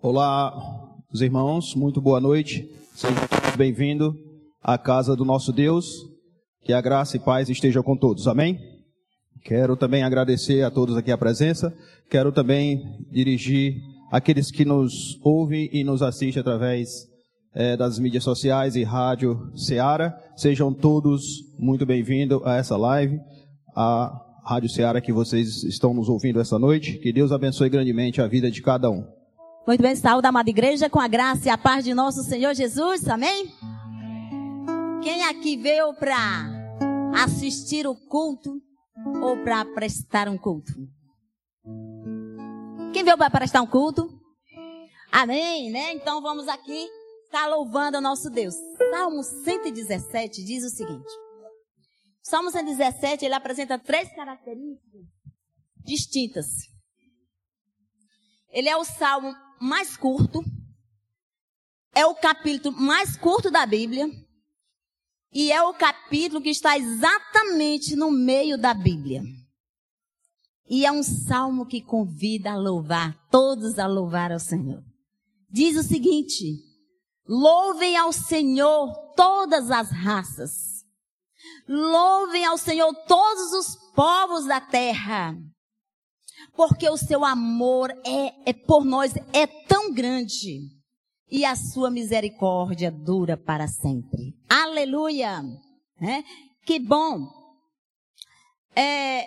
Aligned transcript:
Olá, 0.00 0.54
os 1.12 1.20
irmãos, 1.22 1.74
muito 1.74 2.00
boa 2.00 2.20
noite. 2.20 2.70
Sejam 2.94 3.26
todos 3.26 3.56
bem-vindos 3.56 4.14
à 4.62 4.78
casa 4.78 5.16
do 5.16 5.24
nosso 5.24 5.52
Deus. 5.52 5.92
Que 6.62 6.72
a 6.72 6.80
graça 6.80 7.16
e 7.16 7.20
paz 7.20 7.48
estejam 7.48 7.82
com 7.82 7.96
todos. 7.96 8.28
Amém? 8.28 8.60
Quero 9.42 9.76
também 9.76 10.04
agradecer 10.04 10.62
a 10.62 10.70
todos 10.70 10.96
aqui 10.96 11.10
a 11.10 11.18
presença. 11.18 11.76
Quero 12.08 12.30
também 12.30 12.80
dirigir 13.10 13.74
aqueles 14.12 14.52
que 14.52 14.64
nos 14.64 15.18
ouvem 15.20 15.68
e 15.72 15.82
nos 15.82 16.00
assistem 16.00 16.42
através 16.42 17.08
é, 17.52 17.76
das 17.76 17.98
mídias 17.98 18.22
sociais 18.22 18.76
e 18.76 18.84
rádio 18.84 19.50
Ceará. 19.56 20.16
Sejam 20.36 20.72
todos 20.72 21.24
muito 21.58 21.84
bem-vindos 21.84 22.40
a 22.44 22.54
essa 22.54 22.76
live, 22.76 23.18
a 23.74 24.16
Rádio 24.44 24.70
Ceará 24.70 25.00
que 25.00 25.12
vocês 25.12 25.64
estão 25.64 25.92
nos 25.92 26.08
ouvindo 26.08 26.40
essa 26.40 26.56
noite. 26.56 26.98
Que 26.98 27.12
Deus 27.12 27.32
abençoe 27.32 27.68
grandemente 27.68 28.20
a 28.20 28.28
vida 28.28 28.48
de 28.48 28.62
cada 28.62 28.88
um. 28.88 29.17
Muito 29.68 29.82
bem, 29.82 29.94
saúde, 29.94 30.26
amada 30.26 30.48
igreja, 30.48 30.88
com 30.88 30.98
a 30.98 31.06
graça 31.06 31.46
e 31.46 31.50
a 31.50 31.58
paz 31.58 31.84
de 31.84 31.92
nosso 31.92 32.22
Senhor 32.24 32.54
Jesus, 32.54 33.06
amém? 33.06 33.54
Quem 35.02 35.22
aqui 35.26 35.58
veio 35.58 35.92
para 35.92 36.16
assistir 37.22 37.86
o 37.86 37.94
culto 37.94 38.62
ou 39.22 39.36
para 39.44 39.66
prestar 39.66 40.26
um 40.26 40.38
culto? 40.38 40.72
Quem 42.94 43.04
veio 43.04 43.18
para 43.18 43.28
prestar 43.28 43.60
um 43.60 43.66
culto? 43.66 44.08
Amém, 45.12 45.70
né? 45.70 45.92
Então 45.92 46.22
vamos 46.22 46.48
aqui 46.48 46.88
estar 47.26 47.46
louvando 47.48 47.98
o 47.98 48.00
nosso 48.00 48.30
Deus. 48.30 48.54
Salmo 48.90 49.22
117 49.22 50.46
diz 50.46 50.64
o 50.64 50.70
seguinte. 50.70 51.12
Salmo 52.22 52.50
117, 52.50 53.22
ele 53.22 53.34
apresenta 53.34 53.78
três 53.78 54.08
características 54.16 55.02
distintas. 55.84 56.46
Ele 58.50 58.70
é 58.70 58.76
o 58.78 58.82
salmo 58.82 59.36
mais 59.60 59.96
curto, 59.96 60.44
é 61.94 62.06
o 62.06 62.14
capítulo 62.14 62.76
mais 62.76 63.16
curto 63.16 63.50
da 63.50 63.66
Bíblia 63.66 64.08
e 65.32 65.52
é 65.52 65.62
o 65.62 65.74
capítulo 65.74 66.40
que 66.40 66.50
está 66.50 66.78
exatamente 66.78 67.96
no 67.96 68.10
meio 68.10 68.56
da 68.56 68.72
Bíblia. 68.72 69.22
E 70.68 70.84
é 70.84 70.92
um 70.92 71.02
salmo 71.02 71.66
que 71.66 71.80
convida 71.80 72.52
a 72.52 72.56
louvar, 72.56 73.16
todos 73.30 73.78
a 73.78 73.86
louvar 73.86 74.30
ao 74.32 74.38
Senhor. 74.38 74.82
Diz 75.50 75.76
o 75.76 75.82
seguinte: 75.82 76.62
Louvem 77.26 77.96
ao 77.96 78.12
Senhor 78.12 78.92
todas 79.16 79.70
as 79.70 79.90
raças. 79.90 80.84
Louvem 81.66 82.44
ao 82.44 82.58
Senhor 82.58 82.92
todos 83.06 83.52
os 83.52 83.76
povos 83.94 84.44
da 84.44 84.60
terra 84.60 85.36
porque 86.58 86.90
o 86.90 86.96
seu 86.96 87.24
amor 87.24 87.88
é, 88.04 88.50
é 88.50 88.52
por 88.52 88.84
nós 88.84 89.14
é 89.32 89.46
tão 89.46 89.94
grande 89.94 90.58
e 91.30 91.44
a 91.44 91.54
sua 91.54 91.88
misericórdia 91.88 92.90
dura 92.90 93.36
para 93.36 93.68
sempre. 93.68 94.34
Aleluia! 94.50 95.40
É? 96.02 96.24
Que 96.66 96.80
bom 96.80 97.28
é, 98.74 99.24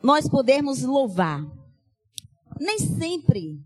nós 0.00 0.28
podermos 0.28 0.84
louvar. 0.84 1.40
Nem 2.60 2.78
sempre 2.78 3.58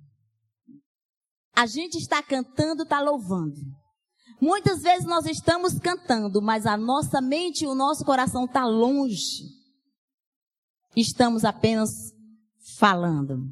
a 1.55 1.67
gente 1.67 1.99
está 1.99 2.23
cantando, 2.23 2.85
está 2.85 3.03
louvando. 3.03 3.61
Muitas 4.41 4.81
vezes 4.81 5.05
nós 5.05 5.27
estamos 5.27 5.79
cantando, 5.79 6.41
mas 6.41 6.65
a 6.65 6.79
nossa 6.79 7.21
mente 7.21 7.65
e 7.65 7.69
o 7.69 7.75
nosso 7.75 8.03
coração 8.03 8.47
está 8.47 8.65
longe. 8.65 9.45
Estamos 10.97 11.45
apenas 11.45 12.13
falando. 12.79 13.43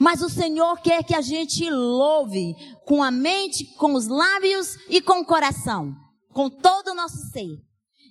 Mas 0.00 0.22
o 0.22 0.28
Senhor 0.28 0.80
quer 0.80 1.04
que 1.04 1.14
a 1.14 1.20
gente 1.20 1.68
louve 1.70 2.54
com 2.84 3.02
a 3.02 3.10
mente, 3.10 3.64
com 3.76 3.94
os 3.94 4.06
lábios 4.06 4.76
e 4.88 5.00
com 5.00 5.20
o 5.20 5.24
coração, 5.24 5.94
com 6.32 6.50
todo 6.50 6.88
o 6.88 6.94
nosso 6.94 7.18
ser. 7.30 7.58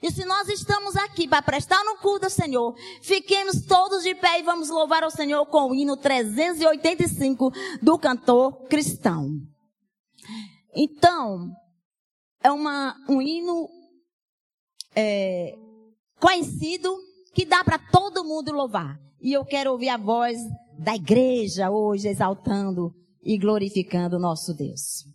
E 0.02 0.12
se 0.12 0.26
nós 0.26 0.48
estamos 0.48 0.96
aqui 0.96 1.28
para 1.28 1.42
prestar 1.42 1.84
no 1.84 1.98
culto 1.98 2.26
ao 2.26 2.30
Senhor, 2.30 2.76
fiquemos 3.02 3.66
todos 3.66 4.04
de 4.04 4.14
pé 4.14 4.40
e 4.40 4.44
vamos 4.44 4.70
louvar 4.70 5.04
ao 5.04 5.10
Senhor 5.10 5.46
com 5.48 5.72
o 5.72 5.76
hino 5.76 5.98
385 5.98 7.52
do 7.82 7.98
cantor 7.98 8.68
cristão. 8.68 9.32
Então, 10.76 11.52
é 12.44 12.52
uma, 12.52 12.96
um 13.10 13.22
hino 13.22 13.68
é, 14.96 15.56
conhecido 16.20 16.96
que 17.34 17.46
dá 17.46 17.64
para 17.64 17.80
todo 17.80 18.24
mundo 18.24 18.52
louvar. 18.52 19.07
E 19.20 19.34
eu 19.34 19.44
quero 19.44 19.72
ouvir 19.72 19.90
a 19.90 19.98
voz 19.98 20.38
da 20.78 20.96
igreja 20.96 21.72
hoje 21.72 22.08
exaltando 22.08 22.94
e 23.24 23.38
glorificando 23.38 24.18
o 24.18 24.20
nosso 24.20 24.54
Deus. 24.54 25.06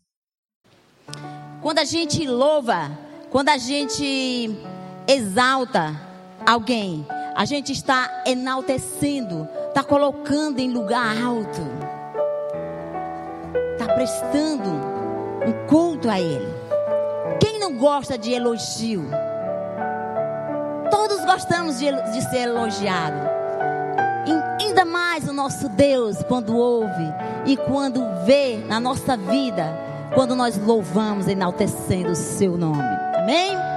Quando 1.63 1.79
a 1.79 1.85
gente 1.85 2.27
louva, 2.27 2.99
quando 3.31 3.51
a 3.51 3.57
gente 3.57 4.51
exalta 5.07 6.01
alguém, 6.45 7.07
a 7.37 7.45
gente 7.45 7.73
está 7.73 8.25
enaltecendo, 8.27 9.49
está 9.69 9.85
colocando 9.85 10.59
em 10.59 10.73
lugar 10.73 11.17
alto, 11.23 11.63
está 13.73 13.95
prestando 13.95 14.69
um 14.69 15.67
culto 15.69 16.11
a 16.11 16.21
Ele. 16.21 16.53
Quem 17.41 17.61
não 17.61 17.79
gosta 17.79 18.19
de 18.19 18.33
elogio? 18.33 19.05
Todos 20.91 21.25
gostamos 21.25 21.79
de, 21.79 21.87
de 22.13 22.21
ser 22.29 22.49
elogiado 22.49 23.42
ainda 24.73 24.85
mais 24.87 25.29
o 25.29 25.35
nosso 25.35 25.69
Deus 25.69 26.23
quando 26.23 26.57
ouve 26.57 27.13
e 27.45 27.59
quando 27.59 28.03
vê 28.25 28.57
na 28.57 28.81
nossa 28.81 29.19
vida, 29.19 29.79
quando 30.15 30.35
nós 30.35 30.57
louvamos 30.57 31.29
enaltecendo 31.29 32.13
o 32.13 32.17
seu 32.17 32.57
nome. 32.57 32.83
Amém? 33.19 33.72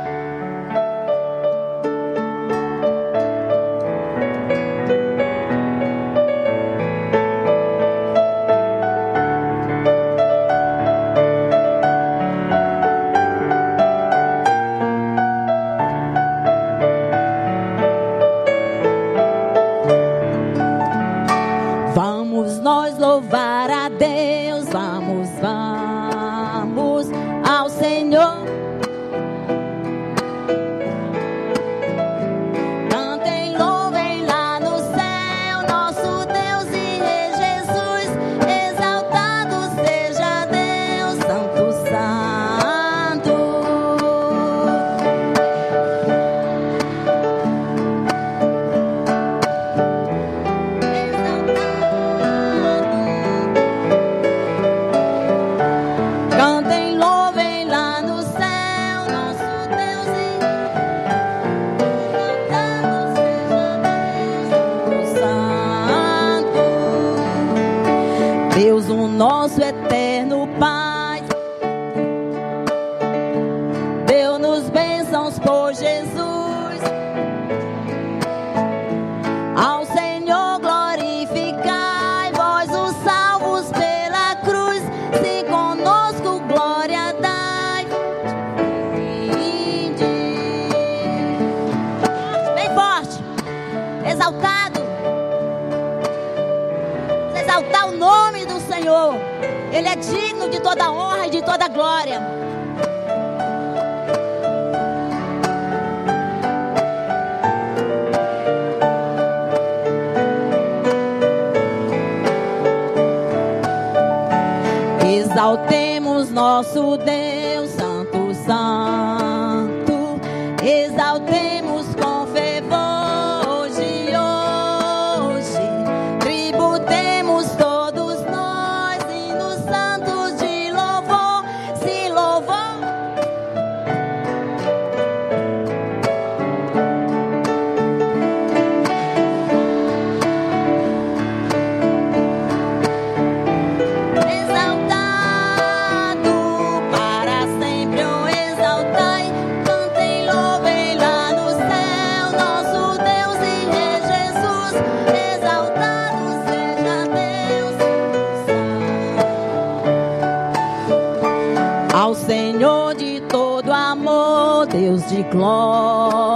Deus 164.95 165.09
de 165.09 165.23
glória. 165.23 166.34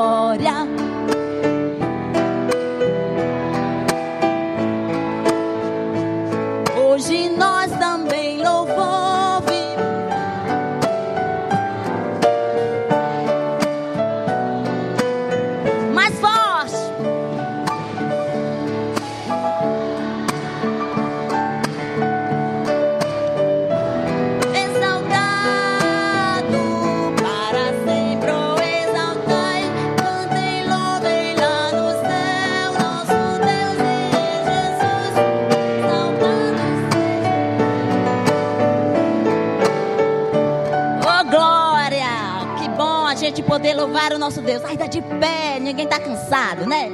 Nosso 44.30 44.42
Deus. 44.44 44.64
Ai, 44.64 44.78
tá 44.78 44.86
de 44.86 45.02
pé, 45.02 45.60
ninguém 45.60 45.88
tá 45.88 46.00
cansado, 46.00 46.68
né? 46.68 46.92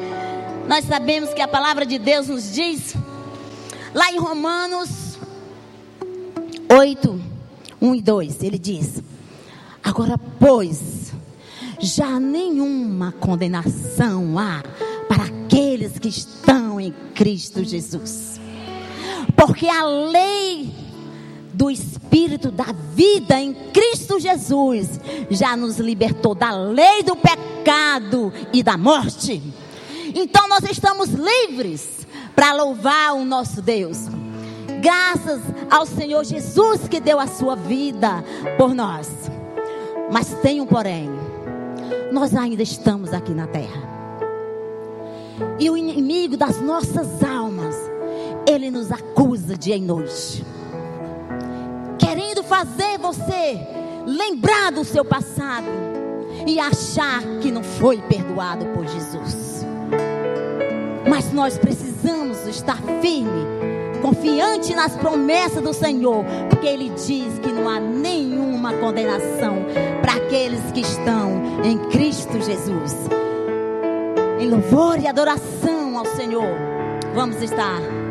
Nós 0.70 0.86
sabemos 0.86 1.34
que 1.34 1.42
a 1.42 1.48
palavra 1.48 1.86
de 1.86 2.00
Deus 2.00 2.30
nos 2.30 2.54
diz 2.54 2.96
lá 3.94 4.10
em 4.10 4.18
Romanos 4.18 5.18
8, 6.70 7.22
1 7.82 7.96
e 7.96 8.02
2, 8.02 8.42
ele 8.42 8.58
diz: 8.58 9.04
Agora, 9.84 10.18
pois, 10.40 11.12
já 11.78 12.22
nenhuma 12.22 13.12
condenação 13.20 14.40
há 14.40 14.64
para 15.10 15.26
aqueles 15.26 16.00
que 16.00 16.08
estão 16.08 16.80
em 16.80 16.94
Cristo 17.14 17.66
Jesus. 17.66 18.40
Porque 19.36 19.68
a 19.68 19.84
lei 19.84 20.74
do 21.54 21.70
Espírito 21.70 21.95
da 22.52 22.74
vida 22.94 23.40
em 23.40 23.54
Cristo 23.54 24.20
Jesus 24.20 25.00
já 25.30 25.56
nos 25.56 25.78
libertou 25.78 26.34
da 26.34 26.52
lei 26.52 27.04
do 27.04 27.16
pecado 27.16 28.32
e 28.54 28.64
da 28.64 28.78
morte. 28.78 29.42
Então 30.14 30.48
nós 30.48 30.64
estamos 30.64 31.10
livres 31.10 32.08
para 32.36 32.54
louvar 32.54 33.14
o 33.14 33.26
nosso 33.26 33.62
Deus. 33.62 34.08
Graças 34.82 35.42
ao 35.70 35.86
Senhor 35.86 36.24
Jesus 36.24 36.88
que 36.88 37.00
deu 37.00 37.20
a 37.20 37.28
sua 37.28 37.56
vida 37.56 38.24
por 38.58 38.74
nós. 38.74 39.10
Mas 40.12 40.34
tem 40.42 40.62
um 40.62 40.66
porém. 40.66 41.10
Nós 42.12 42.36
ainda 42.36 42.64
estamos 42.64 43.14
aqui 43.14 43.34
na 43.34 43.48
terra. 43.48 43.96
E 45.60 45.70
o 45.70 45.76
inimigo 45.76 46.38
das 46.38 46.62
nossas 46.62 47.24
almas, 47.24 47.76
ele 48.48 48.72
nos 48.72 48.92
acusa 48.92 49.58
dia 49.58 49.76
e 49.76 49.82
noite. 49.82 50.55
Fazer 52.48 52.98
você 53.00 53.60
lembrar 54.06 54.72
do 54.72 54.84
seu 54.84 55.04
passado 55.04 55.68
e 56.46 56.60
achar 56.60 57.22
que 57.42 57.52
não 57.52 57.64
foi 57.64 58.02
perdoado 58.02 58.66
por 58.68 58.86
Jesus. 58.88 59.66
Mas 61.10 61.32
nós 61.32 61.58
precisamos 61.58 62.46
estar 62.48 62.78
firme, 63.02 63.46
confiante 64.02 64.76
nas 64.76 64.96
promessas 64.96 65.64
do 65.64 65.74
Senhor, 65.74 66.24
porque 66.50 66.68
Ele 66.68 66.90
diz 66.90 67.40
que 67.40 67.52
não 67.52 67.70
há 67.70 67.80
nenhuma 67.80 68.74
condenação 68.74 69.66
para 70.02 70.14
aqueles 70.14 70.62
que 70.72 70.82
estão 70.82 71.62
em 71.64 71.78
Cristo 71.90 72.40
Jesus. 72.42 72.96
Em 74.40 74.50
louvor 74.50 75.00
e 75.00 75.08
adoração 75.08 75.98
ao 75.98 76.06
Senhor, 76.06 76.56
vamos 77.14 77.42
estar 77.42 78.05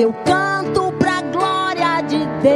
Eu 0.00 0.14
canto 0.24 0.90
pra 0.92 1.20
glória 1.20 2.00
de 2.08 2.24
Deus. 2.40 2.54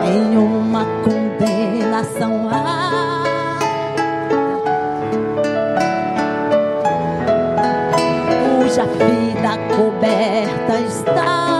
Nenhuma 0.00 0.84
condenação 1.04 2.48
há. 2.50 3.22
Cuja 8.58 8.84
vida 8.84 9.56
coberta 9.76 10.80
está 10.80 11.51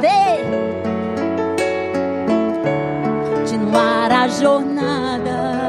poder. 0.00 0.44
Continuar 3.34 4.12
a 4.12 4.28
jornada 4.28 5.59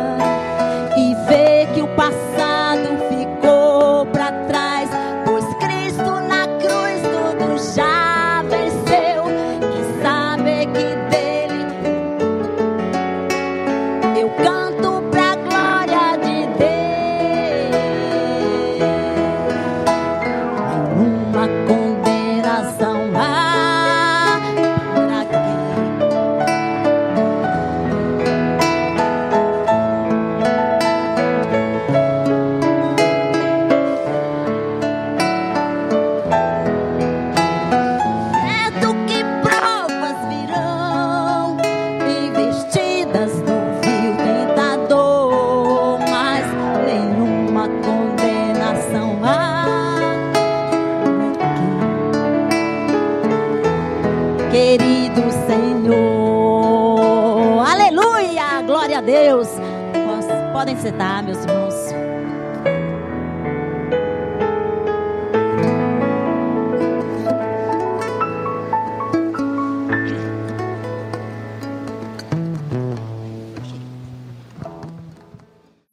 Podem 60.82 60.92
sentar, 60.92 61.24
meus 61.24 61.38
irmãos. 61.38 61.74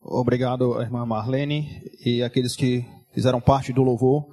Obrigado, 0.03 0.81
irmã 0.81 1.05
Marlene, 1.05 1.83
e 2.05 2.23
aqueles 2.23 2.57
que 2.57 2.87
fizeram 3.13 3.41
parte 3.41 3.73
do 3.73 3.83
louvor, 3.83 4.27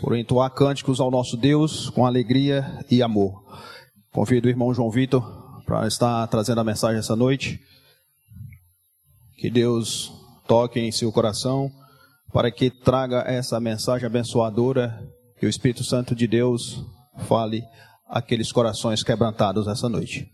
por 0.00 0.16
entoar 0.16 0.50
cânticos 0.50 1.00
ao 1.00 1.10
nosso 1.10 1.36
Deus 1.36 1.90
com 1.90 2.06
alegria 2.06 2.84
e 2.88 3.02
amor. 3.02 3.42
Convido 4.12 4.46
o 4.46 4.50
irmão 4.50 4.72
João 4.72 4.90
Vitor 4.90 5.24
para 5.66 5.86
estar 5.88 6.26
trazendo 6.28 6.60
a 6.60 6.64
mensagem 6.64 6.98
essa 6.98 7.16
noite. 7.16 7.60
Que 9.38 9.48
Deus 9.48 10.12
toque 10.48 10.80
em 10.80 10.90
seu 10.90 11.12
coração, 11.12 11.70
para 12.32 12.50
que 12.50 12.70
traga 12.70 13.20
essa 13.20 13.60
mensagem 13.60 14.04
abençoadora, 14.04 15.00
que 15.38 15.46
o 15.46 15.48
Espírito 15.48 15.84
Santo 15.84 16.12
de 16.12 16.26
Deus 16.26 16.84
fale 17.28 17.62
aqueles 18.08 18.50
corações 18.50 19.04
quebrantados 19.04 19.68
essa 19.68 19.88
noite. 19.88 20.28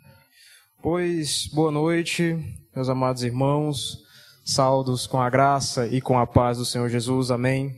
Pois, 0.82 1.50
boa 1.52 1.70
noite, 1.70 2.34
meus 2.74 2.88
amados 2.88 3.22
irmãos. 3.22 3.98
Saldos 4.42 5.06
com 5.06 5.20
a 5.20 5.28
graça 5.28 5.86
e 5.86 6.00
com 6.00 6.18
a 6.18 6.26
paz 6.26 6.56
do 6.56 6.64
Senhor 6.64 6.88
Jesus. 6.88 7.30
Amém. 7.30 7.74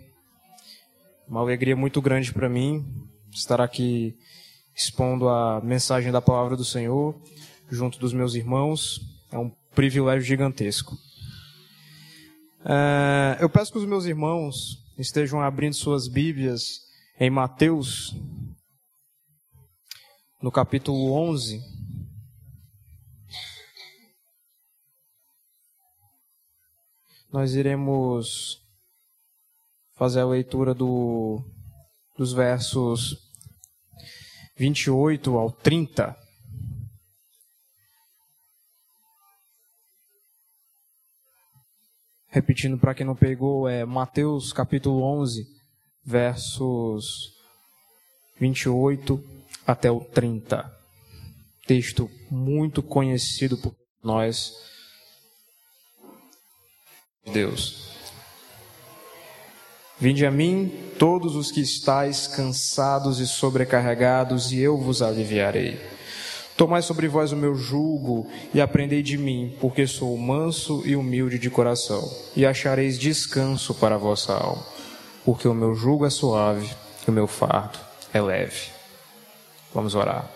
Uma 1.26 1.40
alegria 1.40 1.74
muito 1.74 2.00
grande 2.00 2.32
para 2.32 2.48
mim 2.48 2.84
estar 3.32 3.60
aqui 3.60 4.14
expondo 4.76 5.28
a 5.28 5.60
mensagem 5.60 6.12
da 6.12 6.22
palavra 6.22 6.56
do 6.56 6.64
Senhor 6.64 7.20
junto 7.68 7.98
dos 7.98 8.12
meus 8.12 8.36
irmãos. 8.36 9.00
É 9.32 9.38
um 9.38 9.50
privilégio 9.74 10.22
gigantesco. 10.22 10.96
É, 12.68 13.38
eu 13.40 13.48
peço 13.48 13.70
que 13.70 13.78
os 13.78 13.86
meus 13.86 14.04
irmãos 14.06 14.84
estejam 14.98 15.40
abrindo 15.40 15.74
suas 15.74 16.08
Bíblias 16.08 16.80
em 17.18 17.30
Mateus, 17.30 18.14
no 20.42 20.50
capítulo 20.50 21.12
11. 21.12 21.76
nós 27.36 27.54
iremos 27.54 28.62
fazer 29.94 30.20
a 30.20 30.26
leitura 30.26 30.72
do, 30.72 31.44
dos 32.16 32.32
versos 32.32 33.14
28 34.56 35.36
ao 35.36 35.50
30. 35.50 36.16
Repetindo 42.36 42.76
para 42.76 42.92
quem 42.92 43.06
não 43.06 43.16
pegou, 43.16 43.66
é 43.66 43.82
Mateus 43.86 44.52
capítulo 44.52 45.02
11, 45.02 45.46
versos 46.04 47.32
28 48.38 49.18
até 49.66 49.90
o 49.90 50.00
30. 50.00 50.70
Texto 51.66 52.10
muito 52.30 52.82
conhecido 52.82 53.56
por 53.56 53.74
nós 54.04 54.52
Deus. 57.32 57.96
Vinde 59.98 60.26
a 60.26 60.30
mim, 60.30 60.92
todos 60.98 61.36
os 61.36 61.50
que 61.50 61.62
estáis 61.62 62.26
cansados 62.26 63.18
e 63.18 63.26
sobrecarregados, 63.26 64.52
e 64.52 64.58
eu 64.58 64.76
vos 64.76 65.00
aliviarei. 65.00 65.95
Tomai 66.56 66.80
sobre 66.80 67.06
vós 67.06 67.32
o 67.32 67.36
meu 67.36 67.54
jugo 67.54 68.26
e 68.54 68.62
aprendei 68.62 69.02
de 69.02 69.18
mim, 69.18 69.54
porque 69.60 69.86
sou 69.86 70.16
manso 70.16 70.82
e 70.86 70.96
humilde 70.96 71.38
de 71.38 71.50
coração, 71.50 72.10
e 72.34 72.46
achareis 72.46 72.98
descanso 72.98 73.74
para 73.74 73.96
a 73.96 73.98
vossa 73.98 74.32
alma, 74.32 74.64
porque 75.22 75.46
o 75.46 75.54
meu 75.54 75.74
jugo 75.74 76.06
é 76.06 76.10
suave 76.10 76.70
e 77.06 77.10
o 77.10 77.12
meu 77.12 77.26
fardo 77.26 77.78
é 78.12 78.22
leve. 78.22 78.68
Vamos 79.74 79.94
orar. 79.94 80.30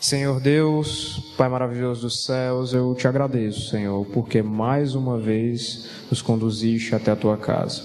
Senhor 0.00 0.40
Deus, 0.40 1.32
Pai 1.36 1.48
maravilhoso 1.48 2.02
dos 2.02 2.24
céus, 2.24 2.74
eu 2.74 2.94
te 2.94 3.06
agradeço, 3.06 3.70
Senhor, 3.70 4.04
porque 4.06 4.42
mais 4.42 4.96
uma 4.96 5.18
vez 5.18 5.88
nos 6.10 6.20
conduziste 6.20 6.94
até 6.94 7.12
a 7.12 7.16
tua 7.16 7.36
casa. 7.36 7.82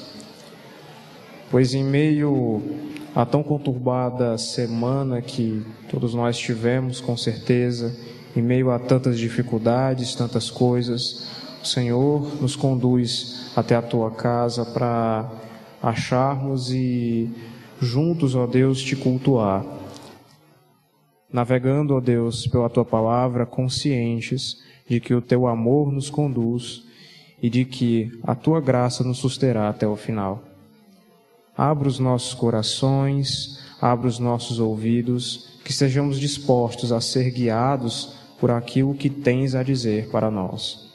Pois 1.51 1.73
em 1.73 1.83
meio 1.83 2.61
a 3.19 3.25
tão 3.25 3.43
conturbada 3.43 4.37
semana 4.37 5.21
que 5.21 5.61
todos 5.89 6.13
nós 6.13 6.37
tivemos, 6.37 7.01
com 7.01 7.17
certeza, 7.17 7.93
em 8.33 8.41
meio 8.41 8.71
a 8.71 8.79
tantas 8.79 9.19
dificuldades, 9.19 10.15
tantas 10.15 10.49
coisas, 10.49 11.27
o 11.61 11.67
Senhor 11.67 12.41
nos 12.41 12.55
conduz 12.55 13.51
até 13.57 13.75
a 13.75 13.81
tua 13.81 14.09
casa 14.09 14.63
para 14.63 15.29
acharmos 15.83 16.71
e 16.71 17.29
juntos, 17.81 18.35
ó 18.35 18.47
Deus, 18.47 18.81
te 18.81 18.95
cultuar 18.95 19.65
navegando, 21.29 21.95
ó 21.95 21.99
Deus, 21.99 22.47
pela 22.47 22.69
tua 22.69 22.85
palavra, 22.85 23.45
conscientes 23.45 24.63
de 24.87 25.01
que 25.01 25.13
o 25.13 25.21
teu 25.21 25.45
amor 25.45 25.91
nos 25.91 26.09
conduz 26.09 26.85
e 27.43 27.49
de 27.49 27.65
que 27.65 28.17
a 28.23 28.33
tua 28.33 28.61
graça 28.61 29.03
nos 29.03 29.17
susterá 29.17 29.67
até 29.67 29.85
o 29.85 29.97
final. 29.97 30.48
Abra 31.59 31.89
os 31.89 31.99
nossos 31.99 32.33
corações, 32.33 33.59
abra 33.81 34.07
os 34.07 34.17
nossos 34.17 34.61
ouvidos, 34.61 35.49
que 35.61 35.73
sejamos 35.73 36.17
dispostos 36.17 36.93
a 36.93 37.01
ser 37.01 37.31
guiados 37.31 38.13
por 38.39 38.49
aquilo 38.49 38.95
que 38.95 39.09
tens 39.09 39.55
a 39.55 39.61
dizer 39.61 40.07
para 40.07 40.31
nós. 40.31 40.89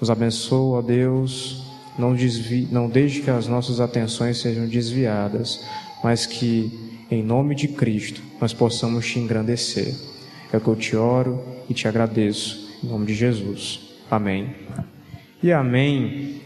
Nos 0.00 0.08
abençoa, 0.08 0.82
Deus, 0.82 1.62
não, 1.98 2.14
desvie, 2.14 2.66
não 2.72 2.88
deixe 2.88 3.20
que 3.20 3.28
as 3.28 3.46
nossas 3.46 3.78
atenções 3.78 4.38
sejam 4.38 4.66
desviadas, 4.66 5.66
mas 6.02 6.24
que, 6.24 7.04
em 7.10 7.22
nome 7.22 7.54
de 7.54 7.68
Cristo, 7.68 8.22
nós 8.40 8.54
possamos 8.54 9.06
te 9.06 9.18
engrandecer. 9.18 9.94
É 10.50 10.56
o 10.56 10.62
que 10.62 10.68
eu 10.68 10.76
te 10.76 10.96
oro 10.96 11.44
e 11.68 11.74
te 11.74 11.86
agradeço. 11.86 12.70
Em 12.82 12.86
nome 12.86 13.04
de 13.04 13.14
Jesus. 13.14 13.80
Amém. 14.10 14.56
E 15.42 15.52
amém. 15.52 16.40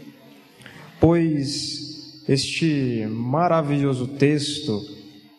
Pois 0.99 1.84
este 2.27 3.05
maravilhoso 3.07 4.07
texto 4.07 4.81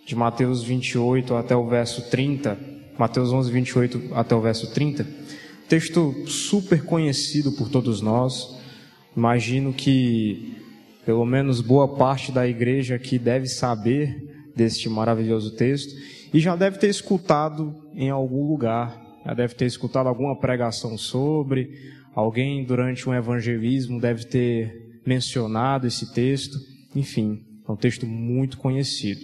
de 0.06 0.14
Mateus 0.14 0.62
28 0.62 1.34
até 1.34 1.56
o 1.56 1.66
verso 1.66 2.08
30, 2.10 2.58
Mateus 2.98 3.32
11, 3.32 3.50
28 3.50 4.14
até 4.14 4.34
o 4.34 4.40
verso 4.40 4.72
30, 4.72 5.06
texto 5.68 6.14
super 6.28 6.84
conhecido 6.84 7.52
por 7.52 7.68
todos 7.68 8.00
nós. 8.00 8.56
Imagino 9.16 9.72
que 9.72 10.56
pelo 11.04 11.24
menos 11.24 11.60
boa 11.60 11.96
parte 11.96 12.30
da 12.30 12.46
igreja 12.46 12.94
aqui 12.94 13.18
deve 13.18 13.46
saber 13.46 14.50
deste 14.54 14.88
maravilhoso 14.88 15.56
texto 15.56 15.94
e 16.32 16.38
já 16.38 16.54
deve 16.54 16.78
ter 16.78 16.88
escutado 16.88 17.74
em 17.94 18.10
algum 18.10 18.48
lugar, 18.48 19.20
já 19.24 19.34
deve 19.34 19.54
ter 19.54 19.66
escutado 19.66 20.08
alguma 20.08 20.36
pregação 20.38 20.96
sobre, 20.96 21.70
alguém 22.14 22.64
durante 22.64 23.08
um 23.08 23.14
evangelismo 23.14 24.00
deve 24.00 24.24
ter 24.24 25.00
mencionado 25.04 25.86
esse 25.86 26.12
texto, 26.12 26.58
enfim, 26.98 27.44
é 27.68 27.70
um 27.70 27.76
texto 27.76 28.06
muito 28.06 28.58
conhecido. 28.58 29.20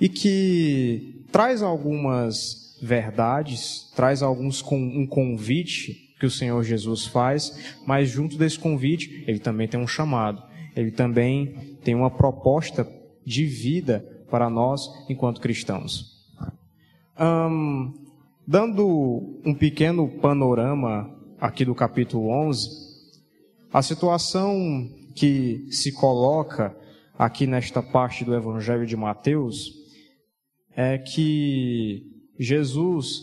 E 0.00 0.08
que 0.08 1.24
traz 1.32 1.62
algumas 1.62 2.78
verdades, 2.80 3.90
traz 3.96 4.22
alguns 4.22 4.62
um 4.70 5.06
convite 5.06 6.14
que 6.20 6.26
o 6.26 6.30
Senhor 6.30 6.62
Jesus 6.62 7.06
faz, 7.06 7.74
mas 7.86 8.08
junto 8.08 8.36
desse 8.36 8.58
convite, 8.58 9.24
ele 9.26 9.38
também 9.38 9.68
tem 9.68 9.80
um 9.80 9.86
chamado, 9.86 10.42
ele 10.74 10.90
também 10.90 11.76
tem 11.82 11.94
uma 11.94 12.10
proposta 12.10 12.88
de 13.24 13.44
vida 13.44 14.04
para 14.30 14.48
nós 14.48 14.88
enquanto 15.08 15.40
cristãos. 15.40 16.16
Um, 17.20 17.92
dando 18.46 19.40
um 19.44 19.54
pequeno 19.54 20.08
panorama 20.08 21.10
aqui 21.40 21.64
do 21.64 21.74
capítulo 21.74 22.28
11, 22.28 22.68
a 23.72 23.82
situação 23.82 24.88
que 25.18 25.66
se 25.72 25.90
coloca 25.90 26.76
aqui 27.18 27.44
nesta 27.44 27.82
parte 27.82 28.24
do 28.24 28.36
Evangelho 28.36 28.86
de 28.86 28.96
Mateus 28.96 29.72
é 30.76 30.96
que 30.96 32.06
Jesus, 32.38 33.22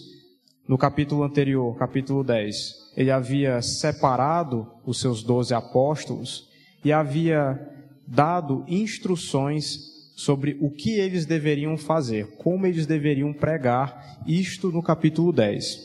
no 0.67 0.77
capítulo 0.77 1.23
anterior, 1.23 1.73
capítulo 1.77 2.21
10, 2.21 2.91
ele 2.97 3.11
havia 3.11 3.61
separado 3.61 4.69
os 4.85 4.99
seus 4.99 5.23
doze 5.23 5.53
apóstolos 5.53 6.49
e 6.83 6.91
havia 6.91 7.57
dado 8.05 8.65
instruções 8.67 10.11
sobre 10.17 10.57
o 10.59 10.69
que 10.69 10.99
eles 10.99 11.25
deveriam 11.25 11.77
fazer, 11.77 12.35
como 12.37 12.65
eles 12.65 12.85
deveriam 12.85 13.31
pregar, 13.31 14.19
isto 14.27 14.69
no 14.69 14.83
capítulo 14.83 15.31
10. 15.31 15.79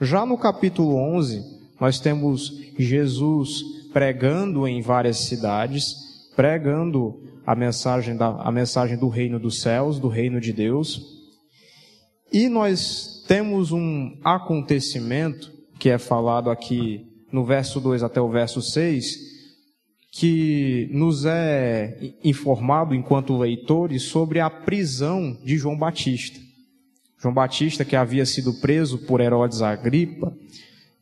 Já 0.00 0.26
no 0.26 0.36
capítulo 0.36 0.96
11, 0.96 1.57
nós 1.80 2.00
temos 2.00 2.52
Jesus 2.78 3.62
pregando 3.92 4.66
em 4.66 4.80
várias 4.80 5.18
cidades, 5.18 5.94
pregando 6.34 7.22
a 7.46 7.54
mensagem, 7.54 8.16
da, 8.16 8.28
a 8.28 8.52
mensagem 8.52 8.96
do 8.98 9.08
reino 9.08 9.38
dos 9.38 9.60
céus, 9.60 9.98
do 9.98 10.08
reino 10.08 10.40
de 10.40 10.52
Deus. 10.52 11.00
E 12.32 12.48
nós 12.48 13.24
temos 13.26 13.72
um 13.72 14.18
acontecimento 14.22 15.50
que 15.78 15.88
é 15.88 15.98
falado 15.98 16.50
aqui 16.50 17.06
no 17.32 17.44
verso 17.44 17.80
2 17.80 18.02
até 18.02 18.20
o 18.20 18.30
verso 18.30 18.60
6, 18.60 19.28
que 20.12 20.88
nos 20.92 21.24
é 21.24 22.12
informado 22.24 22.94
enquanto 22.94 23.38
leitores 23.38 24.02
sobre 24.02 24.40
a 24.40 24.50
prisão 24.50 25.38
de 25.44 25.56
João 25.56 25.76
Batista. 25.76 26.40
João 27.20 27.34
Batista, 27.34 27.84
que 27.84 27.96
havia 27.96 28.24
sido 28.24 28.54
preso 28.54 28.98
por 28.98 29.20
Herodes 29.20 29.62
Agripa, 29.62 30.32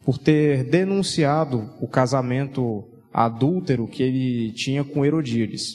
por 0.06 0.18
ter 0.18 0.62
denunciado 0.62 1.68
o 1.80 1.88
casamento 1.88 2.84
adúltero 3.12 3.88
que 3.88 4.04
ele 4.04 4.52
tinha 4.52 4.84
com 4.84 5.04
Herodíades. 5.04 5.74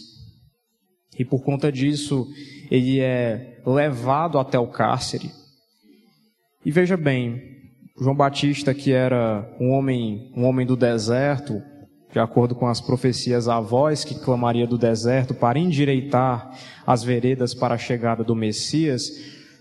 E 1.20 1.26
por 1.26 1.44
conta 1.44 1.70
disso, 1.70 2.26
ele 2.72 3.02
é 3.02 3.62
levado 3.66 4.40
até 4.40 4.58
o 4.58 4.68
cárcere. 4.68 5.30
E 6.66 6.72
veja 6.72 6.96
bem, 6.96 7.42
João 8.00 8.16
Batista, 8.16 8.74
que 8.74 8.94
era 8.94 9.54
um 9.60 9.72
homem, 9.72 10.32
um 10.34 10.46
homem 10.46 10.66
do 10.66 10.78
deserto, 10.78 11.62
de 12.14 12.20
acordo 12.20 12.56
com 12.56 12.68
as 12.68 12.80
profecias, 12.80 13.50
a 13.50 13.60
voz 13.60 14.06
que 14.06 14.16
clamaria 14.16 14.66
do 14.66 14.78
deserto 14.78 15.34
para 15.34 15.60
endireitar 15.60 16.58
as 16.88 17.04
veredas 17.04 17.54
para 17.54 17.76
a 17.76 17.78
chegada 17.78 18.24
do 18.24 18.34
Messias, 18.36 19.10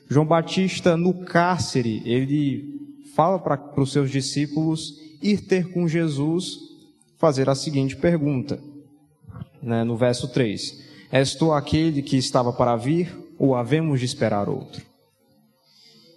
João 0.08 0.26
Batista, 0.26 0.96
no 0.96 1.24
cárcere, 1.24 2.02
ele 2.04 2.89
fala 3.20 3.38
para 3.38 3.78
os 3.78 3.92
seus 3.92 4.10
discípulos 4.10 4.98
ir 5.22 5.42
ter 5.42 5.70
com 5.70 5.86
Jesus, 5.86 6.58
fazer 7.18 7.50
a 7.50 7.54
seguinte 7.54 7.94
pergunta, 7.94 8.58
né, 9.62 9.84
no 9.84 9.94
verso 9.94 10.28
3: 10.28 10.82
És 11.12 11.34
tu 11.34 11.52
aquele 11.52 12.00
que 12.00 12.16
estava 12.16 12.50
para 12.50 12.74
vir, 12.76 13.14
ou 13.38 13.54
havemos 13.54 14.00
de 14.00 14.06
esperar 14.06 14.48
outro? 14.48 14.82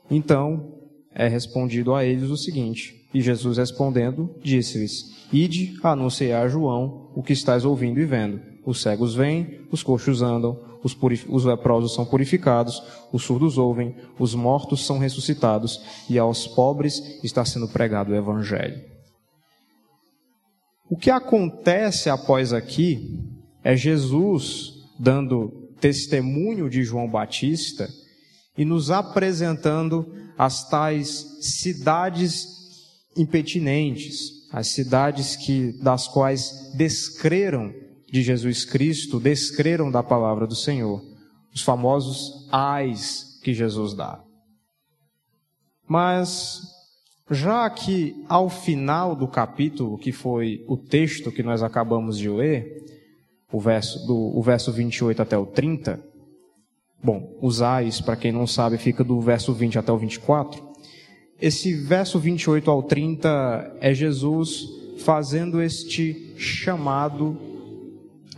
Então, 0.10 0.76
é 1.14 1.28
respondido 1.28 1.94
a 1.94 2.06
eles 2.06 2.30
o 2.30 2.38
seguinte: 2.38 3.06
E 3.14 3.20
Jesus 3.20 3.58
respondendo, 3.58 4.34
disse-lhes: 4.42 5.28
Ide 5.30 5.78
anunciar 5.84 6.46
a 6.46 6.48
João 6.48 7.12
o 7.14 7.22
que 7.22 7.34
estás 7.34 7.66
ouvindo 7.66 8.00
e 8.00 8.06
vendo. 8.06 8.40
Os 8.66 8.82
cegos 8.82 9.14
vêm, 9.14 9.60
os 9.70 9.84
coxos 9.84 10.22
andam, 10.22 10.58
os, 10.84 10.96
os 11.30 11.46
leprosos 11.46 11.94
são 11.94 12.06
purificados, 12.06 12.84
os 13.12 13.24
surdos 13.24 13.58
ouvem, 13.58 13.96
os 14.20 14.36
mortos 14.36 14.86
são 14.86 14.98
ressuscitados, 14.98 15.82
e 16.10 16.20
aos 16.20 16.46
pobres 16.46 17.02
está 17.24 17.46
sendo 17.46 17.68
pregado 17.68 18.12
o 18.12 18.16
Evangelho. 18.16 18.82
O 20.90 20.98
que 20.98 21.10
acontece 21.10 22.10
após 22.10 22.52
aqui 22.52 23.20
é 23.64 23.76
Jesus 23.76 24.74
dando 25.00 25.70
testemunho 25.80 26.70
de 26.70 26.84
João 26.84 27.10
Batista 27.10 27.90
e 28.58 28.64
nos 28.64 28.92
apresentando 28.92 30.14
as 30.38 30.70
tais 30.70 31.38
cidades 31.42 32.48
impetinentes, 33.18 34.50
as 34.52 34.68
cidades 34.68 35.36
que 35.36 35.72
das 35.82 36.08
quais 36.08 36.72
descreram 36.76 37.74
de 38.14 38.22
Jesus 38.22 38.64
Cristo, 38.64 39.20
descreram 39.20 39.90
da 39.90 40.04
palavra 40.04 40.46
do 40.46 40.56
Senhor, 40.56 41.04
os 41.52 41.64
famosos 41.64 42.48
ais 42.52 43.40
que 43.42 43.56
Jesus 43.56 43.96
dá. 43.96 44.24
Mas 45.88 46.62
já 47.32 47.68
que 47.72 48.24
ao 48.30 48.52
final 48.52 49.16
do 49.16 49.28
capítulo, 49.28 49.98
que 49.98 50.12
foi 50.12 50.64
o 50.68 50.78
texto 50.78 51.32
que 51.32 51.42
nós 51.42 51.64
acabamos 51.64 52.16
de 52.20 52.30
ler, 52.30 52.86
o 53.52 53.60
verso 53.60 54.06
do 54.06 54.16
o 54.16 54.44
verso 54.44 54.72
28 54.72 55.20
até 55.20 55.36
o 55.36 55.48
30, 55.48 56.00
bom, 57.04 57.36
os 57.42 57.64
ais, 57.64 58.00
para 58.00 58.16
quem 58.16 58.32
não 58.32 58.46
sabe, 58.46 58.78
fica 58.78 59.04
do 59.04 59.20
verso 59.22 59.52
20 59.56 59.80
até 59.80 59.92
o 59.92 59.98
24. 59.98 60.64
Esse 61.42 61.74
verso 61.74 62.20
28 62.20 62.70
ao 62.70 62.84
30 62.84 63.78
é 63.82 63.92
Jesus 63.92 64.68
fazendo 65.00 65.60
este 65.60 66.36
chamado 66.38 67.53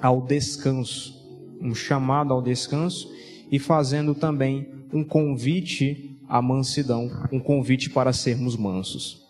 ao 0.02 0.22
descanso, 0.22 1.14
um 1.62 1.74
chamado 1.74 2.34
ao 2.34 2.42
descanso 2.42 3.12
e 3.52 3.60
fazendo 3.60 4.14
também 4.14 4.68
um 4.94 5.04
convite 5.04 6.18
à 6.28 6.42
mansidão, 6.42 7.10
um 7.32 7.40
convite 7.40 7.90
para 7.90 8.14
sermos 8.14 8.56
mansos. 8.56 9.24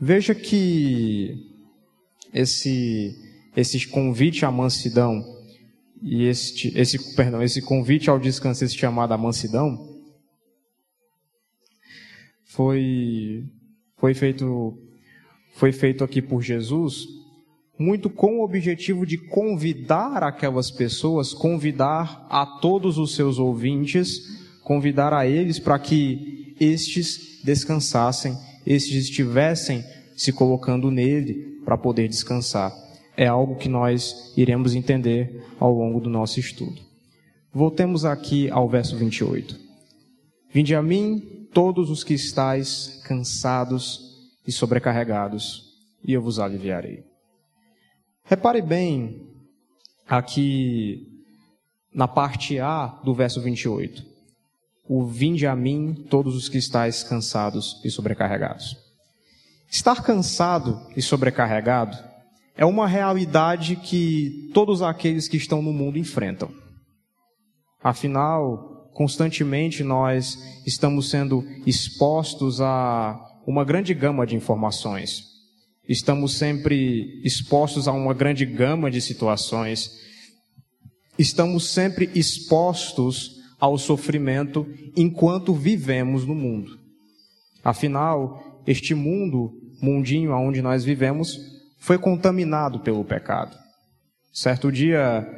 Veja 0.00 0.34
que 0.34 1.36
esse 2.32 3.16
esse 3.54 3.86
convite 3.86 4.44
à 4.44 4.50
mansidão 4.50 5.22
e 6.00 6.24
este 6.24 6.76
esse 6.76 7.14
perdão, 7.14 7.42
esse 7.42 7.60
convite 7.62 8.08
ao 8.08 8.18
descanso, 8.18 8.64
esse 8.64 8.76
chamado 8.76 9.12
à 9.12 9.18
mansidão, 9.18 9.92
foi, 12.52 13.46
foi, 13.96 14.12
feito, 14.12 14.78
foi 15.54 15.72
feito 15.72 16.04
aqui 16.04 16.20
por 16.20 16.42
Jesus, 16.42 17.06
muito 17.78 18.10
com 18.10 18.38
o 18.38 18.44
objetivo 18.44 19.06
de 19.06 19.16
convidar 19.16 20.22
aquelas 20.22 20.70
pessoas, 20.70 21.32
convidar 21.32 22.26
a 22.30 22.44
todos 22.46 22.98
os 22.98 23.14
seus 23.14 23.38
ouvintes, 23.38 24.20
convidar 24.62 25.12
a 25.12 25.26
eles 25.26 25.58
para 25.58 25.78
que 25.78 26.54
estes 26.60 27.40
descansassem, 27.42 28.36
estes 28.66 29.04
estivessem 29.04 29.84
se 30.16 30.32
colocando 30.32 30.90
nele 30.90 31.60
para 31.64 31.78
poder 31.78 32.08
descansar. 32.08 32.72
É 33.16 33.26
algo 33.26 33.56
que 33.56 33.68
nós 33.68 34.32
iremos 34.36 34.74
entender 34.74 35.44
ao 35.58 35.72
longo 35.72 36.00
do 36.00 36.08
nosso 36.08 36.40
estudo. 36.40 36.80
Voltemos 37.52 38.04
aqui 38.04 38.48
ao 38.50 38.68
verso 38.68 38.96
28. 38.96 39.58
Vinde 40.50 40.74
a 40.74 40.82
mim, 40.82 41.48
todos 41.52 41.90
os 41.90 42.02
que 42.02 42.14
estáis 42.14 43.02
cansados 43.04 44.30
e 44.46 44.52
sobrecarregados, 44.52 45.62
e 46.04 46.12
eu 46.12 46.22
vos 46.22 46.38
aliviarei. 46.38 47.11
Repare 48.24 48.62
bem 48.62 49.28
aqui 50.08 51.06
na 51.92 52.06
parte 52.06 52.58
A 52.58 52.86
do 53.04 53.14
verso 53.14 53.40
28. 53.40 54.12
o 54.88 55.06
vinde 55.06 55.46
a 55.46 55.54
mim 55.54 56.06
todos 56.10 56.34
os 56.34 56.48
que 56.48 56.58
estáis 56.58 57.02
cansados 57.02 57.80
e 57.84 57.90
sobrecarregados. 57.90 58.76
Estar 59.70 60.02
cansado 60.02 60.86
e 60.96 61.00
sobrecarregado 61.00 61.96
é 62.54 62.64
uma 62.66 62.86
realidade 62.86 63.76
que 63.76 64.50
todos 64.52 64.82
aqueles 64.82 65.28
que 65.28 65.36
estão 65.36 65.62
no 65.62 65.72
mundo 65.72 65.98
enfrentam. 65.98 66.50
Afinal, 67.82 68.90
constantemente 68.92 69.82
nós 69.82 70.36
estamos 70.66 71.08
sendo 71.08 71.42
expostos 71.66 72.60
a 72.60 73.18
uma 73.46 73.64
grande 73.64 73.94
gama 73.94 74.26
de 74.26 74.36
informações. 74.36 75.31
Estamos 75.92 76.38
sempre 76.38 77.20
expostos 77.22 77.86
a 77.86 77.92
uma 77.92 78.14
grande 78.14 78.46
gama 78.46 78.90
de 78.90 78.98
situações. 78.98 79.90
Estamos 81.18 81.68
sempre 81.68 82.10
expostos 82.14 83.42
ao 83.60 83.76
sofrimento 83.76 84.66
enquanto 84.96 85.52
vivemos 85.52 86.24
no 86.24 86.34
mundo. 86.34 86.78
Afinal, 87.62 88.62
este 88.66 88.94
mundo, 88.94 89.52
mundinho 89.82 90.32
onde 90.32 90.62
nós 90.62 90.82
vivemos, 90.82 91.38
foi 91.78 91.98
contaminado 91.98 92.80
pelo 92.80 93.04
pecado. 93.04 93.54
Certo 94.32 94.72
dia, 94.72 95.28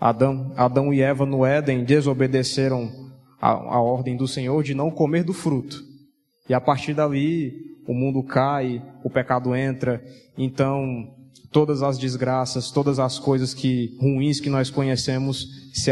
Adão, 0.00 0.52
Adão 0.56 0.92
e 0.92 1.00
Eva 1.00 1.24
no 1.24 1.46
Éden 1.46 1.84
desobedeceram 1.84 2.90
a, 3.40 3.50
a 3.50 3.80
ordem 3.80 4.16
do 4.16 4.26
Senhor 4.26 4.64
de 4.64 4.74
não 4.74 4.90
comer 4.90 5.22
do 5.22 5.32
fruto. 5.32 5.80
E 6.48 6.54
a 6.54 6.60
partir 6.60 6.92
dali, 6.92 7.71
o 7.86 7.94
mundo 7.94 8.22
cai, 8.22 8.82
o 9.02 9.10
pecado 9.10 9.54
entra, 9.54 10.02
então 10.36 11.14
todas 11.50 11.82
as 11.82 11.98
desgraças, 11.98 12.70
todas 12.70 12.98
as 12.98 13.18
coisas 13.18 13.52
que 13.52 13.96
ruins 14.00 14.40
que 14.40 14.48
nós 14.48 14.70
conhecemos 14.70 15.70
se, 15.74 15.90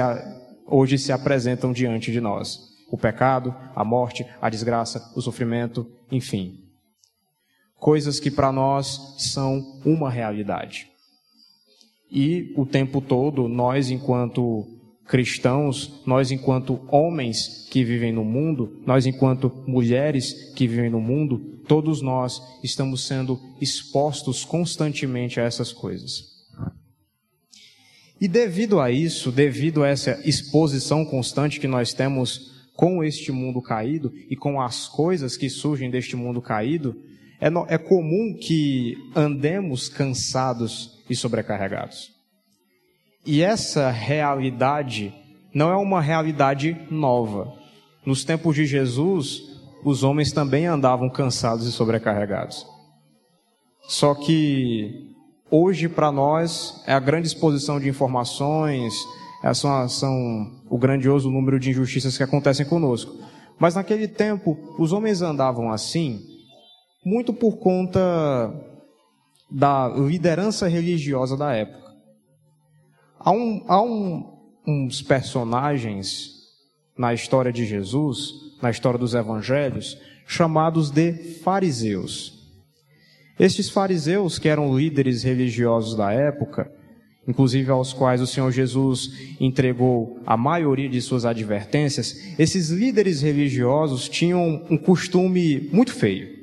hoje 0.66 0.98
se 0.98 1.12
apresentam 1.12 1.72
diante 1.72 2.11
de 2.11 2.20
nós. 2.20 2.70
O 2.90 2.96
pecado, 2.96 3.55
a 3.76 3.85
morte, 3.85 4.26
a 4.40 4.48
desgraça, 4.48 5.12
o 5.14 5.20
sofrimento, 5.20 5.87
enfim. 6.11 6.64
Coisas 7.76 8.18
que 8.18 8.31
para 8.31 8.50
nós 8.50 9.16
são 9.18 9.81
uma 9.85 10.11
realidade. 10.11 10.88
E 12.11 12.53
o 12.57 12.66
tempo 12.66 13.00
todo, 13.00 13.48
nós, 13.48 13.90
enquanto 13.90 14.66
cristãos, 15.11 16.01
nós, 16.07 16.31
enquanto 16.31 16.81
homens 16.87 17.66
que 17.68 17.83
vivem 17.83 18.12
no 18.12 18.25
mundo, 18.25 18.81
nós, 18.87 19.07
enquanto 19.07 19.53
mulheres 19.66 20.53
que 20.55 20.68
vivem 20.68 20.88
no 20.88 21.01
mundo, 21.01 21.61
todos 21.66 22.01
nós 22.01 22.40
estamos 22.62 23.09
sendo 23.09 23.37
expostos 23.61 24.44
constantemente 24.44 25.40
a 25.40 25.42
essas 25.42 25.73
coisas. 25.73 26.31
E 28.20 28.29
devido 28.29 28.79
a 28.79 28.92
isso, 28.92 29.33
devido 29.33 29.83
a 29.83 29.88
essa 29.88 30.20
exposição 30.25 31.05
constante 31.05 31.59
que 31.59 31.66
nós 31.66 31.92
temos 31.92 32.68
com 32.77 33.03
este 33.03 33.33
mundo 33.33 33.61
caído 33.61 34.12
e 34.31 34.37
com 34.37 34.61
as 34.61 34.87
coisas 34.87 35.37
que 35.37 35.51
surgem 35.51 35.90
deste 35.90 36.14
mundo 36.14 36.40
caído, 36.40 36.94
é, 37.40 37.49
é 37.75 37.79
comum 37.79 38.38
que 38.40 38.94
andemos 39.16 39.88
cansados 39.88 41.01
e 41.11 41.16
sobrecarregados. 41.16 42.19
E 43.24 43.42
essa 43.42 43.90
realidade 43.90 45.14
não 45.54 45.70
é 45.70 45.76
uma 45.76 46.00
realidade 46.00 46.76
nova. 46.90 47.52
Nos 48.04 48.24
tempos 48.24 48.54
de 48.54 48.64
Jesus, 48.64 49.42
os 49.85 50.02
homens 50.02 50.33
também 50.33 50.66
andavam 50.66 51.11
cansados 51.11 51.66
e 51.66 51.72
sobrecarregados. 51.72 52.66
Só 53.83 54.14
que 54.14 55.14
hoje 55.50 55.88
para 55.88 56.12
nós 56.12 56.83
é 56.87 56.92
a 56.92 57.00
grande 57.00 57.26
exposição 57.26 57.80
de 57.80 57.88
informações, 57.88 58.94
é 59.42 59.52
são, 59.52 59.88
são 59.88 60.62
o 60.68 60.78
grandioso 60.78 61.30
número 61.30 61.59
de 61.59 61.70
injustiças 61.70 62.16
que 62.16 62.22
acontecem 62.22 62.66
conosco. 62.66 63.16
Mas 63.59 63.74
naquele 63.74 64.09
tempo, 64.09 64.56
os 64.78 64.92
homens 64.92 65.20
andavam 65.20 65.70
assim, 65.70 66.20
muito 67.04 67.33
por 67.33 67.59
conta 67.59 68.54
da 69.50 69.88
liderança 69.88 70.68
religiosa 70.68 71.37
da 71.37 71.52
época. 71.52 71.89
Há, 73.20 73.30
um, 73.30 73.64
há 73.68 73.83
um, 73.83 74.24
uns 74.66 75.02
personagens 75.02 76.40
na 76.96 77.12
história 77.12 77.52
de 77.52 77.66
Jesus, 77.66 78.33
na 78.62 78.70
história 78.70 78.98
dos 78.98 79.14
evangelhos, 79.14 79.98
chamados 80.26 80.90
de 80.90 81.12
fariseus. 81.42 82.40
Estes 83.38 83.68
fariseus, 83.68 84.38
que 84.38 84.48
eram 84.48 84.76
líderes 84.76 85.22
religiosos 85.22 85.94
da 85.94 86.12
época, 86.12 86.70
inclusive 87.28 87.70
aos 87.70 87.92
quais 87.92 88.22
o 88.22 88.26
Senhor 88.26 88.50
Jesus 88.50 89.37
entregou 89.38 90.18
a 90.26 90.37
maioria 90.37 90.88
de 90.88 91.00
suas 91.02 91.24
advertências, 91.24 92.38
esses 92.38 92.70
líderes 92.70 93.20
religiosos 93.20 94.09
tinham 94.09 94.66
um 94.70 94.78
costume 94.78 95.68
muito 95.72 95.92
feio. 95.92 96.38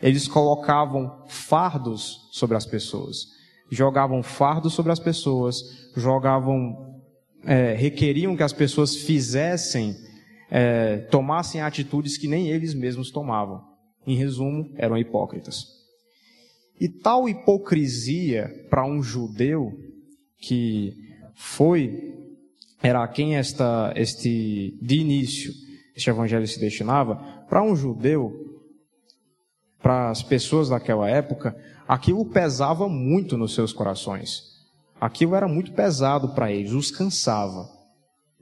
Eles 0.00 0.28
colocavam 0.28 1.24
fardos 1.26 2.28
sobre 2.30 2.56
as 2.56 2.64
pessoas, 2.64 3.26
jogavam 3.70 4.22
fardos 4.22 4.72
sobre 4.72 4.92
as 4.92 4.98
pessoas, 4.98 5.87
jogavam, 5.98 7.00
é, 7.44 7.74
requeriam 7.74 8.36
que 8.36 8.42
as 8.42 8.52
pessoas 8.52 8.96
fizessem, 8.96 9.96
é, 10.50 10.98
tomassem 11.10 11.60
atitudes 11.60 12.16
que 12.16 12.28
nem 12.28 12.48
eles 12.48 12.74
mesmos 12.74 13.10
tomavam. 13.10 13.62
Em 14.06 14.16
resumo, 14.16 14.72
eram 14.76 14.96
hipócritas. 14.96 15.66
E 16.80 16.88
tal 16.88 17.28
hipocrisia 17.28 18.66
para 18.70 18.86
um 18.86 19.02
judeu 19.02 19.72
que 20.38 20.94
foi 21.34 22.14
era 22.80 23.02
a 23.02 23.08
quem 23.08 23.36
esta 23.36 23.92
este 23.96 24.78
de 24.80 24.96
início 24.96 25.52
este 25.98 26.10
evangelho 26.10 26.46
se 26.46 26.60
destinava, 26.60 27.16
para 27.48 27.60
um 27.60 27.74
judeu, 27.74 28.32
para 29.82 30.10
as 30.10 30.22
pessoas 30.22 30.68
daquela 30.68 31.10
época, 31.10 31.56
aquilo 31.88 32.24
pesava 32.24 32.88
muito 32.88 33.36
nos 33.36 33.52
seus 33.52 33.72
corações. 33.72 34.57
Aquilo 35.00 35.34
era 35.34 35.46
muito 35.46 35.72
pesado 35.72 36.30
para 36.30 36.50
eles, 36.52 36.72
os 36.72 36.90
cansava. 36.90 37.68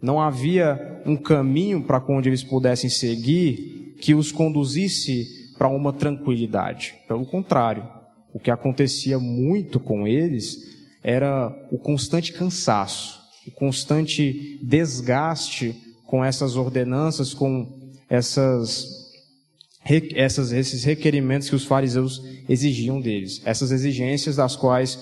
Não 0.00 0.20
havia 0.20 1.02
um 1.04 1.16
caminho 1.16 1.82
para 1.82 2.02
onde 2.08 2.28
eles 2.28 2.42
pudessem 2.42 2.90
seguir 2.90 3.96
que 4.00 4.14
os 4.14 4.30
conduzisse 4.30 5.54
para 5.58 5.68
uma 5.68 5.92
tranquilidade. 5.92 6.94
Pelo 7.08 7.26
contrário, 7.26 7.86
o 8.32 8.38
que 8.38 8.50
acontecia 8.50 9.18
muito 9.18 9.80
com 9.80 10.06
eles 10.06 10.76
era 11.02 11.54
o 11.70 11.78
constante 11.78 12.32
cansaço, 12.32 13.20
o 13.46 13.50
constante 13.52 14.58
desgaste 14.62 15.74
com 16.04 16.24
essas 16.24 16.56
ordenanças, 16.56 17.32
com 17.32 17.90
essas, 18.10 18.88
essas, 20.14 20.52
esses 20.52 20.84
requerimentos 20.84 21.48
que 21.48 21.54
os 21.54 21.64
fariseus 21.64 22.22
exigiam 22.48 23.00
deles, 23.00 23.40
essas 23.44 23.70
exigências 23.70 24.36
das 24.36 24.56
quais 24.56 24.98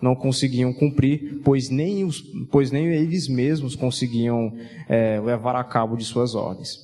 não 0.00 0.14
conseguiam 0.14 0.72
cumprir, 0.72 1.40
pois 1.44 1.68
nem, 1.68 2.04
os, 2.04 2.20
pois 2.50 2.70
nem 2.70 2.86
eles 2.86 3.28
mesmos 3.28 3.74
conseguiam 3.74 4.56
é, 4.88 5.20
levar 5.20 5.56
a 5.56 5.64
cabo 5.64 5.96
de 5.96 6.04
suas 6.04 6.34
ordens. 6.34 6.78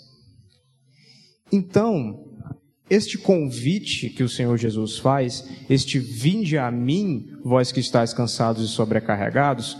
Então, 1.53 2.33
este 2.91 3.17
convite 3.17 4.11
que 4.11 4.23
o 4.23 4.29
Senhor 4.29 4.57
Jesus 4.59 4.99
faz, 4.99 5.49
este 5.71 5.99
vinde 5.99 6.59
a 6.59 6.71
mim, 6.71 7.29
vós 7.45 7.71
que 7.71 7.81
estáis 7.81 8.13
cansados 8.13 8.65
e 8.65 8.73
sobrecarregados, 8.73 9.77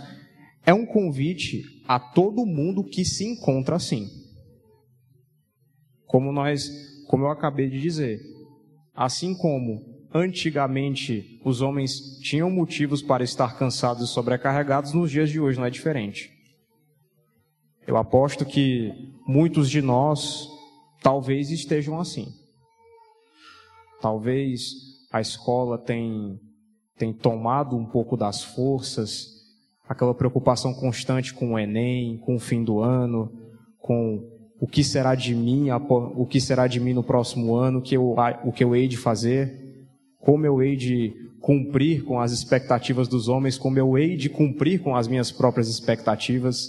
é 0.65 0.73
um 0.73 0.85
convite 0.85 1.63
a 1.87 1.99
todo 1.99 2.45
mundo 2.45 2.83
que 2.83 3.05
se 3.05 3.25
encontra 3.25 3.75
assim. 3.75 4.09
Como 6.07 6.31
nós, 6.31 6.69
como 7.07 7.25
eu 7.25 7.29
acabei 7.29 7.69
de 7.69 7.79
dizer, 7.79 8.21
assim 8.95 9.35
como 9.35 9.94
antigamente 10.15 11.41
os 11.43 11.61
homens 11.61 12.17
tinham 12.21 12.49
motivos 12.49 13.01
para 13.01 13.21
estar 13.21 13.57
cansados 13.57 14.09
e 14.09 14.11
sobrecarregados, 14.11 14.93
nos 14.93 15.11
dias 15.11 15.29
de 15.29 15.41
hoje 15.41 15.59
não 15.59 15.65
é 15.65 15.69
diferente. 15.69 16.31
Eu 17.85 17.97
aposto 17.97 18.45
que 18.45 19.13
muitos 19.27 19.69
de 19.69 19.81
nós 19.81 20.47
talvez 21.03 21.51
estejam 21.51 21.99
assim. 21.99 22.33
Talvez 24.01 24.71
a 25.11 25.19
escola 25.19 25.77
tenha, 25.77 26.39
tenha 26.97 27.13
tomado 27.13 27.75
um 27.75 27.85
pouco 27.85 28.15
das 28.15 28.41
forças, 28.41 29.33
aquela 29.87 30.15
preocupação 30.15 30.73
constante 30.73 31.33
com 31.33 31.53
o 31.53 31.59
Enem, 31.59 32.17
com 32.19 32.35
o 32.35 32.39
fim 32.39 32.63
do 32.63 32.79
ano, 32.79 33.29
com 33.79 34.31
o 34.61 34.65
que 34.65 34.83
será 34.83 35.13
de 35.13 35.35
mim, 35.35 35.67
o 35.71 36.25
que 36.25 36.39
será 36.39 36.67
de 36.67 36.79
mim 36.79 36.93
no 36.93 37.03
próximo 37.03 37.53
ano, 37.55 37.79
o 37.79 37.81
que 37.81 37.97
eu, 37.97 38.15
o 38.45 38.51
que 38.53 38.63
eu 38.63 38.73
hei 38.73 38.87
de 38.87 38.95
fazer, 38.95 39.64
como 40.25 40.43
eu 40.43 40.59
hei 40.59 40.75
de 40.75 41.13
cumprir 41.39 42.03
com 42.03 42.19
as 42.19 42.31
expectativas 42.31 43.07
dos 43.07 43.27
homens, 43.27 43.59
como 43.59 43.77
eu 43.77 43.95
hei 43.95 44.17
de 44.17 44.27
cumprir 44.27 44.81
com 44.81 44.95
as 44.95 45.07
minhas 45.07 45.31
próprias 45.31 45.69
expectativas. 45.69 46.67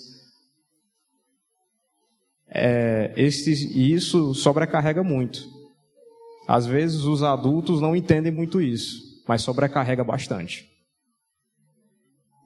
É, 2.48 3.14
este, 3.16 3.50
e 3.50 3.94
isso 3.94 4.34
sobrecarrega 4.34 5.02
muito. 5.02 5.48
Às 6.46 6.66
vezes 6.66 7.04
os 7.04 7.22
adultos 7.22 7.80
não 7.80 7.96
entendem 7.96 8.30
muito 8.30 8.60
isso, 8.60 9.24
mas 9.26 9.40
sobrecarrega 9.40 10.04
bastante. 10.04 10.70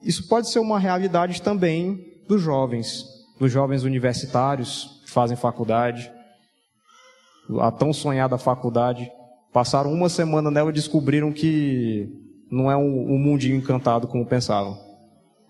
Isso 0.01 0.29
pode 0.29 0.49
ser 0.49 0.59
uma 0.59 0.79
realidade 0.79 1.41
também 1.41 2.23
dos 2.25 2.41
jovens, 2.41 3.03
dos 3.37 3.51
jovens 3.51 3.83
universitários, 3.83 5.01
que 5.03 5.11
fazem 5.11 5.35
faculdade, 5.35 6.09
a 7.59 7.69
tão 7.69 7.91
sonhada 7.91 8.37
faculdade, 8.37 9.11
passaram 9.53 9.91
uma 9.91 10.09
semana 10.09 10.49
nela 10.49 10.69
e 10.69 10.73
descobriram 10.73 11.31
que 11.31 12.09
não 12.49 12.71
é 12.71 12.75
um, 12.75 13.13
um 13.13 13.17
mundinho 13.17 13.55
encantado 13.55 14.07
como 14.07 14.25
pensavam. 14.25 14.77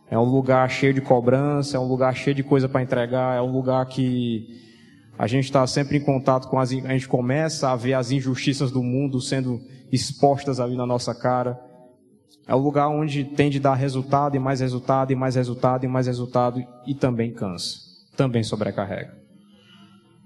É 0.09 0.17
um 0.17 0.25
lugar 0.25 0.69
cheio 0.69 0.93
de 0.93 1.01
cobrança, 1.01 1.77
é 1.77 1.79
um 1.79 1.87
lugar 1.87 2.15
cheio 2.15 2.35
de 2.35 2.43
coisa 2.43 2.67
para 2.67 2.81
entregar, 2.81 3.37
é 3.37 3.41
um 3.41 3.51
lugar 3.51 3.85
que 3.85 4.59
a 5.17 5.25
gente 5.25 5.45
está 5.45 5.65
sempre 5.65 5.97
em 5.97 6.01
contato 6.01 6.49
com 6.49 6.59
as. 6.59 6.71
A 6.71 6.93
gente 6.93 7.07
começa 7.07 7.69
a 7.69 7.75
ver 7.75 7.93
as 7.93 8.11
injustiças 8.11 8.71
do 8.71 8.83
mundo 8.83 9.21
sendo 9.21 9.61
expostas 9.91 10.59
ali 10.59 10.75
na 10.75 10.85
nossa 10.85 11.15
cara. 11.15 11.59
É 12.47 12.55
um 12.55 12.59
lugar 12.59 12.89
onde 12.89 13.23
tem 13.23 13.49
de 13.49 13.59
dar 13.59 13.75
resultado 13.75 14.35
e 14.35 14.39
mais 14.39 14.59
resultado 14.59 15.11
e 15.11 15.15
mais 15.15 15.35
resultado 15.35 15.85
e 15.85 15.87
mais 15.87 16.07
resultado 16.07 16.61
e 16.85 16.93
também 16.93 17.31
cansa, 17.33 17.77
também 18.17 18.43
sobrecarrega. 18.43 19.15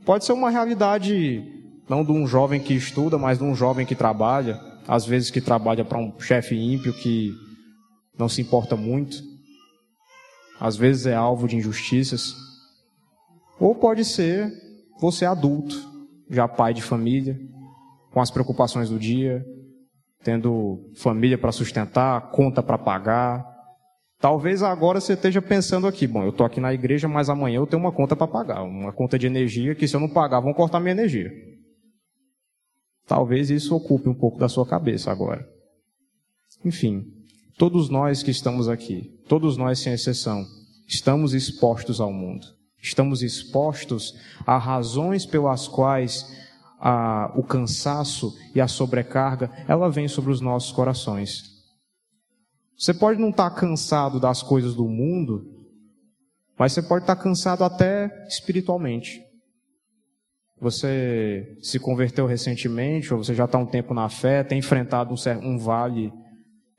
Pode 0.06 0.24
ser 0.26 0.34
uma 0.34 0.50
realidade 0.50 1.65
não 1.88 2.04
de 2.04 2.12
um 2.12 2.26
jovem 2.26 2.60
que 2.60 2.74
estuda, 2.74 3.18
mas 3.18 3.38
de 3.38 3.44
um 3.44 3.56
jovem 3.56 3.86
que 3.86 3.96
trabalha, 3.96 4.60
às 4.88 5.06
vezes 5.06 5.30
que 5.30 5.42
trabalha 5.42 5.86
para 5.86 5.98
um 5.98 6.20
chefe 6.20 6.56
ímpio 6.56 6.94
que 6.94 7.34
não 8.18 8.28
se 8.30 8.42
importa 8.42 8.76
muito, 8.76 9.18
às 10.60 10.76
vezes 10.76 11.06
é 11.06 11.14
alvo 11.14 11.48
de 11.48 11.56
injustiças. 11.56 12.34
Ou 13.60 13.76
pode 13.76 14.04
ser 14.04 14.52
você 15.00 15.26
adulto, 15.26 15.76
já 16.30 16.48
pai 16.48 16.74
de 16.74 16.82
família, 16.82 17.38
com 18.12 18.22
as 18.22 18.32
preocupações 18.32 18.90
do 18.90 18.98
dia, 18.98 19.46
tendo 20.24 20.92
família 20.96 21.38
para 21.38 21.52
sustentar, 21.52 22.32
conta 22.32 22.64
para 22.64 22.78
pagar. 22.78 23.46
Talvez 24.20 24.64
agora 24.64 25.00
você 25.00 25.14
esteja 25.14 25.42
pensando 25.42 25.86
aqui, 25.86 26.08
bom, 26.08 26.24
eu 26.24 26.30
estou 26.30 26.46
aqui 26.46 26.60
na 26.60 26.74
igreja, 26.74 27.08
mas 27.08 27.30
amanhã 27.30 27.58
eu 27.58 27.68
tenho 27.68 27.84
uma 27.84 27.92
conta 27.92 28.16
para 28.16 28.28
pagar, 28.28 28.64
uma 28.64 28.92
conta 28.92 29.20
de 29.20 29.28
energia 29.28 29.76
que 29.76 29.88
se 29.88 29.96
eu 29.96 30.00
não 30.00 30.10
pagar 30.10 30.40
vão 30.40 30.54
cortar 30.54 30.80
minha 30.80 30.94
energia. 30.94 31.30
Talvez 33.08 33.50
isso 33.50 33.76
ocupe 33.76 34.10
um 34.10 34.14
pouco 34.14 34.40
da 34.40 34.50
sua 34.50 34.66
cabeça 34.66 35.12
agora. 35.12 35.48
Enfim, 36.64 37.06
todos 37.58 37.90
nós 37.90 38.24
que 38.24 38.32
estamos 38.32 38.68
aqui, 38.68 39.20
todos 39.28 39.58
nós 39.58 39.80
sem 39.80 39.94
exceção, 39.94 40.46
estamos 40.88 41.34
expostos 41.34 42.02
ao 42.02 42.12
mundo. 42.12 42.46
Estamos 42.82 43.24
expostos 43.24 44.14
a 44.46 44.58
razões 44.58 45.26
pelas 45.26 45.68
quais 45.68 46.26
a, 46.80 47.32
o 47.36 47.42
cansaço 47.42 48.32
e 48.54 48.62
a 48.62 48.68
sobrecarga, 48.68 49.50
ela 49.68 49.90
vem 49.90 50.08
sobre 50.08 50.32
os 50.32 50.40
nossos 50.40 50.72
corações. 50.72 51.56
Você 52.78 52.94
pode 52.94 53.20
não 53.20 53.30
estar 53.30 53.50
cansado 53.52 54.20
das 54.20 54.44
coisas 54.44 54.76
do 54.76 54.88
mundo, 54.88 55.52
mas 56.58 56.74
você 56.74 56.84
pode 56.84 57.04
estar 57.04 57.16
cansado 57.16 57.64
até 57.64 58.28
espiritualmente. 58.28 59.25
Você 60.60 61.58
se 61.62 61.80
converteu 61.80 62.26
recentemente, 62.26 63.14
ou 63.14 63.24
você 63.24 63.36
já 63.36 63.46
está 63.46 63.58
um 63.58 63.66
tempo 63.66 63.94
na 63.94 64.08
fé, 64.08 64.44
tem 64.44 64.60
enfrentado 64.60 65.14
um, 65.14 65.48
um 65.48 65.58
vale, 65.58 66.14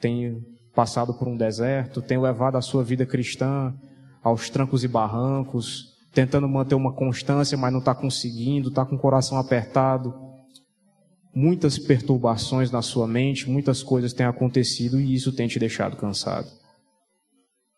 tem 0.00 0.42
passado 0.74 1.14
por 1.14 1.28
um 1.28 1.36
deserto, 1.36 2.02
tem 2.02 2.18
levado 2.18 2.56
a 2.56 2.62
sua 2.62 2.82
vida 2.82 3.04
cristã 3.06 3.74
aos 4.22 4.50
trancos 4.50 4.82
e 4.82 4.88
barrancos, 4.88 5.94
tentando 6.12 6.48
manter 6.48 6.74
uma 6.74 6.92
constância, 6.92 7.56
mas 7.56 7.72
não 7.72 7.78
está 7.80 7.94
conseguindo, 7.94 8.70
está 8.70 8.84
com 8.84 8.96
o 8.96 8.98
coração 8.98 9.38
apertado. 9.38 10.14
Muitas 11.34 11.78
perturbações 11.78 12.70
na 12.70 12.80
sua 12.82 13.06
mente, 13.06 13.48
muitas 13.48 13.82
coisas 13.82 14.12
têm 14.12 14.26
acontecido 14.26 14.98
e 14.98 15.14
isso 15.14 15.32
tem 15.32 15.46
te 15.46 15.58
deixado 15.58 15.96
cansado. 15.96 16.48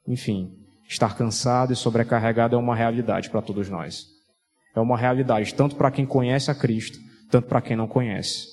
Enfim, 0.06 0.56
estar 0.88 1.16
cansado 1.16 1.72
e 1.72 1.76
sobrecarregado 1.76 2.54
é 2.54 2.58
uma 2.58 2.74
realidade 2.74 3.28
para 3.28 3.42
todos 3.42 3.68
nós. 3.68 4.17
É 4.74 4.80
uma 4.80 4.96
realidade 4.96 5.54
tanto 5.54 5.76
para 5.76 5.90
quem 5.90 6.06
conhece 6.06 6.50
a 6.50 6.54
Cristo, 6.54 6.98
tanto 7.30 7.48
para 7.48 7.60
quem 7.60 7.76
não 7.76 7.88
conhece. 7.88 8.46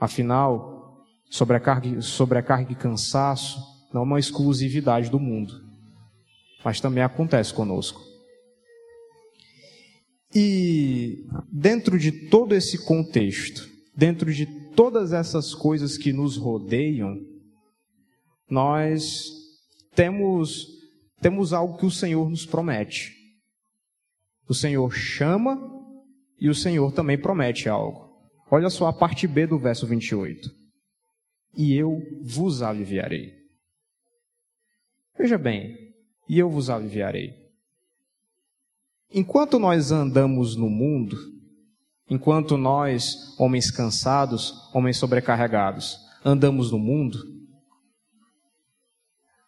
Afinal, 0.00 1.04
sobrecarga, 1.30 2.00
sobrecarga 2.00 2.72
e 2.72 2.76
cansaço 2.76 3.60
não 3.92 4.02
é 4.02 4.04
uma 4.04 4.20
exclusividade 4.20 5.10
do 5.10 5.18
mundo, 5.18 5.64
mas 6.64 6.80
também 6.80 7.02
acontece 7.02 7.52
conosco. 7.52 8.00
E 10.34 11.26
dentro 11.50 11.98
de 11.98 12.12
todo 12.12 12.54
esse 12.54 12.84
contexto, 12.84 13.68
dentro 13.96 14.32
de 14.32 14.46
todas 14.74 15.12
essas 15.12 15.54
coisas 15.54 15.96
que 15.96 16.12
nos 16.12 16.36
rodeiam, 16.36 17.18
nós 18.48 19.26
temos 19.94 20.78
temos 21.20 21.52
algo 21.52 21.76
que 21.76 21.86
o 21.86 21.90
Senhor 21.90 22.30
nos 22.30 22.46
promete. 22.46 23.17
O 24.48 24.54
Senhor 24.54 24.90
chama 24.92 25.60
e 26.40 26.48
o 26.48 26.54
Senhor 26.54 26.92
também 26.92 27.18
promete 27.18 27.68
algo. 27.68 28.08
Olha 28.50 28.70
só 28.70 28.86
a 28.86 28.92
parte 28.92 29.26
B 29.26 29.46
do 29.46 29.58
verso 29.58 29.86
28. 29.86 30.50
E 31.54 31.74
eu 31.74 32.00
vos 32.22 32.62
aliviarei. 32.62 33.34
Veja 35.18 35.36
bem, 35.36 35.94
e 36.28 36.38
eu 36.38 36.48
vos 36.48 36.70
aliviarei. 36.70 37.34
Enquanto 39.12 39.58
nós 39.58 39.90
andamos 39.90 40.54
no 40.54 40.70
mundo, 40.70 41.16
enquanto 42.08 42.56
nós, 42.56 43.34
homens 43.38 43.70
cansados, 43.70 44.54
homens 44.72 44.96
sobrecarregados, 44.96 45.98
andamos 46.24 46.70
no 46.70 46.78
mundo, 46.78 47.18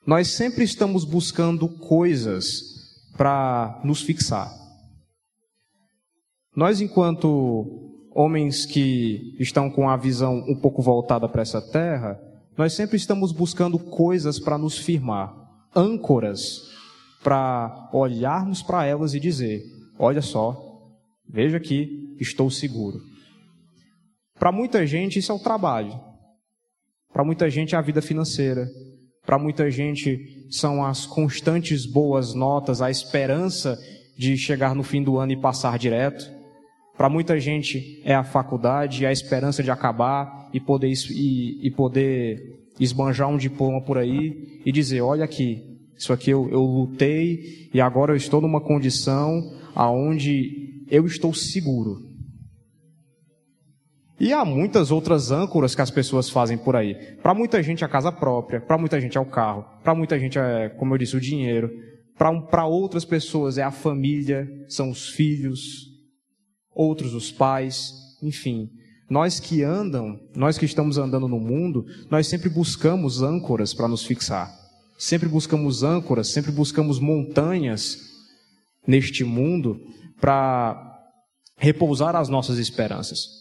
nós 0.05 0.29
sempre 0.29 0.65
estamos 0.65 1.05
buscando 1.05 1.69
coisas 1.69 3.09
para 3.17 3.81
nos 3.85 4.03
fixar. 4.03 4.60
Nós, 6.61 6.83
enquanto 6.83 7.90
homens 8.14 8.66
que 8.66 9.35
estão 9.40 9.70
com 9.70 9.88
a 9.88 9.96
visão 9.96 10.44
um 10.46 10.55
pouco 10.55 10.83
voltada 10.83 11.27
para 11.27 11.40
essa 11.40 11.59
terra, 11.59 12.20
nós 12.55 12.75
sempre 12.75 12.99
estamos 12.99 13.33
buscando 13.33 13.79
coisas 13.79 14.38
para 14.38 14.59
nos 14.59 14.77
firmar, 14.77 15.35
âncoras 15.75 16.61
para 17.25 17.88
olharmos 17.94 18.62
para 18.62 18.85
elas 18.85 19.14
e 19.14 19.20
dizer: 19.20 19.62
olha 19.99 20.20
só, 20.20 20.55
veja 21.27 21.57
aqui, 21.57 22.14
estou 22.20 22.51
seguro. 22.51 23.01
Para 24.38 24.53
muita 24.53 24.87
gente, 24.87 25.18
isso 25.18 25.33
é 25.33 25.35
o 25.35 25.38
trabalho. 25.38 25.99
Para 27.11 27.25
muita 27.25 27.49
gente, 27.49 27.75
é 27.75 27.79
a 27.79 27.81
vida 27.81 28.03
financeira. 28.03 28.68
Para 29.25 29.38
muita 29.38 29.70
gente, 29.70 30.46
são 30.51 30.85
as 30.85 31.07
constantes 31.07 31.87
boas 31.87 32.35
notas, 32.35 32.83
a 32.83 32.90
esperança 32.90 33.79
de 34.18 34.37
chegar 34.37 34.75
no 34.75 34.83
fim 34.83 35.03
do 35.03 35.16
ano 35.16 35.33
e 35.33 35.40
passar 35.40 35.79
direto. 35.79 36.39
Para 37.01 37.09
muita 37.09 37.41
gente 37.41 38.03
é 38.05 38.15
a 38.15 38.23
faculdade, 38.23 39.07
é 39.07 39.09
a 39.09 39.13
esperança 39.13 39.63
de 39.63 39.71
acabar 39.71 40.51
e 40.53 40.61
poder, 40.61 40.93
e, 41.09 41.67
e 41.67 41.71
poder 41.71 42.61
esbanjar 42.79 43.27
um 43.27 43.39
diploma 43.39 43.81
por 43.81 43.97
aí 43.97 44.61
e 44.67 44.71
dizer: 44.71 45.01
olha 45.01 45.25
aqui, 45.25 45.81
isso 45.97 46.13
aqui 46.13 46.29
eu, 46.29 46.47
eu 46.51 46.61
lutei 46.61 47.71
e 47.73 47.81
agora 47.81 48.13
eu 48.13 48.17
estou 48.17 48.43
numa 48.43 48.61
condição 48.61 49.41
aonde 49.75 50.85
eu 50.91 51.07
estou 51.07 51.33
seguro. 51.33 52.03
E 54.21 54.35
há 54.35 54.45
muitas 54.45 54.91
outras 54.91 55.31
âncoras 55.31 55.75
que 55.75 55.81
as 55.81 55.91
pessoas 55.91 56.29
fazem 56.29 56.59
por 56.59 56.77
aí. 56.77 57.17
Para 57.23 57.33
muita 57.33 57.63
gente 57.63 57.83
é 57.83 57.87
a 57.87 57.91
casa 57.91 58.13
própria, 58.13 58.61
para 58.61 58.77
muita 58.77 59.01
gente 59.01 59.17
é 59.17 59.21
o 59.23 59.25
carro, 59.25 59.65
para 59.83 59.95
muita 59.95 60.19
gente 60.19 60.39
é, 60.39 60.69
como 60.69 60.93
eu 60.93 60.99
disse, 60.99 61.17
o 61.17 61.21
dinheiro. 61.21 61.71
Para 62.19 62.67
outras 62.67 63.07
pessoas 63.07 63.57
é 63.57 63.63
a 63.63 63.71
família, 63.71 64.47
são 64.69 64.91
os 64.91 65.09
filhos, 65.09 65.89
outros 66.75 67.15
os 67.15 67.31
pais, 67.31 67.93
enfim. 68.23 68.71
Nós 69.09 69.41
que 69.41 69.63
andam, 69.63 70.21
nós 70.35 70.57
que 70.57 70.65
estamos 70.65 70.97
andando 70.97 71.27
no 71.27 71.41
mundo, 71.41 71.85
nós 72.09 72.29
sempre 72.29 72.49
buscamos 72.49 73.23
âncoras 73.23 73.75
para 73.75 73.89
nos 73.89 74.05
fixar. 74.05 74.51
Sempre 74.97 75.29
buscamos 75.29 75.83
âncoras, 75.83 76.29
sempre 76.29 76.53
buscamos 76.53 77.01
montanhas 77.01 77.99
neste 78.87 79.25
mundo 79.25 79.81
para 80.21 80.87
repousar 81.57 82.15
as 82.15 82.29
nossas 82.29 82.59
esperanças. 82.59 83.41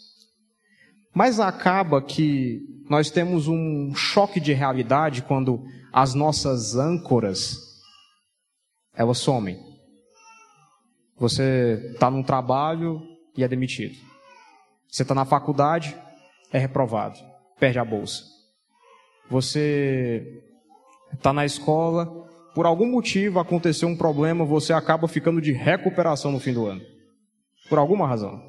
Mas 1.13 1.39
acaba 1.39 2.01
que 2.01 2.61
nós 2.89 3.11
temos 3.11 3.47
um 3.47 3.93
choque 3.93 4.39
de 4.39 4.53
realidade 4.53 5.21
quando 5.21 5.63
as 5.91 6.13
nossas 6.13 6.75
âncoras 6.75 7.57
elas 8.95 9.17
somem. 9.17 9.59
Você 11.17 11.91
está 11.93 12.09
num 12.09 12.23
trabalho, 12.23 13.01
e 13.39 13.43
é 13.43 13.47
demitido. 13.47 13.95
Você 14.87 15.03
está 15.03 15.15
na 15.15 15.23
faculdade, 15.23 15.95
é 16.51 16.57
reprovado, 16.59 17.17
perde 17.57 17.79
a 17.79 17.85
bolsa. 17.85 18.23
Você 19.29 20.43
está 21.13 21.31
na 21.31 21.45
escola, 21.45 22.05
por 22.53 22.65
algum 22.65 22.87
motivo 22.87 23.39
aconteceu 23.39 23.87
um 23.87 23.95
problema, 23.95 24.43
você 24.43 24.73
acaba 24.73 25.07
ficando 25.07 25.39
de 25.39 25.53
recuperação 25.53 26.33
no 26.33 26.39
fim 26.39 26.53
do 26.53 26.65
ano. 26.65 26.81
Por 27.69 27.77
alguma 27.77 28.05
razão. 28.05 28.43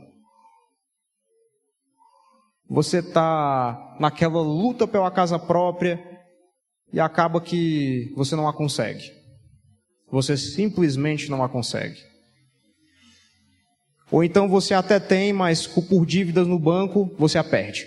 Você 2.68 2.98
está 2.98 3.96
naquela 4.00 4.40
luta 4.40 4.88
pela 4.88 5.10
casa 5.10 5.38
própria 5.38 6.02
e 6.92 6.98
acaba 6.98 7.40
que 7.40 8.12
você 8.16 8.34
não 8.34 8.48
a 8.48 8.52
consegue. 8.52 9.12
Você 10.10 10.36
simplesmente 10.36 11.30
não 11.30 11.44
a 11.44 11.48
consegue. 11.48 12.09
Ou 14.10 14.24
então 14.24 14.48
você 14.48 14.74
até 14.74 14.98
tem, 14.98 15.32
mas 15.32 15.66
por 15.66 16.04
dívidas 16.04 16.46
no 16.46 16.58
banco 16.58 17.14
você 17.18 17.38
a 17.38 17.44
perde. 17.44 17.86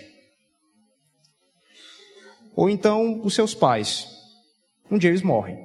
Ou 2.56 2.70
então 2.70 3.20
os 3.22 3.34
seus 3.34 3.54
pais. 3.54 4.08
Um 4.90 4.96
dia 4.96 5.10
eles 5.10 5.22
morrem. 5.22 5.58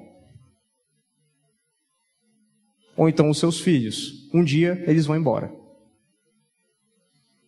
Ou 2.98 3.08
então 3.08 3.30
os 3.30 3.38
seus 3.38 3.62
filhos. 3.62 4.30
Um 4.34 4.44
dia 4.44 4.84
eles 4.88 5.06
vão 5.06 5.16
embora. 5.16 5.54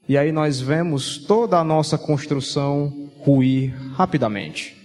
E 0.08 0.18
aí 0.18 0.32
nós 0.32 0.60
vemos 0.60 1.18
toda 1.18 1.58
a 1.58 1.64
nossa 1.64 1.98
construção 1.98 3.10
ruir 3.20 3.76
rapidamente. 3.94 4.78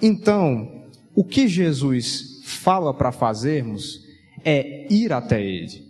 Então, 0.00 0.86
o 1.14 1.24
que 1.24 1.48
Jesus 1.48 2.42
fala 2.44 2.92
para 2.92 3.10
fazermos 3.10 4.04
é 4.44 4.92
ir 4.92 5.12
até 5.12 5.42
Ele, 5.42 5.85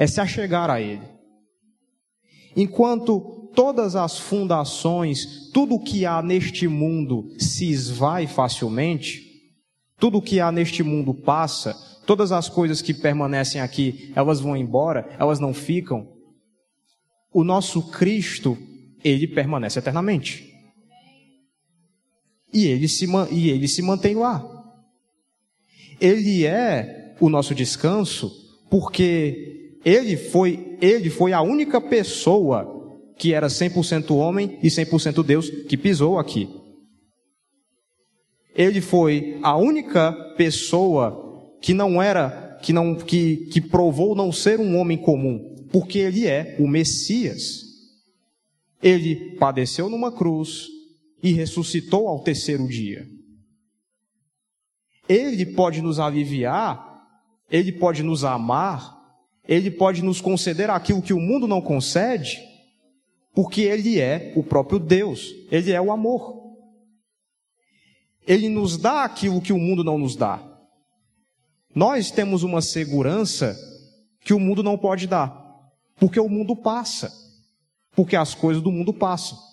é 0.00 0.06
se 0.06 0.18
achegar 0.18 0.70
a 0.70 0.80
Ele. 0.80 1.06
Enquanto 2.56 3.50
todas 3.54 3.94
as 3.94 4.18
fundações, 4.18 5.50
tudo 5.52 5.74
o 5.74 5.84
que 5.84 6.06
há 6.06 6.22
neste 6.22 6.66
mundo 6.66 7.28
se 7.38 7.70
esvai 7.70 8.26
facilmente, 8.26 9.22
tudo 9.98 10.16
o 10.16 10.22
que 10.22 10.40
há 10.40 10.50
neste 10.50 10.82
mundo 10.82 11.12
passa, 11.12 11.74
todas 12.06 12.32
as 12.32 12.48
coisas 12.48 12.80
que 12.80 12.94
permanecem 12.94 13.60
aqui, 13.60 14.10
elas 14.16 14.40
vão 14.40 14.56
embora, 14.56 15.06
elas 15.18 15.38
não 15.38 15.52
ficam. 15.52 16.08
O 17.30 17.44
nosso 17.44 17.90
Cristo, 17.90 18.56
ele 19.04 19.28
permanece 19.28 19.80
eternamente. 19.80 20.50
E 22.54 22.64
ele 22.64 22.88
se, 22.88 23.06
e 23.30 23.50
ele 23.50 23.68
se 23.68 23.82
mantém 23.82 24.14
lá. 24.14 24.42
Ele 26.00 26.46
é 26.46 27.14
o 27.20 27.28
nosso 27.28 27.54
descanso 27.54 28.32
porque 28.70 29.59
ele 29.84 30.16
foi, 30.16 30.76
ele 30.80 31.08
foi 31.10 31.32
a 31.32 31.40
única 31.40 31.80
pessoa 31.80 32.78
que 33.16 33.34
era 33.34 33.48
100% 33.48 34.14
homem 34.14 34.58
e 34.62 34.68
100% 34.68 35.22
Deus 35.22 35.50
que 35.50 35.76
pisou 35.76 36.18
aqui. 36.18 36.48
Ele 38.54 38.80
foi 38.80 39.38
a 39.42 39.56
única 39.56 40.12
pessoa 40.36 41.56
que 41.60 41.72
não 41.72 42.02
era, 42.02 42.58
que 42.62 42.72
não, 42.72 42.94
que, 42.94 43.48
que 43.52 43.60
provou 43.60 44.14
não 44.14 44.32
ser 44.32 44.58
um 44.58 44.76
homem 44.78 44.98
comum, 44.98 45.54
porque 45.70 45.98
ele 45.98 46.26
é 46.26 46.56
o 46.58 46.66
Messias. 46.66 47.62
Ele 48.82 49.36
padeceu 49.36 49.88
numa 49.88 50.10
cruz 50.10 50.66
e 51.22 51.32
ressuscitou 51.32 52.08
ao 52.08 52.22
terceiro 52.22 52.66
dia. 52.66 53.06
Ele 55.08 55.44
pode 55.44 55.82
nos 55.82 55.98
aliviar, 55.98 57.04
ele 57.50 57.72
pode 57.72 58.02
nos 58.02 58.24
amar, 58.24 58.99
ele 59.46 59.70
pode 59.70 60.02
nos 60.02 60.20
conceder 60.20 60.70
aquilo 60.70 61.02
que 61.02 61.12
o 61.12 61.20
mundo 61.20 61.46
não 61.46 61.60
concede, 61.60 62.38
porque 63.34 63.62
ele 63.62 64.00
é 64.00 64.32
o 64.36 64.42
próprio 64.42 64.78
Deus, 64.78 65.34
ele 65.50 65.72
é 65.72 65.80
o 65.80 65.92
amor. 65.92 66.38
Ele 68.26 68.48
nos 68.48 68.76
dá 68.76 69.04
aquilo 69.04 69.40
que 69.40 69.52
o 69.52 69.58
mundo 69.58 69.82
não 69.82 69.98
nos 69.98 70.14
dá. 70.14 70.42
Nós 71.74 72.10
temos 72.10 72.42
uma 72.42 72.60
segurança 72.60 73.56
que 74.20 74.34
o 74.34 74.40
mundo 74.40 74.62
não 74.62 74.76
pode 74.76 75.06
dar, 75.06 75.32
porque 75.96 76.20
o 76.20 76.28
mundo 76.28 76.54
passa, 76.54 77.12
porque 77.92 78.16
as 78.16 78.34
coisas 78.34 78.62
do 78.62 78.70
mundo 78.70 78.92
passam 78.92 79.50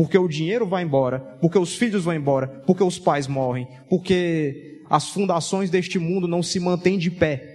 porque 0.00 0.16
o 0.16 0.28
dinheiro 0.28 0.66
vai 0.66 0.82
embora, 0.82 1.20
porque 1.40 1.58
os 1.58 1.74
filhos 1.74 2.04
vão 2.04 2.14
embora, 2.14 2.48
porque 2.66 2.82
os 2.82 2.98
pais 2.98 3.26
morrem, 3.26 3.68
porque 3.88 4.82
as 4.88 5.10
fundações 5.10 5.68
deste 5.68 5.98
mundo 5.98 6.26
não 6.26 6.42
se 6.42 6.58
mantêm 6.58 6.98
de 6.98 7.10
pé. 7.10 7.49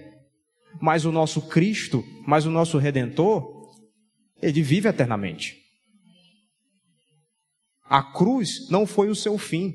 Mas 0.80 1.04
o 1.04 1.12
nosso 1.12 1.42
Cristo, 1.42 2.04
mas 2.26 2.46
o 2.46 2.50
nosso 2.50 2.78
Redentor, 2.78 3.72
ele 4.40 4.62
vive 4.62 4.88
eternamente. 4.88 5.56
A 7.88 8.02
cruz 8.02 8.68
não 8.68 8.86
foi 8.86 9.08
o 9.08 9.14
seu 9.14 9.38
fim. 9.38 9.74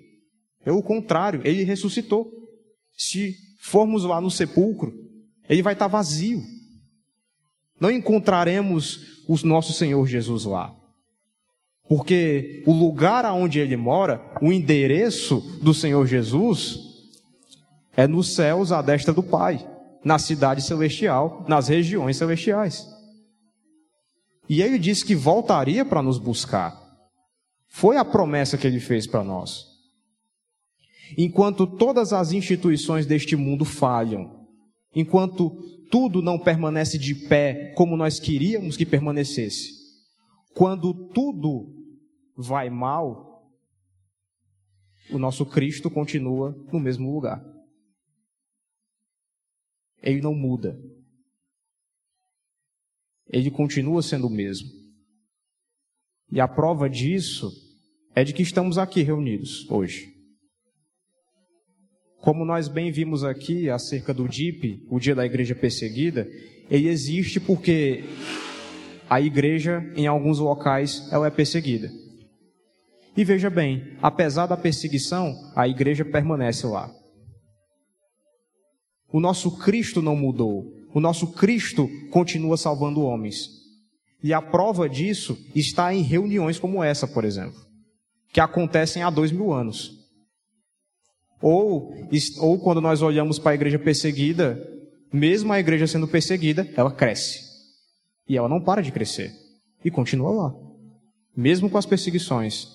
Pelo 0.63 0.83
contrário, 0.83 1.41
ele 1.43 1.63
ressuscitou. 1.63 2.29
Se 2.95 3.35
formos 3.59 4.03
lá 4.03 4.19
no 4.19 4.29
sepulcro, 4.29 4.93
ele 5.49 5.61
vai 5.61 5.73
estar 5.73 5.87
vazio. 5.87 6.41
Não 7.79 7.89
encontraremos 7.89 9.23
o 9.27 9.35
nosso 9.47 9.73
Senhor 9.73 10.05
Jesus 10.05 10.45
lá. 10.45 10.75
Porque 11.87 12.63
o 12.67 12.73
lugar 12.73 13.25
aonde 13.25 13.59
ele 13.59 13.75
mora, 13.75 14.21
o 14.41 14.51
endereço 14.51 15.41
do 15.61 15.73
Senhor 15.73 16.05
Jesus, 16.05 16.79
é 17.95 18.07
nos 18.07 18.33
céus 18.35 18.71
à 18.71 18.81
destra 18.81 19.13
do 19.13 19.23
Pai, 19.23 19.67
na 20.03 20.17
cidade 20.17 20.61
celestial, 20.61 21.45
nas 21.47 21.67
regiões 21.67 22.17
celestiais. 22.17 22.87
E 24.49 24.61
ele 24.61 24.77
disse 24.77 25.05
que 25.05 25.15
voltaria 25.15 25.85
para 25.85 26.01
nos 26.01 26.17
buscar. 26.17 26.79
Foi 27.69 27.97
a 27.97 28.03
promessa 28.03 28.57
que 28.57 28.67
ele 28.67 28.79
fez 28.79 29.07
para 29.07 29.23
nós. 29.23 29.65
Enquanto 31.17 31.67
todas 31.67 32.13
as 32.13 32.31
instituições 32.31 33.05
deste 33.05 33.35
mundo 33.35 33.63
falham, 33.63 34.47
enquanto 34.95 35.51
tudo 35.89 36.21
não 36.21 36.39
permanece 36.39 36.97
de 36.97 37.13
pé 37.13 37.73
como 37.75 37.97
nós 37.97 38.19
queríamos 38.19 38.77
que 38.77 38.85
permanecesse, 38.85 39.71
quando 40.53 40.93
tudo 41.09 41.67
vai 42.35 42.69
mal, 42.69 43.51
o 45.11 45.17
nosso 45.17 45.45
Cristo 45.45 45.89
continua 45.89 46.55
no 46.71 46.79
mesmo 46.79 47.13
lugar. 47.13 47.43
Ele 50.01 50.21
não 50.21 50.33
muda. 50.33 50.77
Ele 53.29 53.49
continua 53.49 54.01
sendo 54.01 54.27
o 54.27 54.29
mesmo. 54.29 54.69
E 56.31 56.39
a 56.39 56.47
prova 56.47 56.89
disso 56.89 57.51
é 58.15 58.23
de 58.23 58.33
que 58.33 58.41
estamos 58.41 58.77
aqui 58.77 59.01
reunidos 59.01 59.69
hoje. 59.69 60.13
Como 62.21 62.45
nós 62.45 62.67
bem 62.67 62.91
vimos 62.91 63.23
aqui 63.23 63.69
acerca 63.69 64.13
do 64.13 64.27
DIP, 64.27 64.85
o 64.89 64.99
dia 64.99 65.15
da 65.15 65.25
igreja 65.25 65.55
perseguida, 65.55 66.27
ele 66.69 66.87
existe 66.87 67.39
porque 67.39 68.03
a 69.09 69.19
igreja, 69.19 69.83
em 69.95 70.07
alguns 70.07 70.39
locais, 70.39 71.09
ela 71.11 71.27
é 71.27 71.31
perseguida. 71.31 71.91
E 73.17 73.25
veja 73.25 73.49
bem, 73.49 73.97
apesar 74.01 74.45
da 74.45 74.55
perseguição, 74.55 75.35
a 75.55 75.67
igreja 75.67 76.05
permanece 76.05 76.65
lá. 76.65 76.89
O 79.11 79.19
nosso 79.19 79.57
Cristo 79.57 80.01
não 80.01 80.15
mudou. 80.15 80.73
O 80.93 80.99
nosso 80.99 81.27
Cristo 81.27 81.89
continua 82.09 82.57
salvando 82.57 83.01
homens. 83.01 83.49
E 84.23 84.33
a 84.33 84.41
prova 84.41 84.87
disso 84.87 85.37
está 85.55 85.93
em 85.93 86.01
reuniões 86.01 86.59
como 86.59 86.83
essa, 86.83 87.07
por 87.07 87.25
exemplo, 87.25 87.59
que 88.31 88.39
acontecem 88.39 89.01
há 89.01 89.09
dois 89.09 89.31
mil 89.31 89.51
anos. 89.51 89.99
Ou, 91.41 91.91
ou 92.39 92.59
quando 92.59 92.79
nós 92.79 93.01
olhamos 93.01 93.39
para 93.39 93.51
a 93.51 93.55
igreja 93.55 93.79
perseguida, 93.79 94.61
mesmo 95.11 95.51
a 95.51 95.59
igreja 95.59 95.87
sendo 95.87 96.07
perseguida, 96.07 96.71
ela 96.75 96.91
cresce. 96.91 97.39
E 98.29 98.37
ela 98.37 98.47
não 98.47 98.61
para 98.61 98.83
de 98.83 98.91
crescer. 98.91 99.33
E 99.83 99.89
continua 99.89 100.29
lá. 100.29 100.53
Mesmo 101.35 101.69
com 101.69 101.77
as 101.77 101.85
perseguições, 101.85 102.67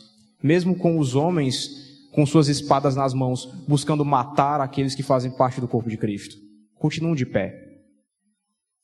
mesmo 0.42 0.76
com 0.76 0.98
os 0.98 1.14
homens 1.14 1.85
com 2.16 2.26
suas 2.26 2.48
espadas 2.48 2.96
nas 2.96 3.14
mãos, 3.14 3.44
buscando 3.68 4.04
matar 4.04 4.60
aqueles 4.60 4.94
que 4.94 5.02
fazem 5.02 5.30
parte 5.30 5.60
do 5.60 5.68
corpo 5.68 5.88
de 5.88 5.96
Cristo. 5.96 6.34
Continuam 6.74 7.14
de 7.14 7.24
pé. 7.24 7.54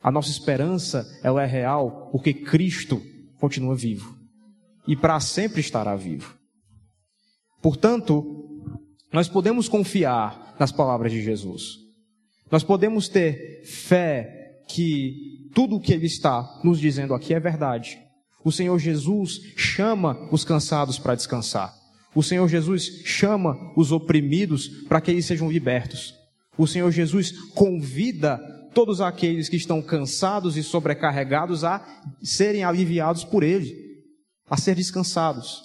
A 0.00 0.10
nossa 0.10 0.30
esperança, 0.30 1.04
ela 1.24 1.42
é 1.42 1.46
real 1.46 2.08
porque 2.12 2.32
Cristo 2.32 3.02
continua 3.40 3.74
vivo 3.74 4.16
e 4.86 4.94
para 4.94 5.18
sempre 5.18 5.60
estará 5.60 5.96
vivo. 5.96 6.36
Portanto, 7.60 8.22
nós 9.12 9.28
podemos 9.28 9.68
confiar 9.68 10.54
nas 10.60 10.70
palavras 10.70 11.10
de 11.10 11.22
Jesus. 11.22 11.78
Nós 12.50 12.62
podemos 12.62 13.08
ter 13.08 13.64
fé 13.64 14.62
que 14.68 15.48
tudo 15.54 15.76
o 15.76 15.80
que 15.80 15.92
ele 15.92 16.06
está 16.06 16.60
nos 16.62 16.78
dizendo 16.78 17.14
aqui 17.14 17.34
é 17.34 17.40
verdade 17.40 17.98
o 18.44 18.50
Senhor 18.50 18.78
Jesus 18.78 19.40
chama 19.56 20.28
os 20.30 20.44
cansados 20.44 20.98
para 20.98 21.14
descansar. 21.14 21.81
O 22.14 22.22
Senhor 22.22 22.46
Jesus 22.48 23.02
chama 23.04 23.56
os 23.76 23.90
oprimidos 23.90 24.68
para 24.88 25.00
que 25.00 25.10
eles 25.10 25.24
sejam 25.24 25.50
libertos. 25.50 26.14
O 26.58 26.66
Senhor 26.66 26.90
Jesus 26.90 27.32
convida 27.54 28.38
todos 28.74 29.00
aqueles 29.00 29.48
que 29.48 29.56
estão 29.56 29.80
cansados 29.80 30.56
e 30.56 30.62
sobrecarregados 30.62 31.64
a 31.64 31.84
serem 32.22 32.64
aliviados 32.64 33.24
por 33.24 33.42
Ele, 33.42 33.74
a 34.48 34.56
ser 34.56 34.74
descansados. 34.74 35.62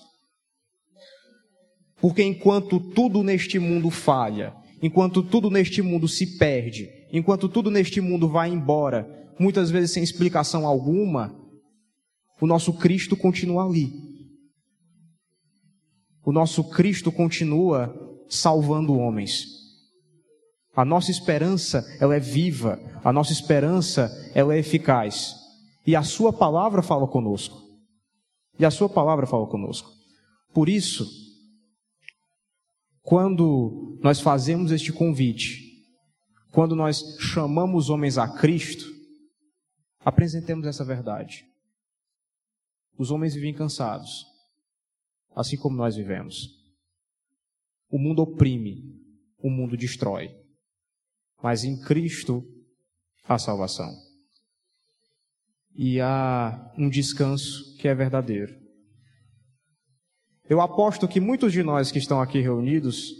Porque 2.00 2.24
enquanto 2.24 2.80
tudo 2.80 3.24
neste 3.24 3.60
mundo 3.60 3.90
falha, 3.90 4.54
enquanto 4.82 5.24
tudo 5.24 5.50
neste 5.50 5.82
mundo 5.82 6.08
se 6.08 6.38
perde, 6.38 6.88
enquanto 7.12 7.50
tudo 7.50 7.72
neste 7.72 8.00
mundo 8.00 8.30
vai 8.30 8.50
embora, 8.50 9.08
muitas 9.40 9.70
vezes 9.70 9.92
sem 9.92 10.04
explicação 10.04 10.66
alguma, 10.66 11.36
o 12.40 12.46
nosso 12.46 12.74
Cristo 12.74 13.18
continua 13.18 13.66
ali. 13.66 14.07
O 16.28 16.34
nosso 16.34 16.62
Cristo 16.72 17.10
continua 17.10 17.96
salvando 18.28 18.98
homens. 18.98 19.46
A 20.76 20.84
nossa 20.84 21.10
esperança, 21.10 21.86
ela 22.02 22.18
é 22.18 22.20
viva, 22.20 22.78
a 23.02 23.14
nossa 23.14 23.32
esperança, 23.32 24.12
ela 24.36 24.54
é 24.54 24.60
eficaz. 24.60 25.36
E 25.86 25.96
a 25.96 26.04
sua 26.04 26.34
palavra 26.34 26.84
fala 26.84 27.08
conosco. 27.08 27.58
E 28.60 28.66
a 28.66 28.70
sua 28.70 28.90
palavra 28.90 29.26
fala 29.26 29.48
conosco. 29.48 29.90
Por 30.54 30.68
isso, 30.68 31.08
quando 33.02 33.98
nós 34.04 34.20
fazemos 34.20 34.74
este 34.74 34.92
convite, 34.92 35.62
quando 36.52 36.76
nós 36.76 37.16
chamamos 37.22 37.90
homens 37.90 38.18
a 38.18 38.28
Cristo, 38.28 38.86
apresentemos 40.02 40.68
essa 40.68 40.84
verdade. 40.84 41.46
Os 42.98 43.12
homens 43.12 43.34
vivem 43.34 43.54
cansados, 43.54 44.26
assim 45.38 45.58
como 45.58 45.78
nós 45.78 45.96
vivemos. 45.96 46.50
O 47.90 47.98
mundo 47.98 48.22
oprime, 48.22 48.84
o 49.38 49.50
mundo 49.50 49.78
destrói 49.78 50.36
mas 51.42 51.64
em 51.64 51.80
Cristo 51.80 52.44
há 53.28 53.38
salvação. 53.38 53.92
E 55.76 56.02
há 56.02 56.72
um 56.78 56.90
descanso 56.90 57.76
que 57.78 57.88
é 57.88 57.94
verdadeiro. 57.94 58.56
Eu 60.50 60.62
aposto 60.62 61.08
que 61.08 61.20
muitos 61.20 61.52
de 61.52 61.62
nós 61.62 61.92
que 61.92 62.00
estão 62.00 62.22
aqui 62.22 62.40
reunidos, 62.40 63.14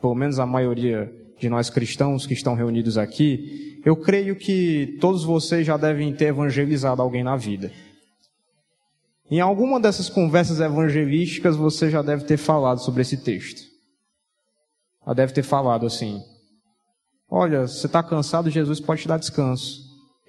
pelo 0.00 0.14
menos 0.14 0.38
a 0.38 0.46
maioria 0.46 1.12
de 1.38 1.48
nós 1.48 1.70
cristãos 1.70 2.26
que 2.26 2.32
estão 2.32 2.54
reunidos 2.54 2.98
aqui, 2.98 3.80
eu 3.84 3.94
creio 3.94 4.34
que 4.34 4.96
todos 5.00 5.22
vocês 5.22 5.66
já 5.66 5.76
devem 5.76 6.14
ter 6.14 6.26
evangelizado 6.26 7.02
alguém 7.02 7.22
na 7.22 7.36
vida. 7.36 7.70
Em 9.30 9.40
alguma 9.40 9.80
dessas 9.80 10.08
conversas 10.08 10.60
evangelísticas 10.60 11.56
você 11.56 11.90
já 11.90 12.00
deve 12.00 12.24
ter 12.24 12.36
falado 12.36 12.78
sobre 12.78 13.02
esse 13.02 13.16
texto. 13.16 13.62
Já 15.06 15.12
deve 15.12 15.32
ter 15.32 15.42
falado 15.42 15.86
assim: 15.86 16.22
Olha, 17.28 17.66
você 17.66 17.86
está 17.86 18.02
cansado, 18.02 18.50
Jesus 18.50 18.80
pode 18.80 19.02
te 19.02 19.08
dar 19.08 19.18
descanso. 19.18 19.80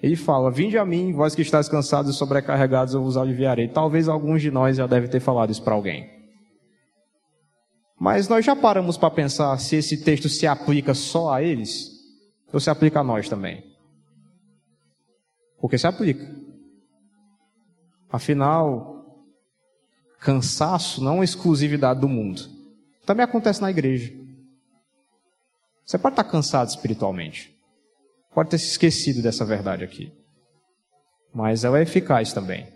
Ele 0.02 0.16
fala: 0.16 0.50
Vinde 0.50 0.76
a 0.76 0.84
mim, 0.84 1.12
vós 1.12 1.34
que 1.34 1.42
estáis 1.42 1.68
cansados 1.68 2.14
e 2.14 2.18
sobrecarregados, 2.18 2.94
eu 2.94 3.02
vos 3.02 3.16
aliviarei. 3.16 3.68
Talvez 3.68 4.08
alguns 4.08 4.42
de 4.42 4.50
nós 4.50 4.76
já 4.76 4.86
devem 4.86 5.08
ter 5.08 5.20
falado 5.20 5.50
isso 5.50 5.62
para 5.62 5.74
alguém. 5.74 6.08
Mas 8.00 8.28
nós 8.28 8.44
já 8.44 8.54
paramos 8.54 8.96
para 8.96 9.10
pensar 9.10 9.58
se 9.58 9.76
esse 9.76 10.04
texto 10.04 10.28
se 10.28 10.46
aplica 10.46 10.94
só 10.94 11.32
a 11.32 11.42
eles 11.42 11.90
ou 12.52 12.60
se 12.60 12.70
aplica 12.70 13.00
a 13.00 13.04
nós 13.04 13.28
também. 13.28 13.64
Porque 15.60 15.76
se 15.76 15.86
aplica. 15.86 16.47
Afinal, 18.10 18.98
cansaço 20.20 21.02
não 21.02 21.20
é 21.20 21.24
exclusividade 21.24 22.00
do 22.00 22.08
mundo. 22.08 22.42
Também 23.04 23.24
acontece 23.24 23.60
na 23.60 23.70
igreja. 23.70 24.12
Você 25.84 25.98
pode 25.98 26.14
estar 26.14 26.24
cansado 26.24 26.68
espiritualmente. 26.68 27.54
Pode 28.34 28.50
ter 28.50 28.58
se 28.58 28.66
esquecido 28.66 29.22
dessa 29.22 29.44
verdade 29.44 29.84
aqui. 29.84 30.12
Mas 31.32 31.64
ela 31.64 31.78
é 31.78 31.82
eficaz 31.82 32.32
também. 32.32 32.66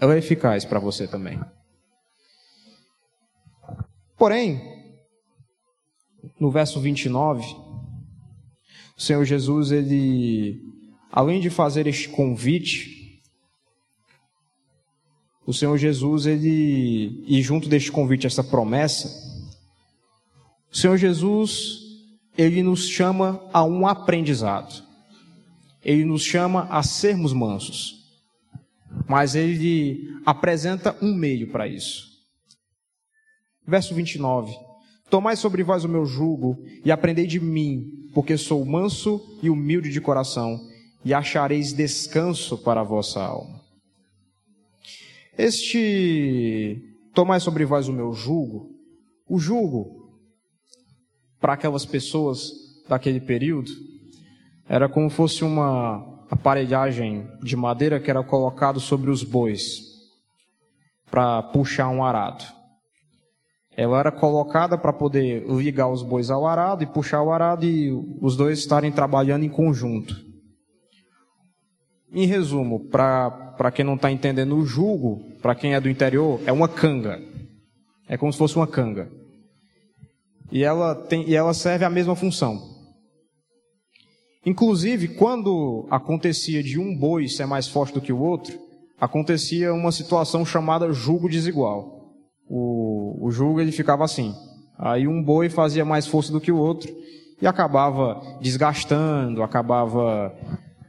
Ela 0.00 0.14
é 0.14 0.18
eficaz 0.18 0.64
para 0.64 0.78
você 0.78 1.06
também. 1.06 1.40
Porém, 4.16 4.60
no 6.38 6.50
verso 6.50 6.80
29, 6.80 7.44
o 8.96 9.00
Senhor 9.00 9.24
Jesus, 9.24 9.72
ele, 9.72 10.62
além 11.10 11.40
de 11.40 11.50
fazer 11.50 11.86
este 11.86 12.08
convite, 12.08 12.95
o 15.46 15.54
Senhor 15.54 15.78
Jesus, 15.78 16.26
ele, 16.26 17.24
e 17.26 17.40
junto 17.40 17.68
deste 17.68 17.92
convite, 17.92 18.26
essa 18.26 18.42
promessa, 18.42 19.08
o 20.72 20.76
Senhor 20.76 20.96
Jesus 20.96 21.86
ele 22.36 22.62
nos 22.62 22.86
chama 22.86 23.42
a 23.52 23.64
um 23.64 23.86
aprendizado. 23.86 24.84
Ele 25.82 26.04
nos 26.04 26.22
chama 26.22 26.64
a 26.64 26.82
sermos 26.82 27.32
mansos. 27.32 27.94
Mas 29.08 29.34
ele 29.34 30.10
apresenta 30.24 30.96
um 31.00 31.14
meio 31.14 31.50
para 31.50 31.66
isso. 31.66 32.08
Verso 33.66 33.94
29. 33.94 34.54
Tomai 35.08 35.36
sobre 35.36 35.62
vós 35.62 35.84
o 35.84 35.88
meu 35.88 36.04
jugo 36.04 36.62
e 36.84 36.90
aprendei 36.90 37.26
de 37.26 37.38
mim, 37.38 38.10
porque 38.12 38.36
sou 38.36 38.64
manso 38.64 39.38
e 39.42 39.48
humilde 39.48 39.90
de 39.90 40.00
coração, 40.00 40.60
e 41.04 41.14
achareis 41.14 41.72
descanso 41.72 42.58
para 42.58 42.80
a 42.80 42.84
vossa 42.84 43.22
alma. 43.22 43.65
Este 45.38 46.82
tomai 47.12 47.40
sobre 47.40 47.64
vós 47.66 47.88
o 47.88 47.92
meu 47.92 48.12
jugo, 48.12 48.70
o 49.28 49.38
jugo 49.38 50.18
para 51.38 51.52
aquelas 51.52 51.84
pessoas 51.84 52.52
daquele 52.88 53.20
período 53.20 53.70
era 54.68 54.88
como 54.88 55.10
fosse 55.10 55.44
uma 55.44 56.24
aparelhagem 56.30 57.28
de 57.42 57.54
madeira 57.54 58.00
que 58.00 58.10
era 58.10 58.22
colocado 58.22 58.80
sobre 58.80 59.10
os 59.10 59.22
bois 59.22 59.80
para 61.10 61.42
puxar 61.42 61.88
um 61.88 62.02
arado. 62.02 62.44
Ela 63.76 64.00
era 64.00 64.10
colocada 64.10 64.78
para 64.78 64.92
poder 64.92 65.46
ligar 65.46 65.88
os 65.88 66.02
bois 66.02 66.30
ao 66.30 66.46
arado 66.46 66.82
e 66.82 66.86
puxar 66.86 67.22
o 67.22 67.30
arado 67.30 67.66
e 67.66 67.92
os 68.22 68.36
dois 68.36 68.58
estarem 68.58 68.90
trabalhando 68.90 69.44
em 69.44 69.50
conjunto. 69.50 70.16
Em 72.10 72.26
resumo, 72.26 72.88
para 72.88 73.45
quem 73.72 73.84
não 73.84 73.94
está 73.94 74.10
entendendo 74.10 74.56
o 74.56 74.66
jugo, 74.66 75.22
para 75.42 75.54
quem 75.54 75.74
é 75.74 75.80
do 75.80 75.88
interior, 75.88 76.40
é 76.46 76.52
uma 76.52 76.68
canga. 76.68 77.20
É 78.08 78.16
como 78.16 78.32
se 78.32 78.38
fosse 78.38 78.56
uma 78.56 78.66
canga 78.66 79.10
e 80.50 80.62
ela, 80.62 80.94
tem, 80.94 81.28
e 81.28 81.34
ela 81.34 81.52
serve 81.52 81.84
a 81.84 81.90
mesma 81.90 82.14
função. 82.14 82.74
Inclusive, 84.44 85.08
quando 85.08 85.86
acontecia 85.90 86.62
de 86.62 86.78
um 86.78 86.96
boi 86.96 87.26
ser 87.26 87.46
mais 87.46 87.66
forte 87.66 87.94
do 87.94 88.00
que 88.00 88.12
o 88.12 88.20
outro, 88.20 88.56
acontecia 89.00 89.72
uma 89.74 89.90
situação 89.90 90.46
chamada 90.46 90.92
jugo 90.92 91.28
desigual. 91.28 92.14
O, 92.48 93.26
o 93.26 93.30
jugo 93.30 93.60
ele 93.60 93.72
ficava 93.72 94.04
assim. 94.04 94.32
Aí 94.78 95.08
um 95.08 95.22
boi 95.22 95.48
fazia 95.48 95.84
mais 95.84 96.06
força 96.06 96.30
do 96.30 96.40
que 96.40 96.52
o 96.52 96.58
outro 96.58 96.94
e 97.42 97.46
acabava 97.46 98.38
desgastando, 98.40 99.42
acabava 99.42 100.32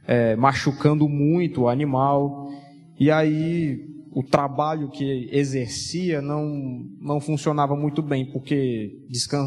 é, 0.08 0.34
machucando 0.34 1.06
muito 1.06 1.62
o 1.62 1.68
animal. 1.68 2.50
E 2.98 3.10
aí 3.10 3.86
o 4.10 4.22
trabalho 4.22 4.88
que 4.88 5.28
exercia 5.30 6.22
não, 6.22 6.82
não 6.98 7.20
funcionava 7.20 7.76
muito 7.76 8.02
bem, 8.02 8.24
porque 8.24 9.04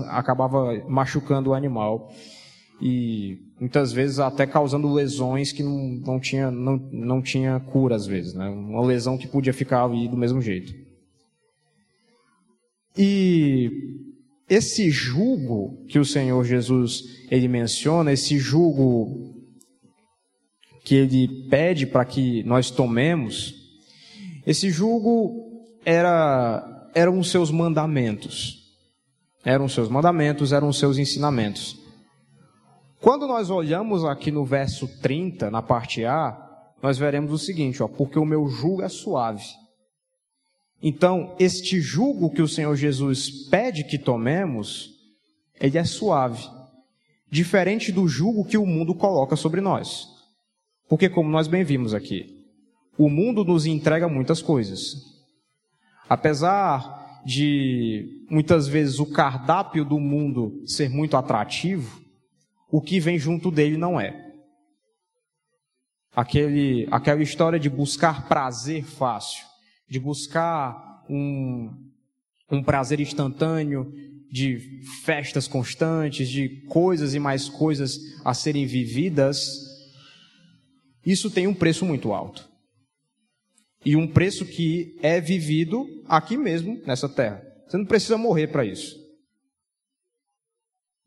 acabava 0.09 0.85
machucando 0.87 1.49
o 1.49 1.53
animal. 1.55 2.13
E 2.79 3.39
muitas 3.59 3.91
vezes 3.91 4.19
até 4.19 4.45
causando 4.45 4.91
lesões 4.93 5.51
que 5.51 5.63
não, 5.63 5.77
não, 6.05 6.19
tinha, 6.19 6.49
não, 6.51 6.77
não 6.91 7.21
tinha 7.21 7.59
cura, 7.59 7.95
às 7.95 8.05
vezes. 8.05 8.35
Né? 8.35 8.47
Uma 8.47 8.85
lesão 8.85 9.17
que 9.17 9.27
podia 9.27 9.53
ficar 9.53 9.83
ali 9.83 10.07
do 10.07 10.17
mesmo 10.17 10.41
jeito. 10.41 10.73
E 12.97 13.71
esse 14.49 14.91
jugo 14.91 15.85
que 15.87 15.97
o 15.97 16.05
Senhor 16.05 16.43
Jesus 16.43 17.03
ele 17.29 17.47
menciona, 17.47 18.11
esse 18.11 18.37
jugo 18.37 19.40
que 20.83 20.95
ele 20.95 21.27
pede 21.49 21.85
para 21.85 22.05
que 22.05 22.43
nós 22.43 22.71
tomemos, 22.71 23.53
esse 24.45 24.69
jugo 24.69 25.65
era, 25.85 26.89
eram 26.93 27.19
os 27.19 27.29
seus 27.29 27.51
mandamentos. 27.51 28.59
Eram 29.43 29.65
os 29.65 29.73
seus 29.73 29.89
mandamentos, 29.89 30.51
eram 30.53 30.69
os 30.69 30.77
seus 30.77 30.97
ensinamentos. 30.97 31.79
Quando 32.99 33.27
nós 33.27 33.49
olhamos 33.49 34.05
aqui 34.05 34.31
no 34.31 34.45
verso 34.45 34.87
30, 35.01 35.49
na 35.49 35.61
parte 35.61 36.05
A, 36.05 36.37
nós 36.81 36.97
veremos 36.97 37.31
o 37.31 37.37
seguinte, 37.37 37.81
ó, 37.81 37.87
porque 37.87 38.19
o 38.19 38.25
meu 38.25 38.47
jugo 38.47 38.83
é 38.83 38.89
suave. 38.89 39.45
Então, 40.83 41.35
este 41.39 41.79
jugo 41.79 42.31
que 42.31 42.41
o 42.41 42.47
Senhor 42.47 42.75
Jesus 42.75 43.47
pede 43.49 43.83
que 43.83 43.97
tomemos, 43.97 44.89
ele 45.59 45.77
é 45.77 45.83
suave, 45.83 46.43
diferente 47.29 47.91
do 47.91 48.07
jugo 48.07 48.45
que 48.45 48.57
o 48.57 48.65
mundo 48.65 48.93
coloca 48.93 49.35
sobre 49.35 49.61
nós. 49.61 50.10
Porque 50.91 51.07
como 51.07 51.29
nós 51.29 51.47
bem 51.47 51.63
vimos 51.63 51.93
aqui, 51.93 52.45
o 52.97 53.09
mundo 53.09 53.45
nos 53.45 53.65
entrega 53.65 54.09
muitas 54.09 54.41
coisas. 54.41 55.23
Apesar 56.09 57.21
de 57.25 58.27
muitas 58.29 58.67
vezes 58.67 58.99
o 58.99 59.05
cardápio 59.05 59.85
do 59.85 59.97
mundo 59.97 60.61
ser 60.65 60.89
muito 60.89 61.15
atrativo, 61.15 62.01
o 62.69 62.81
que 62.81 62.99
vem 62.99 63.17
junto 63.17 63.49
dele 63.49 63.77
não 63.77 63.97
é. 63.97 64.33
Aquele, 66.13 66.85
aquela 66.91 67.23
história 67.23 67.57
de 67.57 67.69
buscar 67.69 68.27
prazer 68.27 68.83
fácil, 68.83 69.45
de 69.87 69.97
buscar 69.97 71.05
um, 71.09 71.73
um 72.51 72.61
prazer 72.61 72.99
instantâneo, 72.99 73.93
de 74.29 74.83
festas 75.05 75.47
constantes, 75.47 76.27
de 76.27 76.49
coisas 76.67 77.13
e 77.15 77.19
mais 77.19 77.47
coisas 77.47 77.97
a 78.25 78.33
serem 78.33 78.65
vividas, 78.65 79.70
isso 81.05 81.31
tem 81.31 81.47
um 81.47 81.53
preço 81.53 81.85
muito 81.85 82.13
alto 82.13 82.49
e 83.83 83.95
um 83.95 84.07
preço 84.07 84.45
que 84.45 84.97
é 85.01 85.19
vivido 85.19 86.03
aqui 86.07 86.37
mesmo, 86.37 86.79
nessa 86.85 87.09
terra. 87.09 87.41
Você 87.67 87.77
não 87.77 87.85
precisa 87.85 88.17
morrer 88.17 88.47
para 88.47 88.65
isso. 88.65 88.99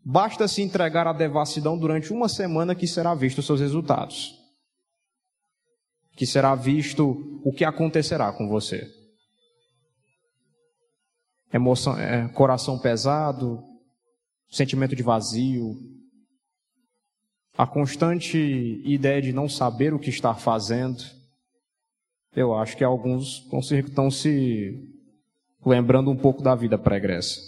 Basta 0.04 0.46
se 0.48 0.60
entregar 0.60 1.06
à 1.06 1.12
devassidão 1.12 1.78
durante 1.78 2.12
uma 2.12 2.28
semana 2.28 2.74
que 2.74 2.86
será 2.86 3.14
visto 3.14 3.38
os 3.38 3.46
seus 3.46 3.60
resultados. 3.60 4.38
Que 6.16 6.26
será 6.26 6.54
visto 6.54 7.40
o 7.44 7.52
que 7.52 7.64
acontecerá 7.64 8.32
com 8.32 8.48
você. 8.48 8.86
Emoção, 11.52 11.96
é, 11.96 12.28
coração 12.28 12.78
pesado, 12.78 13.62
sentimento 14.50 14.96
de 14.96 15.02
vazio, 15.02 15.76
a 17.56 17.66
constante 17.66 18.82
ideia 18.84 19.22
de 19.22 19.32
não 19.32 19.48
saber 19.48 19.94
o 19.94 19.98
que 19.98 20.10
estar 20.10 20.34
fazendo. 20.34 21.04
Eu 22.34 22.54
acho 22.54 22.76
que 22.76 22.82
alguns 22.82 23.46
estão 23.70 24.10
se 24.10 24.92
lembrando 25.64 26.10
um 26.10 26.16
pouco 26.16 26.42
da 26.42 26.54
vida 26.54 26.76
pregressa. 26.76 27.40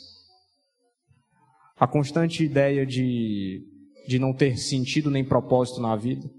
A 1.77 1.87
constante 1.87 2.45
ideia 2.45 2.87
de, 2.87 3.67
de 4.07 4.19
não 4.19 4.33
ter 4.33 4.57
sentido 4.57 5.11
nem 5.11 5.25
propósito 5.25 5.81
na 5.81 5.97
vida. 5.97 6.31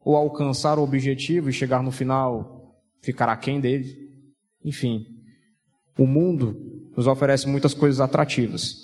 Ou 0.00 0.16
alcançar 0.16 0.78
o 0.78 0.82
objetivo 0.82 1.50
e 1.50 1.52
chegar 1.52 1.82
no 1.82 1.92
final, 1.92 2.74
ficar 3.02 3.28
aquém 3.28 3.60
dele. 3.60 4.08
Enfim, 4.64 5.04
o 5.96 6.06
mundo 6.06 6.90
nos 6.96 7.06
oferece 7.06 7.46
muitas 7.46 7.74
coisas 7.74 8.00
atrativas, 8.00 8.74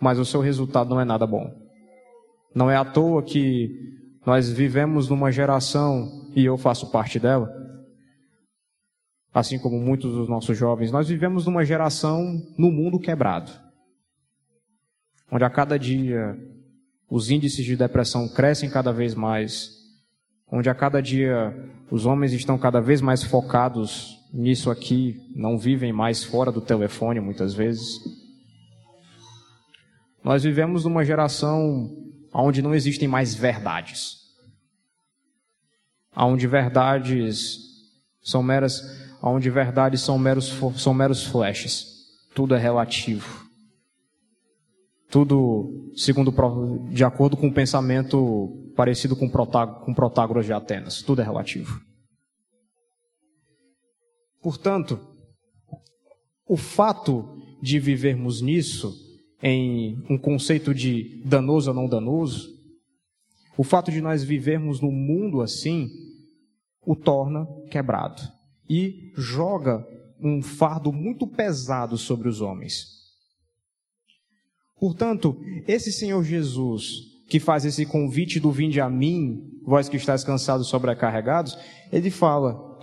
mas 0.00 0.18
o 0.18 0.24
seu 0.24 0.40
resultado 0.40 0.90
não 0.90 1.00
é 1.00 1.04
nada 1.04 1.26
bom. 1.26 1.67
Não 2.54 2.70
é 2.70 2.76
à 2.76 2.84
toa 2.84 3.22
que 3.22 3.98
nós 4.26 4.50
vivemos 4.50 5.08
numa 5.08 5.30
geração, 5.30 6.30
e 6.34 6.44
eu 6.44 6.58
faço 6.58 6.90
parte 6.90 7.18
dela, 7.18 7.50
assim 9.32 9.58
como 9.58 9.80
muitos 9.80 10.12
dos 10.12 10.28
nossos 10.28 10.56
jovens, 10.56 10.90
nós 10.90 11.08
vivemos 11.08 11.46
numa 11.46 11.64
geração 11.64 12.42
no 12.58 12.70
mundo 12.70 12.98
quebrado, 12.98 13.50
onde 15.30 15.44
a 15.44 15.50
cada 15.50 15.78
dia 15.78 16.36
os 17.10 17.30
índices 17.30 17.64
de 17.64 17.76
depressão 17.76 18.28
crescem 18.28 18.68
cada 18.68 18.92
vez 18.92 19.14
mais, 19.14 19.70
onde 20.50 20.68
a 20.68 20.74
cada 20.74 21.00
dia 21.00 21.54
os 21.90 22.04
homens 22.04 22.32
estão 22.32 22.58
cada 22.58 22.80
vez 22.80 23.00
mais 23.00 23.22
focados 23.22 24.18
nisso 24.32 24.70
aqui, 24.70 25.16
não 25.34 25.56
vivem 25.56 25.92
mais 25.92 26.22
fora 26.22 26.52
do 26.52 26.60
telefone 26.60 27.20
muitas 27.20 27.54
vezes. 27.54 27.98
Nós 30.22 30.42
vivemos 30.42 30.84
numa 30.84 31.04
geração 31.04 32.07
onde 32.32 32.62
não 32.62 32.74
existem 32.74 33.08
mais 33.08 33.34
verdades. 33.34 34.18
Onde 36.16 36.46
verdades 36.46 37.58
são 38.22 38.42
meras 38.42 38.82
onde 39.22 39.50
verdades 39.50 40.00
são 40.00 40.18
meros, 40.18 40.52
são 40.76 40.94
meros 40.94 41.24
flashes. 41.24 42.06
Tudo 42.34 42.54
é 42.54 42.58
relativo. 42.58 43.46
Tudo, 45.10 45.90
segundo, 45.96 46.32
de 46.90 47.02
acordo 47.02 47.36
com 47.36 47.48
o 47.48 47.54
pensamento 47.54 48.72
parecido 48.76 49.16
com, 49.16 49.28
com 49.28 49.94
Protágoras 49.94 50.44
de 50.46 50.52
Atenas. 50.52 51.02
Tudo 51.02 51.22
é 51.22 51.24
relativo. 51.24 51.80
Portanto, 54.40 55.00
o 56.46 56.56
fato 56.56 57.36
de 57.60 57.78
vivermos 57.80 58.40
nisso, 58.40 58.94
em 59.42 60.02
um 60.08 60.18
conceito 60.18 60.74
de 60.74 61.22
danoso 61.24 61.70
ou 61.70 61.76
não 61.76 61.88
danoso, 61.88 62.56
o 63.56 63.64
fato 63.64 63.90
de 63.90 64.00
nós 64.00 64.22
vivermos 64.22 64.80
num 64.80 64.92
mundo 64.92 65.40
assim, 65.40 65.90
o 66.86 66.94
torna 66.94 67.46
quebrado 67.70 68.22
e 68.68 69.12
joga 69.16 69.86
um 70.20 70.42
fardo 70.42 70.92
muito 70.92 71.26
pesado 71.26 71.96
sobre 71.96 72.28
os 72.28 72.40
homens. 72.40 72.98
Portanto, 74.78 75.36
esse 75.66 75.92
Senhor 75.92 76.22
Jesus, 76.22 76.84
que 77.28 77.40
faz 77.40 77.64
esse 77.64 77.84
convite 77.84 78.38
do 78.38 78.52
vinde 78.52 78.80
a 78.80 78.88
mim, 78.88 79.60
vós 79.64 79.88
que 79.88 79.96
estáis 79.96 80.22
cansados 80.22 80.68
sobrecarregados, 80.68 81.58
ele 81.92 82.10
fala, 82.10 82.78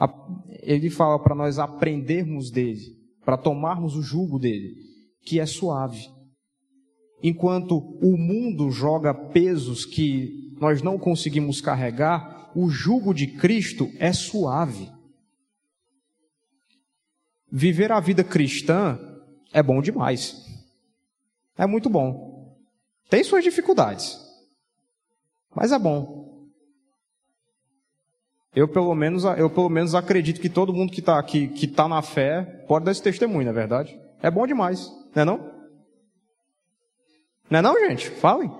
ele 0.62 0.90
fala 0.90 1.18
para 1.20 1.36
nós 1.36 1.58
aprendermos 1.58 2.52
dele, 2.52 2.98
para 3.24 3.38
tomarmos 3.38 3.96
o 3.96 4.02
jugo 4.02 4.38
dele, 4.38 4.76
que 5.24 5.40
é 5.40 5.46
suave. 5.46 6.10
Enquanto 7.28 7.80
o 8.04 8.16
mundo 8.16 8.70
joga 8.70 9.12
pesos 9.12 9.84
que 9.84 10.56
nós 10.62 10.84
não 10.84 11.00
conseguimos 11.00 11.60
carregar, 11.60 12.52
o 12.56 12.70
jugo 12.70 13.16
de 13.16 13.26
Cristo 13.26 13.92
é 13.98 14.14
suave. 14.14 14.92
Viver 17.52 17.92
a 17.92 18.00
vida 18.00 18.24
cristã 18.24 19.00
é 19.52 19.64
bom 19.64 19.82
demais. 19.82 20.46
É 21.58 21.66
muito 21.66 21.90
bom. 21.90 22.56
Tem 23.10 23.24
suas 23.24 23.44
dificuldades, 23.44 24.20
mas 25.56 25.72
é 25.72 25.80
bom. 25.80 26.46
Eu 28.56 28.68
pelo 28.68 28.94
menos, 28.94 29.24
eu 29.24 29.50
pelo 29.50 29.70
menos 29.70 29.96
acredito 29.96 30.40
que 30.40 30.48
todo 30.48 30.72
mundo 30.72 30.92
que 30.92 31.00
está 31.00 31.18
aqui, 31.18 31.48
que 31.48 31.66
está 31.66 31.88
na 31.88 32.04
fé, 32.04 32.44
pode 32.68 32.86
dar 32.86 32.92
esse 32.92 33.02
testemunho, 33.02 33.46
não 33.46 33.52
é 33.52 33.56
verdade? 33.56 34.00
É 34.22 34.30
bom 34.30 34.46
demais, 34.46 34.88
não 35.16 35.24
é 35.24 35.26
não? 35.26 35.55
Não 37.50 37.60
é 37.60 37.62
não, 37.62 37.80
gente? 37.88 38.10
Falem. 38.10 38.52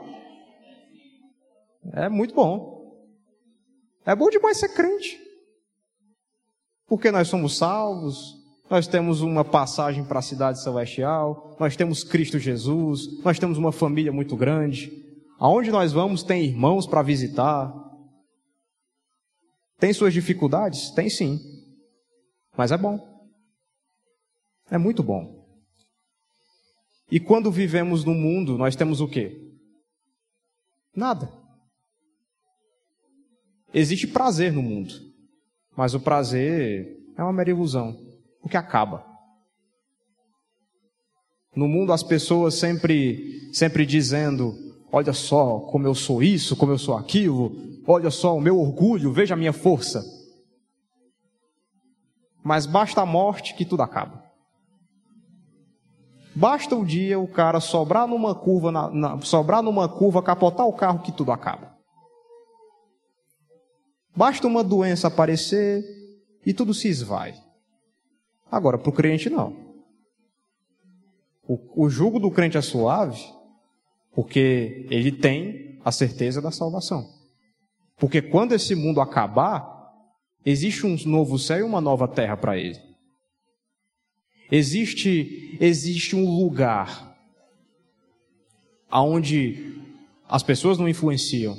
É 1.94 2.10
muito 2.10 2.34
bom. 2.34 2.76
É 4.06 4.16
bom 4.16 4.30
demais 4.30 4.58
ser 4.58 4.70
crente. 4.70 5.20
Porque 6.88 7.10
nós 7.10 7.28
somos 7.28 7.58
salvos, 7.58 8.36
nós 8.70 8.88
temos 8.88 9.22
uma 9.22 9.44
passagem 9.44 10.04
para 10.04 10.20
a 10.20 10.24
cidade 10.24 10.62
celestial, 10.62 11.56
nós 11.60 11.76
temos 11.76 12.04
Cristo 12.04 12.38
Jesus, 12.38 13.24
nós 13.24 13.40
temos 13.40 13.58
uma 13.58 13.72
família 13.72 14.12
muito 14.12 14.36
grande. 14.36 15.04
Aonde 15.40 15.72
nós 15.72 15.92
vamos 15.92 16.24
tem 16.24 16.46
irmãos 16.46 16.86
para 16.86 17.02
visitar. 17.02 17.74
Tem 19.80 19.92
suas 19.92 20.14
dificuldades? 20.14 20.92
Tem 20.92 21.10
sim. 21.10 21.40
Mas 22.56 22.72
é 22.72 22.78
bom. 22.78 23.00
É 24.70 24.78
muito 24.78 25.04
bom. 25.04 25.45
E 27.12 27.20
quando 27.20 27.52
vivemos 27.52 28.04
no 28.04 28.14
mundo, 28.14 28.58
nós 28.58 28.76
temos 28.76 29.00
o 29.00 29.08
quê? 29.08 29.42
Nada. 30.96 31.32
Existe 33.74 34.08
prazer 34.08 34.54
no 34.54 34.64
mundo, 34.64 34.94
mas 35.76 35.94
o 35.94 36.00
prazer 36.00 36.98
é 37.18 37.22
uma 37.22 37.34
mera 37.34 37.50
ilusão 37.50 38.06
porque 38.42 38.58
acaba. 38.58 39.06
No 41.56 41.68
mundo 41.68 41.92
as 41.92 42.04
pessoas 42.04 42.56
sempre 42.56 43.50
sempre 43.54 43.86
dizendo: 43.86 44.56
"Olha 44.92 45.14
só 45.14 45.60
como 45.60 45.88
eu 45.88 45.94
sou 45.94 46.24
isso, 46.24 46.56
como 46.56 46.72
eu 46.72 46.78
sou 46.78 46.96
aquilo, 46.96 47.82
olha 47.88 48.10
só 48.10 48.36
o 48.36 48.42
meu 48.42 48.60
orgulho, 48.60 49.12
veja 49.12 49.34
a 49.34 49.38
minha 49.38 49.54
força". 49.54 50.04
Mas 52.44 52.66
basta 52.66 53.02
a 53.02 53.06
morte 53.06 53.56
que 53.56 53.66
tudo 53.66 53.82
acaba. 53.82 54.25
Basta 56.36 56.76
o 56.76 56.86
dia 56.86 57.18
o 57.18 57.28
cara 57.28 57.62
sobrar 57.62 58.06
numa 58.06 58.36
curva, 58.36 58.70
na, 58.70 58.90
na, 58.90 59.22
sobrar 59.22 59.64
numa 59.64 59.88
curva, 59.88 60.22
capotar 60.22 60.68
o 60.68 60.74
carro 60.74 61.00
que 61.00 61.12
tudo 61.12 61.32
acaba. 61.32 61.74
Basta 64.14 64.46
uma 64.46 64.64
doença 64.64 65.08
aparecer 65.08 65.84
e 66.46 66.54
tudo 66.54 66.74
se 66.74 66.90
esvai. 66.90 67.34
Agora, 68.52 68.78
para 68.78 68.90
o 68.90 68.94
crente, 68.94 69.30
não. 69.30 69.56
O, 71.48 71.86
o 71.86 71.90
jugo 71.90 72.20
do 72.20 72.32
crente 72.32 72.58
é 72.58 72.62
suave, 72.62 73.24
porque 74.14 74.88
ele 74.90 75.12
tem 75.12 75.80
a 75.86 75.92
certeza 75.92 76.42
da 76.42 76.52
salvação. 76.52 77.06
Porque 77.98 78.22
quando 78.22 78.54
esse 78.54 78.76
mundo 78.76 79.00
acabar, 79.00 79.94
existe 80.46 80.86
um 80.86 80.98
novo 81.06 81.40
céu 81.40 81.60
e 81.60 81.64
uma 81.64 81.80
nova 81.80 82.08
terra 82.08 82.36
para 82.36 82.58
ele. 82.58 82.95
Existe, 84.52 85.58
existe 85.60 86.16
um 86.16 86.30
lugar 86.30 87.16
aonde 88.90 89.82
as 90.28 90.44
pessoas 90.44 90.78
não 90.78 90.88
influenciam, 90.88 91.58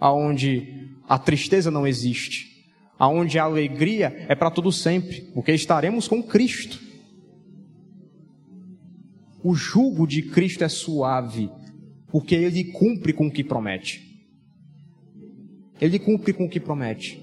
aonde 0.00 0.90
a 1.08 1.18
tristeza 1.18 1.70
não 1.70 1.86
existe, 1.86 2.66
aonde 2.98 3.38
a 3.38 3.44
alegria 3.44 4.24
é 4.28 4.34
para 4.34 4.50
todo 4.50 4.70
sempre, 4.72 5.22
porque 5.34 5.52
estaremos 5.52 6.08
com 6.08 6.22
Cristo. 6.22 6.80
O 9.42 9.54
jugo 9.54 10.06
de 10.06 10.22
Cristo 10.22 10.62
é 10.62 10.68
suave, 10.68 11.50
porque 12.08 12.34
ele 12.34 12.64
cumpre 12.64 13.12
com 13.12 13.26
o 13.26 13.30
que 13.30 13.42
promete. 13.42 14.12
Ele 15.80 15.98
cumpre 15.98 16.32
com 16.32 16.44
o 16.44 16.48
que 16.48 16.60
promete. 16.60 17.20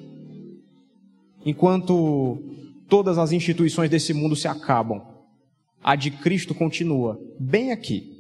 Enquanto 1.46 2.44
todas 2.90 3.18
as 3.18 3.32
instituições 3.32 3.90
desse 3.90 4.14
mundo 4.14 4.36
se 4.36 4.48
acabam, 4.48 5.02
a 5.82 5.96
de 5.96 6.12
Cristo 6.12 6.54
continua 6.54 7.20
bem 7.40 7.72
aqui. 7.72 8.18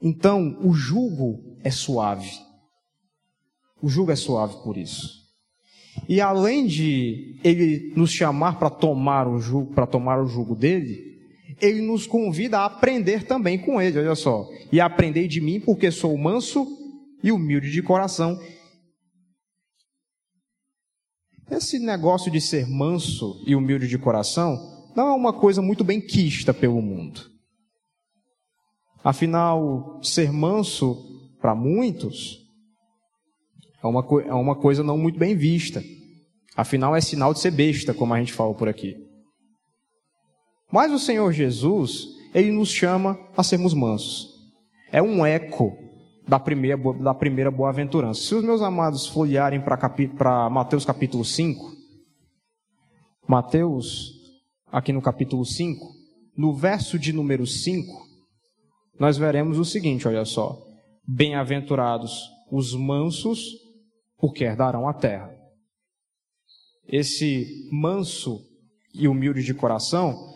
Então, 0.00 0.58
o 0.60 0.72
jugo 0.72 1.58
é 1.62 1.70
suave. 1.70 2.30
O 3.80 3.88
jugo 3.88 4.10
é 4.10 4.16
suave 4.16 4.56
por 4.62 4.76
isso. 4.76 5.22
E 6.08 6.20
além 6.20 6.66
de 6.66 7.38
ele 7.44 7.92
nos 7.94 8.10
chamar 8.10 8.58
para 8.58 8.70
tomar 8.70 9.28
o 9.28 9.38
jugo, 9.38 9.72
para 9.74 9.86
tomar 9.86 10.20
o 10.20 10.26
jugo 10.26 10.56
dele, 10.56 11.12
ele 11.60 11.80
nos 11.82 12.06
convida 12.06 12.60
a 12.60 12.64
aprender 12.64 13.24
também 13.24 13.58
com 13.58 13.80
ele, 13.80 13.98
olha 13.98 14.14
só. 14.14 14.48
E 14.72 14.80
aprender 14.80 15.28
de 15.28 15.40
mim, 15.40 15.60
porque 15.60 15.90
sou 15.90 16.16
manso 16.16 16.66
e 17.22 17.30
humilde 17.30 17.70
de 17.70 17.82
coração. 17.82 18.40
Esse 21.52 21.78
negócio 21.78 22.30
de 22.30 22.40
ser 22.40 22.66
manso 22.66 23.42
e 23.46 23.54
humilde 23.54 23.86
de 23.86 23.98
coração 23.98 24.88
não 24.96 25.08
é 25.08 25.12
uma 25.12 25.34
coisa 25.34 25.60
muito 25.60 25.84
bem 25.84 26.00
quista 26.00 26.54
pelo 26.54 26.80
mundo. 26.80 27.30
Afinal, 29.04 30.00
ser 30.02 30.32
manso, 30.32 31.30
para 31.42 31.54
muitos, 31.54 32.38
é 33.84 33.86
uma, 33.86 34.02
é 34.24 34.32
uma 34.32 34.56
coisa 34.56 34.82
não 34.82 34.96
muito 34.96 35.18
bem 35.18 35.36
vista. 35.36 35.84
Afinal, 36.56 36.96
é 36.96 37.02
sinal 37.02 37.34
de 37.34 37.40
ser 37.40 37.50
besta, 37.50 37.92
como 37.92 38.14
a 38.14 38.18
gente 38.18 38.32
fala 38.32 38.54
por 38.54 38.66
aqui. 38.66 38.96
Mas 40.72 40.90
o 40.90 40.98
Senhor 40.98 41.30
Jesus, 41.34 42.06
ele 42.34 42.50
nos 42.50 42.70
chama 42.70 43.18
a 43.36 43.42
sermos 43.42 43.74
mansos. 43.74 44.26
É 44.90 45.02
um 45.02 45.26
eco 45.26 45.76
da 46.26 46.38
primeira, 46.38 46.76
da 46.94 47.14
primeira 47.14 47.50
boa-aventurança. 47.50 48.20
Se 48.20 48.34
os 48.34 48.44
meus 48.44 48.62
amados 48.62 49.06
folhearem 49.06 49.60
para 49.60 50.48
Mateus 50.50 50.84
capítulo 50.84 51.24
5, 51.24 51.72
Mateus, 53.28 54.12
aqui 54.70 54.92
no 54.92 55.02
capítulo 55.02 55.44
5, 55.44 55.86
no 56.36 56.54
verso 56.54 56.98
de 56.98 57.12
número 57.12 57.46
5, 57.46 58.06
nós 58.98 59.16
veremos 59.16 59.58
o 59.58 59.64
seguinte, 59.64 60.06
olha 60.06 60.24
só. 60.24 60.58
Bem-aventurados 61.06 62.30
os 62.50 62.74
mansos, 62.74 63.44
porque 64.18 64.44
herdarão 64.44 64.88
a 64.88 64.94
terra. 64.94 65.34
Esse 66.86 67.68
manso 67.72 68.40
e 68.94 69.08
humilde 69.08 69.42
de 69.42 69.54
coração, 69.54 70.30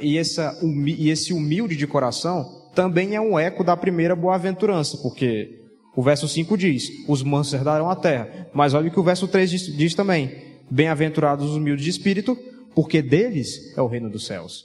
e 0.00 0.16
esse 0.16 1.32
humilde 1.32 1.76
de 1.76 1.86
coração, 1.86 2.57
também 2.78 3.16
é 3.16 3.20
um 3.20 3.36
eco 3.36 3.64
da 3.64 3.76
primeira 3.76 4.14
boa-aventurança, 4.14 4.98
porque 4.98 5.64
o 5.96 6.00
verso 6.00 6.28
5 6.28 6.56
diz: 6.56 6.88
os 7.08 7.24
mansos 7.24 7.54
herdarão 7.54 7.90
a 7.90 7.96
terra. 7.96 8.48
Mas 8.54 8.72
olha 8.72 8.86
o 8.86 8.92
que 8.92 9.00
o 9.00 9.02
verso 9.02 9.26
3 9.26 9.50
diz, 9.50 9.76
diz 9.76 9.94
também: 9.96 10.60
bem-aventurados 10.70 11.50
os 11.50 11.56
humildes 11.56 11.82
de 11.82 11.90
espírito, 11.90 12.36
porque 12.76 13.02
deles 13.02 13.76
é 13.76 13.82
o 13.82 13.88
reino 13.88 14.08
dos 14.08 14.26
céus. 14.26 14.64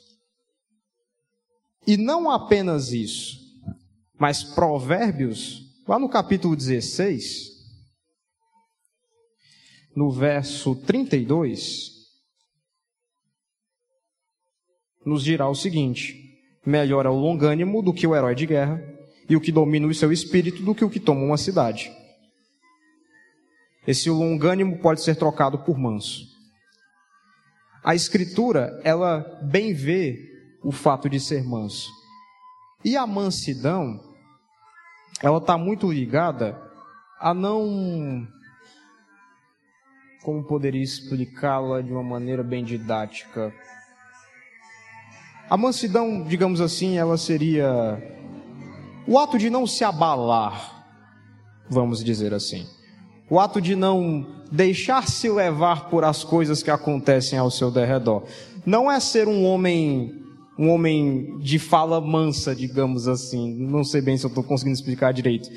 E 1.87 1.97
não 1.97 2.29
apenas 2.29 2.91
isso, 2.91 3.39
mas 4.19 4.43
Provérbios, 4.43 5.63
lá 5.87 5.97
no 5.97 6.07
capítulo 6.07 6.55
16, 6.55 7.49
no 9.95 10.11
verso 10.11 10.75
32, 10.75 11.89
nos 15.03 15.23
dirá 15.23 15.49
o 15.49 15.55
seguinte: 15.55 16.32
melhor 16.65 17.05
é 17.05 17.09
o 17.09 17.13
longânimo 17.13 17.81
do 17.81 17.93
que 17.93 18.07
o 18.07 18.15
herói 18.15 18.35
de 18.35 18.45
guerra, 18.45 18.81
e 19.29 19.35
o 19.35 19.41
que 19.41 19.51
domina 19.51 19.87
o 19.87 19.93
seu 19.93 20.11
espírito 20.11 20.61
do 20.63 20.75
que 20.75 20.83
o 20.83 20.89
que 20.89 20.99
toma 20.99 21.21
uma 21.21 21.37
cidade. 21.37 21.91
Esse 23.87 24.09
longânimo 24.09 24.79
pode 24.79 25.01
ser 25.01 25.15
trocado 25.15 25.59
por 25.59 25.77
manso. 25.77 26.25
A 27.83 27.95
escritura, 27.95 28.79
ela 28.83 29.19
bem 29.43 29.73
vê 29.73 30.17
o 30.63 30.71
fato 30.71 31.09
de 31.09 31.19
ser 31.19 31.43
manso. 31.43 31.91
E 32.83 32.95
a 32.95 33.05
mansidão, 33.05 33.99
ela 35.21 35.37
está 35.37 35.57
muito 35.57 35.91
ligada 35.91 36.61
a 37.19 37.33
não 37.33 38.27
como 40.23 40.43
poderia 40.43 40.81
explicá-la 40.81 41.81
de 41.81 41.91
uma 41.91 42.03
maneira 42.03 42.41
bem 42.41 42.63
didática? 42.63 43.53
A 45.53 45.57
mansidão, 45.57 46.23
digamos 46.23 46.59
assim, 46.59 46.97
ela 46.97 47.15
seria 47.15 48.01
o 49.07 49.19
ato 49.19 49.37
de 49.37 49.51
não 49.51 49.67
se 49.67 49.83
abalar, 49.83 50.83
vamos 51.69 52.03
dizer 52.03 52.33
assim. 52.33 52.65
O 53.29 53.39
ato 53.39 53.61
de 53.61 53.75
não 53.75 54.25
deixar-se 54.51 55.29
levar 55.29 55.91
por 55.91 56.03
as 56.05 56.23
coisas 56.23 56.63
que 56.63 56.71
acontecem 56.71 57.37
ao 57.37 57.51
seu 57.51 57.69
derredor. 57.69 58.23
Não 58.65 58.91
é 58.91 58.99
ser 58.99 59.27
um 59.27 59.45
homem 59.45 60.23
um 60.57 60.71
homem 60.71 61.37
de 61.37 61.59
fala 61.59 62.01
mansa, 62.01 62.55
digamos 62.55 63.07
assim. 63.07 63.53
Não 63.53 63.83
sei 63.83 64.01
bem 64.01 64.17
se 64.17 64.25
eu 64.25 64.29
estou 64.29 64.43
conseguindo 64.43 64.73
explicar 64.75 65.13
direito. 65.13 65.47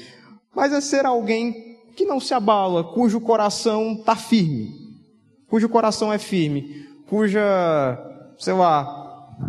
Mas 0.54 0.74
é 0.74 0.80
ser 0.82 1.06
alguém 1.06 1.54
que 1.96 2.04
não 2.04 2.20
se 2.20 2.34
abala, 2.34 2.84
cujo 2.84 3.18
coração 3.18 3.94
está 3.94 4.14
firme, 4.14 4.74
cujo 5.48 5.70
coração 5.70 6.12
é 6.12 6.18
firme, 6.18 6.84
cuja, 7.08 7.98
sei 8.36 8.52
lá, 8.52 9.05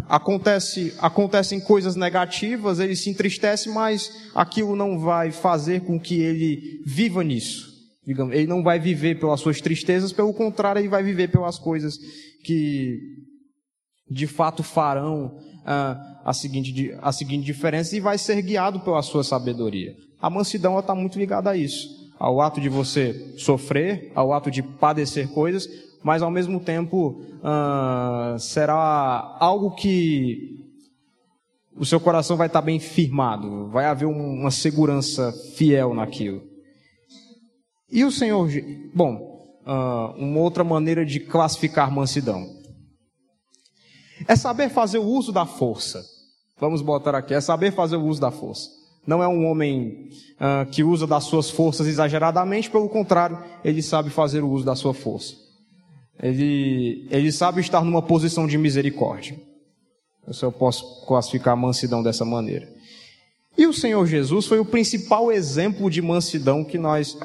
acontece, 0.07 0.93
acontecem 0.99 1.59
coisas 1.59 1.95
negativas, 1.95 2.79
ele 2.79 2.95
se 2.95 3.09
entristece, 3.09 3.69
mas 3.69 4.29
aquilo 4.35 4.75
não 4.75 4.99
vai 4.99 5.31
fazer 5.31 5.81
com 5.81 5.99
que 5.99 6.19
ele 6.19 6.81
viva 6.85 7.23
nisso. 7.23 7.67
Digamos, 8.05 8.33
ele 8.33 8.47
não 8.47 8.63
vai 8.63 8.79
viver 8.79 9.19
pelas 9.19 9.41
suas 9.41 9.59
tristezas, 9.59 10.13
pelo 10.13 10.33
contrário, 10.33 10.79
ele 10.79 10.87
vai 10.87 11.03
viver 11.03 11.29
pelas 11.29 11.59
coisas 11.59 11.97
que 12.43 12.99
de 14.09 14.25
fato 14.25 14.63
farão 14.63 15.37
ah, 15.65 16.21
a, 16.23 16.33
seguinte, 16.33 16.95
a 17.01 17.11
seguinte 17.11 17.45
diferença 17.45 17.95
e 17.95 17.99
vai 17.99 18.17
ser 18.17 18.41
guiado 18.41 18.79
pela 18.79 19.01
sua 19.01 19.23
sabedoria. 19.23 19.93
A 20.21 20.29
mansidão 20.29 20.77
mas 26.03 26.21
ao 26.21 26.31
mesmo 26.31 26.59
tempo 26.59 27.21
uh, 27.39 28.39
será 28.39 29.37
algo 29.39 29.71
que 29.71 30.65
o 31.75 31.85
seu 31.85 31.99
coração 31.99 32.35
vai 32.35 32.47
estar 32.47 32.61
bem 32.61 32.79
firmado, 32.79 33.67
vai 33.67 33.85
haver 33.85 34.05
uma 34.05 34.49
segurança 34.51 35.31
fiel 35.55 35.93
naquilo. 35.93 36.41
E 37.89 38.03
o 38.03 38.11
Senhor, 38.11 38.49
bom, 38.93 39.15
uh, 39.65 40.15
uma 40.17 40.39
outra 40.39 40.63
maneira 40.63 41.05
de 41.05 41.19
classificar 41.19 41.91
mansidão 41.91 42.45
é 44.27 44.35
saber 44.35 44.69
fazer 44.69 44.97
o 44.97 45.05
uso 45.05 45.31
da 45.31 45.45
força. 45.45 46.03
Vamos 46.59 46.81
botar 46.81 47.13
aqui, 47.13 47.33
é 47.33 47.41
saber 47.41 47.71
fazer 47.71 47.97
o 47.97 48.05
uso 48.05 48.19
da 48.19 48.31
força 48.31 48.77
não 49.07 49.23
é 49.23 49.27
um 49.27 49.49
homem 49.49 50.09
uh, 50.33 50.69
que 50.69 50.83
usa 50.83 51.07
das 51.07 51.23
suas 51.23 51.49
forças 51.49 51.87
exageradamente, 51.87 52.69
pelo 52.69 52.89
contrário, 52.89 53.41
ele 53.63 53.81
sabe 53.81 54.09
fazer 54.09 54.43
o 54.43 54.49
uso 54.49 54.65
da 54.65 54.75
sua 54.75 54.93
força. 54.93 55.46
Ele, 56.21 57.07
ele 57.11 57.31
sabe 57.31 57.61
estar 57.61 57.83
numa 57.83 58.01
posição 58.01 58.47
de 58.47 58.57
misericórdia. 58.57 59.39
Eu 60.41 60.51
posso 60.51 61.05
classificar 61.05 61.53
a 61.53 61.57
mansidão 61.57 62.03
dessa 62.03 62.25
maneira. 62.25 62.67
E 63.57 63.65
o 63.65 63.73
Senhor 63.73 64.05
Jesus 64.05 64.45
foi 64.45 64.59
o 64.59 64.65
principal 64.65 65.31
exemplo 65.31 65.89
de 65.89 66.01
mansidão 66.01 66.63
que 66.63 66.77
nós, 66.77 67.17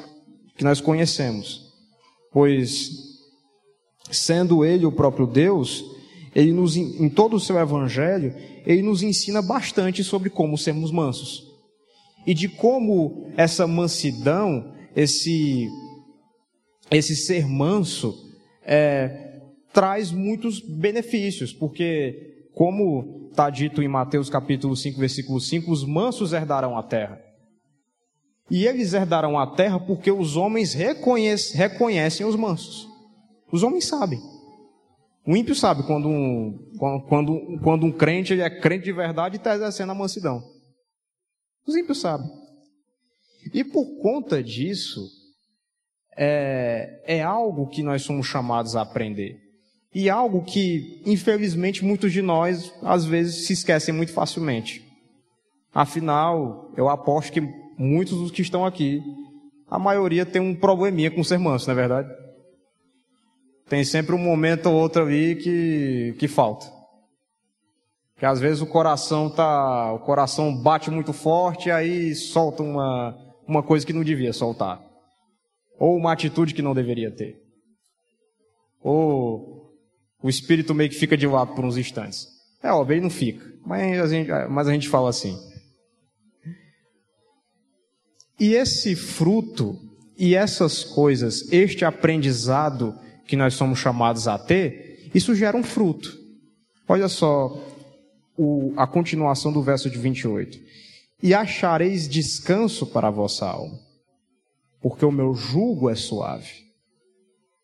que 0.57 0.63
nós 0.63 0.79
conhecemos. 0.79 1.73
Pois, 2.31 2.91
sendo 4.09 4.63
Ele 4.63 4.85
o 4.85 4.91
próprio 4.91 5.27
Deus, 5.27 5.83
Ele 6.33 6.51
nos, 6.51 6.75
em 6.75 7.09
todo 7.09 7.35
o 7.35 7.39
seu 7.39 7.59
evangelho, 7.59 8.33
Ele 8.65 8.81
nos 8.81 9.03
ensina 9.03 9.41
bastante 9.41 10.03
sobre 10.03 10.29
como 10.29 10.57
sermos 10.57 10.91
mansos 10.91 11.53
e 12.25 12.33
de 12.33 12.47
como 12.47 13.31
essa 13.35 13.67
mansidão, 13.67 14.73
esse, 14.95 15.69
esse 16.89 17.15
ser 17.15 17.47
manso, 17.47 18.32
é, 18.65 19.41
traz 19.71 20.11
muitos 20.11 20.59
benefícios, 20.59 21.51
porque, 21.51 22.47
como 22.53 23.29
está 23.31 23.49
dito 23.49 23.81
em 23.81 23.87
Mateus 23.87 24.29
capítulo 24.29 24.75
5, 24.75 24.99
versículo 24.99 25.39
5, 25.39 25.71
os 25.71 25.83
mansos 25.83 26.33
herdarão 26.33 26.77
a 26.77 26.83
terra. 26.83 27.19
E 28.49 28.65
eles 28.65 28.93
herdarão 28.93 29.39
a 29.39 29.47
terra 29.47 29.79
porque 29.79 30.11
os 30.11 30.35
homens 30.35 30.73
reconhecem, 30.73 31.57
reconhecem 31.57 32.25
os 32.25 32.35
mansos. 32.35 32.87
Os 33.51 33.63
homens 33.63 33.85
sabem. 33.85 34.19
O 35.25 35.35
ímpio 35.35 35.55
sabe 35.55 35.83
quando 35.83 36.09
um, 36.09 36.59
quando, 37.07 37.59
quando 37.63 37.85
um 37.85 37.91
crente 37.91 38.33
ele 38.33 38.41
é 38.41 38.49
crente 38.49 38.85
de 38.85 38.91
verdade 38.91 39.35
e 39.35 39.37
está 39.37 39.55
exercendo 39.55 39.91
a 39.91 39.95
mansidão. 39.95 40.43
Os 41.65 41.75
ímpios 41.75 42.01
sabem. 42.01 42.29
E 43.53 43.63
por 43.63 43.85
conta 44.01 44.43
disso, 44.43 45.22
é, 46.17 47.01
é 47.05 47.21
algo 47.21 47.67
que 47.67 47.83
nós 47.83 48.03
somos 48.03 48.27
chamados 48.27 48.75
a 48.75 48.81
aprender. 48.81 49.39
E 49.93 50.09
algo 50.09 50.43
que, 50.43 51.01
infelizmente, 51.05 51.85
muitos 51.85 52.11
de 52.11 52.21
nós, 52.21 52.73
às 52.81 53.05
vezes, 53.05 53.45
se 53.45 53.53
esquecem 53.53 53.93
muito 53.93 54.11
facilmente. 54.11 54.83
Afinal, 55.73 56.71
eu 56.75 56.89
aposto 56.89 57.31
que 57.31 57.41
muitos 57.77 58.17
dos 58.17 58.31
que 58.31 58.41
estão 58.41 58.65
aqui, 58.65 59.03
a 59.69 59.77
maioria 59.77 60.25
tem 60.25 60.41
um 60.41 60.55
probleminha 60.55 61.11
com 61.11 61.23
ser 61.23 61.37
manso, 61.37 61.67
não 61.67 61.73
é 61.73 61.75
verdade? 61.75 62.09
Tem 63.67 63.83
sempre 63.83 64.13
um 64.13 64.19
momento 64.19 64.67
ou 64.67 64.75
outro 64.75 65.03
ali 65.03 65.35
que, 65.35 66.15
que 66.19 66.27
falta. 66.27 66.65
Que 68.17 68.25
às 68.25 68.39
vezes 68.39 68.61
o 68.61 68.67
coração 68.67 69.29
tá, 69.29 69.93
o 69.93 69.99
coração 69.99 70.55
bate 70.55 70.89
muito 70.91 71.13
forte 71.13 71.69
e 71.69 71.71
aí 71.71 72.15
solta 72.15 72.61
uma, 72.61 73.17
uma 73.47 73.63
coisa 73.63 73.85
que 73.85 73.93
não 73.93 74.03
devia 74.03 74.33
soltar. 74.33 74.79
Ou 75.77 75.97
uma 75.97 76.11
atitude 76.11 76.53
que 76.53 76.61
não 76.61 76.73
deveria 76.73 77.11
ter. 77.11 77.41
Ou 78.81 79.73
o 80.21 80.29
espírito 80.29 80.73
meio 80.73 80.89
que 80.89 80.95
fica 80.95 81.17
de 81.17 81.27
lado 81.27 81.53
por 81.53 81.65
uns 81.65 81.77
instantes. 81.77 82.27
É 82.61 82.71
óbvio, 82.71 82.95
ele 82.95 83.01
não 83.01 83.09
fica. 83.09 83.45
Mas 83.65 83.99
a 83.99 84.07
gente, 84.07 84.29
mas 84.49 84.67
a 84.67 84.71
gente 84.71 84.87
fala 84.87 85.09
assim. 85.09 85.37
E 88.39 88.55
esse 88.55 88.95
fruto 88.95 89.79
e 90.17 90.35
essas 90.35 90.83
coisas, 90.83 91.51
este 91.51 91.85
aprendizado 91.85 92.97
que 93.25 93.35
nós 93.35 93.53
somos 93.53 93.79
chamados 93.79 94.27
a 94.27 94.37
ter, 94.37 95.09
isso 95.13 95.35
gera 95.35 95.57
um 95.57 95.63
fruto. 95.63 96.17
Olha 96.87 97.07
só 97.07 97.57
o, 98.37 98.73
a 98.75 98.85
continuação 98.85 99.51
do 99.51 99.61
verso 99.61 99.89
de 99.89 99.97
28. 99.97 100.59
E 101.21 101.33
achareis 101.33 102.07
descanso 102.07 102.85
para 102.85 103.07
a 103.07 103.11
vossa 103.11 103.45
alma, 103.45 103.79
porque 104.83 105.05
o 105.05 105.11
meu 105.11 105.33
jugo 105.33 105.89
é 105.89 105.95
suave 105.95 106.51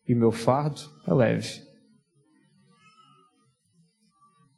e 0.08 0.14
o 0.14 0.16
meu 0.16 0.32
fardo 0.32 0.80
é 1.06 1.12
leve. 1.12 1.60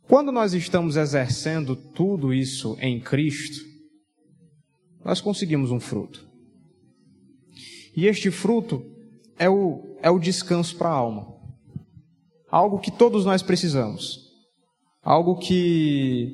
Quando 0.02 0.30
nós 0.30 0.54
estamos 0.54 0.96
exercendo 0.96 1.74
tudo 1.74 2.32
isso 2.32 2.76
em 2.80 3.00
Cristo, 3.00 3.66
nós 5.04 5.20
conseguimos 5.20 5.72
um 5.72 5.80
fruto. 5.80 6.24
E 7.96 8.06
este 8.06 8.30
fruto 8.30 8.80
é 9.36 9.50
o, 9.50 9.98
é 10.00 10.08
o 10.08 10.20
descanso 10.20 10.76
para 10.76 10.88
a 10.88 10.92
alma. 10.92 11.36
Algo 12.48 12.78
que 12.78 12.92
todos 12.92 13.24
nós 13.24 13.42
precisamos. 13.42 14.20
Algo 15.02 15.36
que 15.36 16.32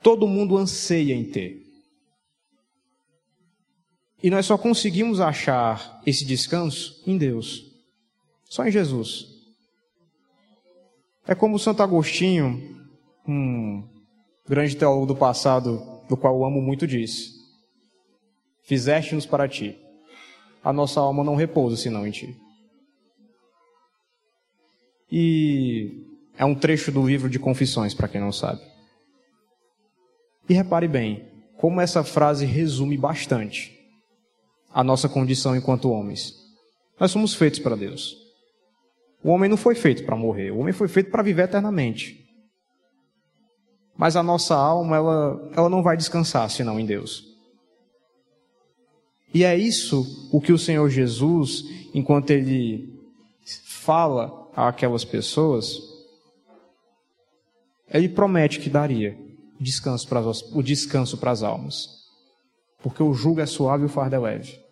todo 0.00 0.28
mundo 0.28 0.56
anseia 0.56 1.12
em 1.12 1.28
ter. 1.28 1.67
E 4.22 4.30
nós 4.30 4.46
só 4.46 4.58
conseguimos 4.58 5.20
achar 5.20 6.00
esse 6.04 6.24
descanso 6.24 7.02
em 7.06 7.16
Deus. 7.16 7.64
Só 8.44 8.66
em 8.66 8.70
Jesus. 8.70 9.26
É 11.26 11.34
como 11.34 11.58
Santo 11.58 11.82
Agostinho, 11.82 12.86
um 13.26 13.86
grande 14.48 14.76
teólogo 14.76 15.06
do 15.06 15.16
passado, 15.16 16.02
do 16.08 16.16
qual 16.16 16.34
eu 16.34 16.44
amo 16.44 16.60
muito, 16.60 16.86
disse: 16.86 17.32
Fizeste-nos 18.62 19.26
para 19.26 19.46
ti 19.46 19.78
a 20.62 20.72
nossa 20.72 21.00
alma 21.00 21.24
não 21.24 21.34
repousa 21.34 21.76
senão 21.76 22.06
em 22.06 22.10
ti. 22.10 22.36
E 25.10 26.04
é 26.36 26.44
um 26.44 26.54
trecho 26.54 26.92
do 26.92 27.06
livro 27.06 27.30
de 27.30 27.38
Confissões, 27.38 27.94
para 27.94 28.08
quem 28.08 28.20
não 28.20 28.32
sabe. 28.32 28.60
E 30.48 30.52
repare 30.52 30.86
bem, 30.86 31.26
como 31.56 31.80
essa 31.80 32.04
frase 32.04 32.44
resume 32.44 32.98
bastante 32.98 33.77
a 34.72 34.84
nossa 34.84 35.08
condição 35.08 35.56
enquanto 35.56 35.90
homens. 35.90 36.34
Nós 36.98 37.10
somos 37.10 37.34
feitos 37.34 37.60
para 37.60 37.76
Deus. 37.76 38.16
O 39.22 39.30
homem 39.30 39.48
não 39.48 39.56
foi 39.56 39.74
feito 39.74 40.04
para 40.04 40.16
morrer, 40.16 40.50
o 40.50 40.58
homem 40.58 40.72
foi 40.72 40.88
feito 40.88 41.10
para 41.10 41.22
viver 41.22 41.42
eternamente. 41.42 42.24
Mas 43.96 44.14
a 44.14 44.22
nossa 44.22 44.54
alma, 44.54 44.96
ela, 44.96 45.50
ela 45.56 45.68
não 45.68 45.82
vai 45.82 45.96
descansar 45.96 46.48
senão 46.50 46.78
em 46.78 46.86
Deus. 46.86 47.24
E 49.34 49.44
é 49.44 49.56
isso 49.56 50.28
o 50.32 50.40
que 50.40 50.52
o 50.52 50.58
Senhor 50.58 50.88
Jesus, 50.88 51.64
enquanto 51.92 52.30
ele 52.30 52.96
fala 53.64 54.48
àquelas 54.54 55.04
pessoas, 55.04 55.80
ele 57.90 58.08
promete 58.08 58.60
que 58.60 58.70
daria 58.70 59.18
descanso 59.60 60.06
para 60.08 60.20
as, 60.20 60.42
o 60.52 60.62
descanso 60.62 61.18
para 61.18 61.32
as 61.32 61.42
almas. 61.42 61.97
Porque 62.82 63.02
o 63.02 63.12
jugo 63.12 63.40
é 63.40 63.46
suave 63.46 63.84
e 63.84 63.86
o 63.86 63.88
fardo 63.88 64.14
é 64.14 64.18
leve. 64.18 64.64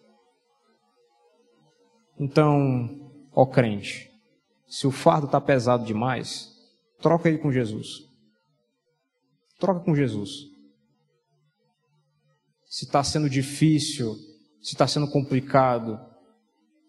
Então, 2.19 3.11
ó 3.33 3.45
crente, 3.45 4.11
se 4.67 4.87
o 4.87 4.91
fardo 4.91 5.27
está 5.27 5.41
pesado 5.41 5.85
demais, 5.85 6.51
troca 7.01 7.29
ele 7.29 7.39
com 7.39 7.53
Jesus. 7.53 8.05
Troca 9.59 9.81
com 9.81 9.95
Jesus. 9.95 10.47
Se 12.65 12.85
está 12.85 13.03
sendo 13.03 13.29
difícil, 13.29 14.15
se 14.61 14.73
está 14.73 14.87
sendo 14.87 15.09
complicado, 15.09 15.99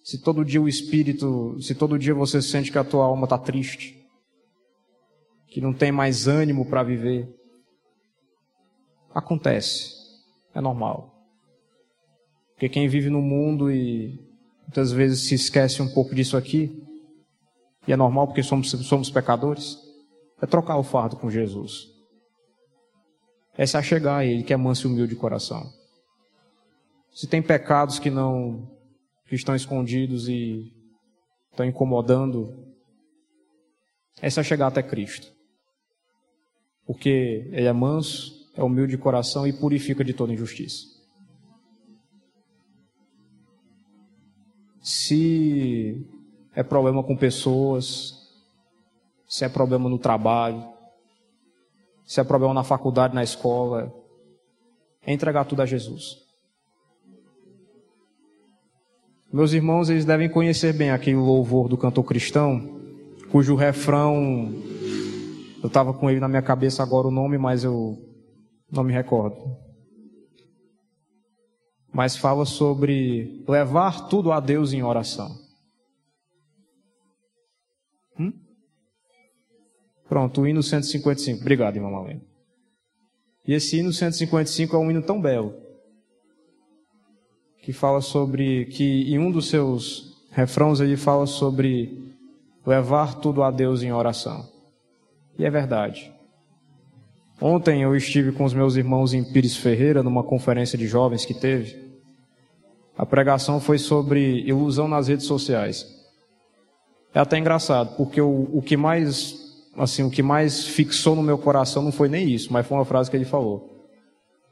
se 0.03 0.18
todo 0.22 0.45
dia 0.45 0.61
o 0.61 0.70
espírito, 0.70 1.61
se 1.61 1.76
todo 1.76 1.99
dia 1.99 2.13
você 2.13 2.41
sente 2.41 2.72
que 2.72 2.78
a 2.78 2.84
tua 2.84 3.05
alma 3.05 3.26
está 3.26 3.38
triste, 3.38 4.05
que 5.47 5.61
não 5.61 5.74
tem 5.74 5.91
mais 5.91 6.28
ânimo 6.28 6.65
para 6.65 6.84
viver, 6.84 7.30
acontece, 9.13 9.97
é 10.58 10.62
normal. 10.62 11.14
Porque 12.53 12.68
quem 12.68 12.88
vive 12.88 13.10
no 13.10 13.22
mundo 13.22 13.72
e 13.72 14.20
muitas 14.62 14.91
vezes 14.91 15.28
se 15.28 15.36
esquece 15.36 15.82
um 15.82 15.93
pouco 15.93 16.14
disso 16.14 16.36
aqui, 16.36 16.84
e 17.88 17.93
é 17.93 17.95
normal 17.95 18.28
porque 18.28 18.43
somos, 18.43 18.70
somos 18.70 19.10
pecadores, 19.10 19.78
é 20.41 20.45
trocar 20.45 20.78
o 20.78 20.84
fardo 20.84 21.16
com 21.16 21.30
Jesus. 21.30 21.88
É 23.58 23.66
se 23.66 23.78
achegar 23.78 24.20
a 24.20 24.26
Ele, 24.26 24.43
que 24.43 24.53
é 24.53 24.58
manso 24.58 24.88
e 24.88 24.91
humilde 24.91 25.14
de 25.14 25.20
coração 25.20 25.78
se 27.18 27.26
tem 27.26 27.41
pecados 27.41 27.97
que 27.97 28.12
não 28.12 28.70
que 29.28 29.34
estão 29.34 29.55
escondidos 29.55 30.30
e 30.30 30.72
estão 31.49 31.66
incomodando, 31.66 32.76
é 34.22 34.30
só 34.30 34.43
chegar 34.43 34.68
até 34.68 34.84
Cristo. 34.84 35.28
Porque 36.86 37.49
ele 37.51 37.66
é 37.66 37.74
manso, 37.74 38.37
é 38.58 38.64
humilde 38.64 38.91
de 38.91 38.97
coração 38.97 39.45
e 39.45 39.53
purifica 39.53 40.03
de 40.03 40.14
toda 40.14 40.34
injustiça. 40.34 40.88
Se 44.82 46.05
é 46.55 46.64
problema 46.64 47.03
com 47.03 47.16
pessoas, 47.16 48.14
se 49.28 49.45
é 49.45 49.49
problema 49.49 49.88
no 49.88 49.99
trabalho, 49.99 50.64
se 52.03 52.20
é 52.20 52.24
problema 52.24 52.53
na 52.53 52.64
faculdade, 52.64 53.14
na 53.14 53.24
escola, 53.24 53.93
é 55.05 55.14
entregar 55.14 55.45
tudo 55.45 55.62
a 55.62 55.66
Jesus. 55.66 56.18
Meus 59.32 59.53
irmãos, 59.53 59.89
eles 59.89 60.05
devem 60.05 60.30
conhecer 60.30 60.74
bem 60.74 60.89
aquele 60.89 61.18
louvor 61.18 61.68
do 61.68 61.78
cantor 61.78 62.05
cristão, 62.05 62.80
cujo 63.30 63.55
refrão 63.55 64.51
eu 65.62 65.68
estava 65.68 65.93
com 65.93 66.10
ele 66.10 66.20
na 66.20 66.28
minha 66.30 66.41
cabeça 66.41 66.82
agora 66.82 67.08
o 67.08 67.12
nome, 67.12 67.38
mas 67.38 67.64
eu 67.64 68.07
não 68.72 68.84
me 68.84 68.93
recordo. 68.93 69.57
Mas 71.93 72.15
fala 72.15 72.45
sobre 72.45 73.43
levar 73.47 74.07
tudo 74.07 74.32
a 74.32 74.39
Deus 74.39 74.74
em 74.74 74.84
oração. 74.84 75.30
Hum? 78.20 78.34
Pronto, 80.07 80.41
o 80.41 80.47
hino 80.47 80.61
155. 80.61 81.41
Obrigado, 81.41 81.76
irmão 81.76 81.91
Malena. 81.91 82.22
E 83.47 83.53
esse 83.53 83.78
hino 83.78 83.93
155 83.93 84.76
é 84.76 84.80
um 84.80 84.91
hino 84.91 85.01
tão 85.01 85.22
belo 85.22 85.68
que 87.61 87.74
fala 87.74 88.01
sobre 88.01 88.65
que 88.65 89.13
em 89.13 89.20
um 89.20 89.32
dos 89.32 89.49
seus 89.49 90.26
refrãos 90.32 90.80
ele 90.80 90.95
fala 90.95 91.26
sobre 91.26 92.15
levar 92.65 93.15
tudo 93.15 93.43
a 93.43 93.51
Deus 93.51 93.82
em 93.84 93.91
oração. 93.91 94.47
E 95.38 95.45
é 95.45 95.49
verdade. 95.49 96.13
Ontem 97.42 97.84
eu 97.84 97.96
estive 97.96 98.32
com 98.32 98.44
os 98.44 98.54
meus 98.54 98.76
irmãos 98.76 99.14
em 99.14 99.24
Pires 99.24 99.56
Ferreira 99.56 100.02
numa 100.02 100.24
conferência 100.24 100.78
de 100.78 100.88
jovens 100.88 101.24
que 101.24 101.34
teve. 101.34 101.88
A 102.98 103.06
pregação 103.06 103.60
foi 103.60 103.78
sobre 103.78 104.42
ilusão 104.42 104.88
nas 104.88 105.08
redes 105.08 105.28
sociais. 105.28 105.86
É 107.14 107.20
até 107.20 107.38
engraçado, 107.38 107.96
porque 107.96 108.20
o, 108.20 108.50
o 108.52 108.62
que 108.62 108.76
mais 108.76 109.36
assim, 109.78 110.02
o 110.02 110.10
que 110.10 110.24
mais 110.24 110.66
fixou 110.66 111.16
no 111.16 111.22
meu 111.22 111.38
coração 111.38 111.84
não 111.84 111.92
foi 111.92 112.10
nem 112.10 112.28
isso, 112.28 112.52
mas 112.52 112.66
foi 112.66 112.78
uma 112.78 112.86
frase 112.86 113.12
que 113.12 113.16
ele 113.16 113.26
falou. 113.26 113.70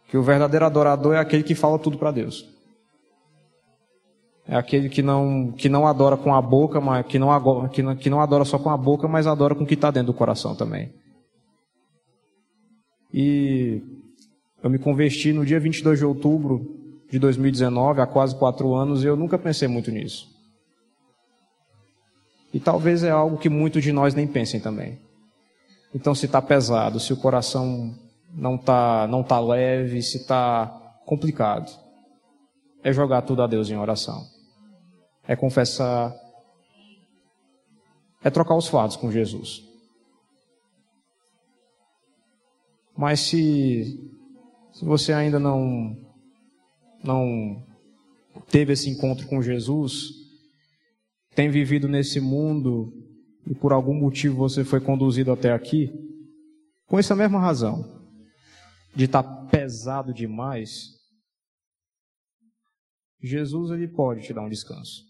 Que 0.07 0.17
o 0.17 0.21
verdadeiro 0.21 0.65
adorador 0.65 1.15
é 1.15 1.19
aquele 1.19 1.41
que 1.41 1.55
fala 1.55 1.79
tudo 1.79 1.97
para 1.97 2.11
Deus. 2.11 2.47
É 4.47 4.55
aquele 4.55 4.89
que 4.89 5.01
não, 5.01 5.51
que 5.51 5.67
não 5.67 5.87
adora 5.87 6.15
com 6.15 6.35
a 6.35 6.39
boca, 6.39 6.79
mas 6.79 7.03
que 7.07 7.17
não, 7.17 7.67
que 7.69 7.81
não, 7.81 7.95
que 7.95 8.09
não 8.11 8.21
adora 8.21 8.45
só 8.45 8.59
com 8.59 8.69
a 8.69 8.77
boca, 8.77 9.07
mas 9.07 9.25
adora 9.25 9.55
com 9.55 9.63
o 9.63 9.67
que 9.67 9.73
está 9.73 9.89
dentro 9.89 10.13
do 10.13 10.17
coração 10.17 10.55
também. 10.55 10.93
E 13.15 13.81
eu 14.61 14.69
me 14.69 14.77
converti 14.77 15.31
no 15.31 15.45
dia 15.45 15.57
22 15.57 15.99
de 15.99 16.05
outubro 16.05 16.75
de 17.09 17.17
2019, 17.17 18.01
há 18.01 18.05
quase 18.05 18.35
quatro 18.35 18.73
anos, 18.73 19.03
e 19.03 19.07
eu 19.07 19.15
nunca 19.15 19.37
pensei 19.37 19.69
muito 19.69 19.89
nisso. 19.89 20.27
E 22.53 22.59
talvez 22.59 23.03
é 23.03 23.11
algo 23.11 23.37
que 23.37 23.47
muitos 23.47 23.81
de 23.81 23.93
nós 23.93 24.13
nem 24.13 24.27
pensem 24.27 24.59
também. 24.59 24.99
Então, 25.93 26.13
se 26.13 26.25
está 26.25 26.41
pesado, 26.41 26.99
se 26.99 27.13
o 27.13 27.17
coração 27.17 27.95
não 28.33 28.55
está 28.55 29.07
não 29.07 29.23
tá 29.23 29.39
leve, 29.39 30.01
se 30.01 30.17
está 30.17 30.67
complicado, 31.05 31.71
é 32.83 32.91
jogar 32.91 33.21
tudo 33.21 33.43
a 33.43 33.47
Deus 33.47 33.69
em 33.69 33.77
oração 33.77 34.35
é 35.27 35.35
confessar, 35.35 36.15
é 38.23 38.29
trocar 38.29 38.55
os 38.55 38.67
fardos 38.67 38.95
com 38.95 39.11
Jesus. 39.11 39.63
Mas 42.97 43.19
se, 43.19 43.99
se 44.73 44.85
você 44.85 45.11
ainda 45.11 45.39
não, 45.39 45.97
não 47.03 47.65
teve 48.49 48.73
esse 48.73 48.89
encontro 48.89 49.27
com 49.27 49.41
Jesus, 49.41 50.11
tem 51.35 51.49
vivido 51.49 51.87
nesse 51.87 52.21
mundo 52.21 52.93
e 53.45 53.53
por 53.53 53.73
algum 53.73 53.93
motivo 53.93 54.37
você 54.37 54.63
foi 54.63 54.79
conduzido 54.79 55.31
até 55.31 55.51
aqui, 55.51 55.91
Com 56.87 56.97
essa 56.99 57.15
mesma 57.15 57.39
razão 57.39 58.03
de 58.95 59.05
estar 59.05 59.23
tá 59.23 59.45
pesado 59.47 60.13
demais, 60.13 60.95
Jesus 63.21 63.71
ele 63.71 63.87
pode 63.87 64.21
te 64.21 64.33
dar 64.33 64.43
um 64.43 64.49
descanso. 64.49 65.03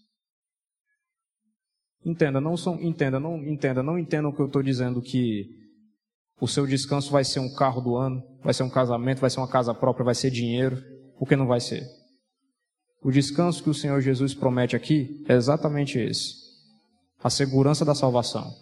Entenda, 2.04 2.40
não 2.40 2.56
são, 2.56 2.80
entenda, 2.80 3.20
não 3.20 3.36
entenda, 3.46 3.82
não 3.82 3.98
entenda 3.98 4.28
o 4.28 4.32
que 4.32 4.40
eu 4.40 4.46
estou 4.46 4.62
dizendo 4.62 5.02
que 5.02 5.65
o 6.40 6.46
seu 6.46 6.66
descanso 6.66 7.10
vai 7.10 7.24
ser 7.24 7.40
um 7.40 7.52
carro 7.54 7.80
do 7.80 7.96
ano, 7.96 8.22
vai 8.42 8.52
ser 8.52 8.62
um 8.62 8.70
casamento, 8.70 9.20
vai 9.20 9.30
ser 9.30 9.40
uma 9.40 9.48
casa 9.48 9.72
própria, 9.72 10.04
vai 10.04 10.14
ser 10.14 10.30
dinheiro, 10.30 10.82
porque 11.18 11.34
não 11.34 11.46
vai 11.46 11.60
ser. 11.60 11.86
O 13.02 13.10
descanso 13.10 13.62
que 13.62 13.70
o 13.70 13.74
Senhor 13.74 14.00
Jesus 14.00 14.34
promete 14.34 14.76
aqui 14.76 15.24
é 15.28 15.34
exatamente 15.34 15.98
esse: 15.98 16.34
a 17.22 17.30
segurança 17.30 17.84
da 17.84 17.94
salvação, 17.94 18.52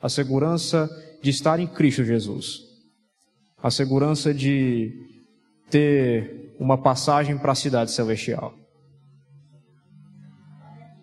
a 0.00 0.08
segurança 0.08 0.88
de 1.22 1.30
estar 1.30 1.60
em 1.60 1.66
Cristo 1.66 2.04
Jesus, 2.04 2.60
a 3.62 3.70
segurança 3.70 4.32
de 4.32 4.92
ter 5.68 6.54
uma 6.58 6.78
passagem 6.78 7.36
para 7.36 7.52
a 7.52 7.56
cidade 7.56 7.90
celestial. 7.90 8.54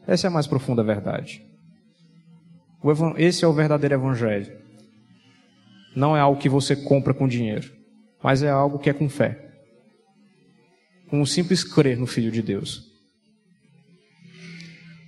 Essa 0.07 0.27
é 0.27 0.29
a 0.29 0.31
mais 0.31 0.47
profunda 0.47 0.83
verdade. 0.83 1.45
Esse 3.17 3.43
é 3.43 3.47
o 3.47 3.53
verdadeiro 3.53 3.95
evangelho. 3.95 4.66
Não 5.97 6.15
é 6.15 6.19
algo 6.19 6.39
que 6.39 6.47
você 6.47 6.75
compra 6.75 7.11
com 7.11 7.27
dinheiro, 7.27 7.75
mas 8.23 8.43
é 8.43 8.49
algo 8.51 8.77
que 8.77 8.87
é 8.87 8.93
com 8.93 9.09
fé. 9.09 9.51
Com 11.09 11.19
um 11.21 11.25
simples 11.25 11.63
crer 11.63 11.97
no 11.97 12.05
Filho 12.05 12.31
de 12.31 12.43
Deus. 12.43 12.83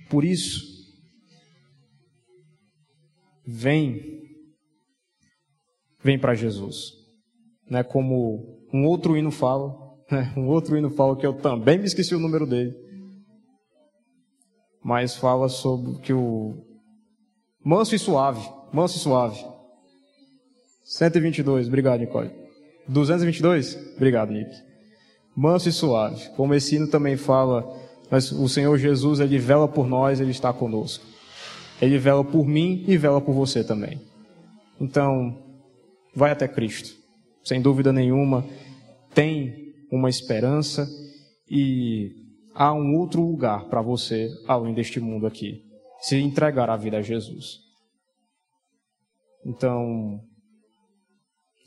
Por 0.08 0.24
isso, 0.24 0.60
vem, 3.46 4.20
vem 6.02 6.18
para 6.18 6.34
Jesus. 6.34 6.90
Né, 7.70 7.84
como 7.84 8.66
um 8.74 8.84
outro 8.84 9.16
hino 9.16 9.30
fala, 9.30 9.72
né, 10.10 10.34
um 10.36 10.48
outro 10.48 10.76
hino 10.76 10.90
fala 10.90 11.16
que 11.16 11.24
eu 11.24 11.34
também 11.34 11.78
me 11.78 11.84
esqueci 11.84 12.16
o 12.16 12.20
número 12.20 12.44
dele, 12.44 12.74
mas 14.82 15.14
fala 15.14 15.48
sobre 15.48 16.00
que 16.00 16.12
o 16.12 16.66
manso 17.64 17.94
e 17.94 17.98
suave, 17.98 18.44
manso 18.72 18.96
e 18.96 19.00
suave. 19.00 19.49
122, 20.90 21.68
obrigado, 21.68 22.00
Nicole. 22.00 22.30
222? 22.88 23.94
Obrigado, 23.94 24.32
Nick. 24.32 24.50
Manso 25.36 25.68
e 25.68 25.72
suave. 25.72 26.28
Como 26.30 26.52
esse 26.52 26.74
hino 26.74 26.88
também 26.88 27.16
fala, 27.16 27.64
mas 28.10 28.32
o 28.32 28.48
Senhor 28.48 28.76
Jesus, 28.76 29.20
ele 29.20 29.38
vela 29.38 29.68
por 29.68 29.86
nós, 29.86 30.20
ele 30.20 30.32
está 30.32 30.52
conosco. 30.52 31.06
Ele 31.80 31.96
vela 31.96 32.24
por 32.24 32.44
mim 32.44 32.84
e 32.88 32.96
vela 32.96 33.20
por 33.20 33.32
você 33.32 33.62
também. 33.62 34.00
Então, 34.80 35.40
vai 36.12 36.32
até 36.32 36.48
Cristo. 36.48 36.98
Sem 37.44 37.62
dúvida 37.62 37.92
nenhuma, 37.92 38.44
tem 39.14 39.72
uma 39.92 40.10
esperança 40.10 40.88
e 41.48 42.10
há 42.52 42.72
um 42.72 42.96
outro 42.96 43.22
lugar 43.22 43.66
para 43.66 43.80
você 43.80 44.28
além 44.48 44.74
deste 44.74 44.98
mundo 44.98 45.24
aqui. 45.24 45.62
Se 46.00 46.16
entregar 46.16 46.68
a 46.68 46.76
vida 46.76 46.96
a 46.96 47.02
Jesus. 47.02 47.60
Então, 49.46 50.20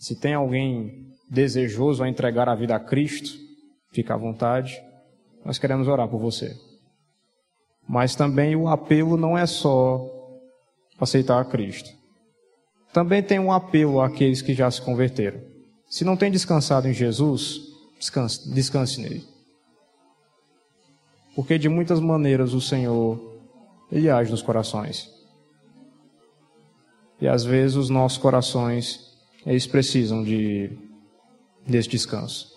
se 0.04 0.18
tem 0.18 0.34
alguém 0.34 1.08
desejoso 1.30 2.04
a 2.04 2.10
entregar 2.10 2.50
a 2.50 2.56
vida 2.56 2.76
a 2.76 2.80
Cristo, 2.80 3.40
fica 3.94 4.14
à 4.14 4.18
vontade. 4.18 4.78
Nós 5.46 5.58
queremos 5.58 5.88
orar 5.88 6.10
por 6.10 6.20
você. 6.20 6.54
Mas 7.88 8.14
também 8.14 8.54
o 8.54 8.68
apelo 8.68 9.16
não 9.16 9.38
é 9.38 9.46
só 9.46 10.06
aceitar 11.00 11.40
a 11.40 11.46
Cristo. 11.46 11.90
Também 12.92 13.24
tem 13.24 13.40
um 13.40 13.50
apelo 13.50 14.02
àqueles 14.02 14.42
que 14.42 14.54
já 14.54 14.70
se 14.70 14.82
converteram. 14.82 15.40
Se 15.90 16.04
não 16.04 16.18
tem 16.18 16.30
descansado 16.30 16.86
em 16.86 16.94
Jesus, 16.94 17.62
descanse, 17.98 18.54
descanse 18.54 19.00
nele. 19.00 19.26
Porque 21.34 21.58
de 21.58 21.70
muitas 21.70 22.02
maneiras 22.02 22.52
o 22.52 22.60
Senhor, 22.60 23.40
Ele 23.90 24.10
age 24.10 24.30
nos 24.30 24.42
corações. 24.42 25.10
E 27.22 27.28
às 27.28 27.46
vezes 27.46 27.78
os 27.78 27.90
nossos 27.90 28.18
corações 28.18 29.13
eles 29.46 29.68
precisam 29.68 30.24
de 30.24 30.72
desse 31.68 31.90
descanso. 31.90 32.52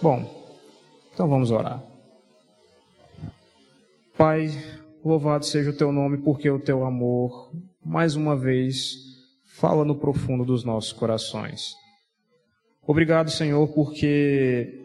Bom, 0.00 0.48
então 1.12 1.28
vamos 1.28 1.50
orar. 1.50 1.82
Pai, 4.16 4.50
louvado 5.04 5.44
seja 5.44 5.70
o 5.70 5.76
teu 5.76 5.92
nome, 5.92 6.18
porque 6.18 6.50
o 6.50 6.60
teu 6.60 6.84
amor, 6.84 7.52
mais 7.84 8.16
uma 8.16 8.36
vez, 8.36 8.96
fala 9.44 9.84
no 9.84 9.96
profundo 9.96 10.44
dos 10.44 10.64
nossos 10.64 10.92
corações. 10.92 11.74
Obrigado, 12.86 13.30
Senhor, 13.30 13.66
porque 13.68 14.84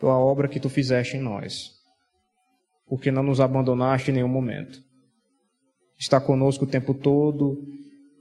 pela 0.00 0.18
obra 0.18 0.48
que 0.48 0.58
tu 0.58 0.68
fizeste 0.68 1.16
em 1.16 1.20
nós, 1.20 1.72
porque 2.86 3.10
não 3.10 3.22
nos 3.22 3.40
abandonaste 3.40 4.10
em 4.10 4.14
nenhum 4.14 4.28
momento. 4.28 4.82
Está 5.98 6.20
conosco 6.20 6.64
o 6.64 6.68
tempo 6.68 6.94
todo 6.94 7.62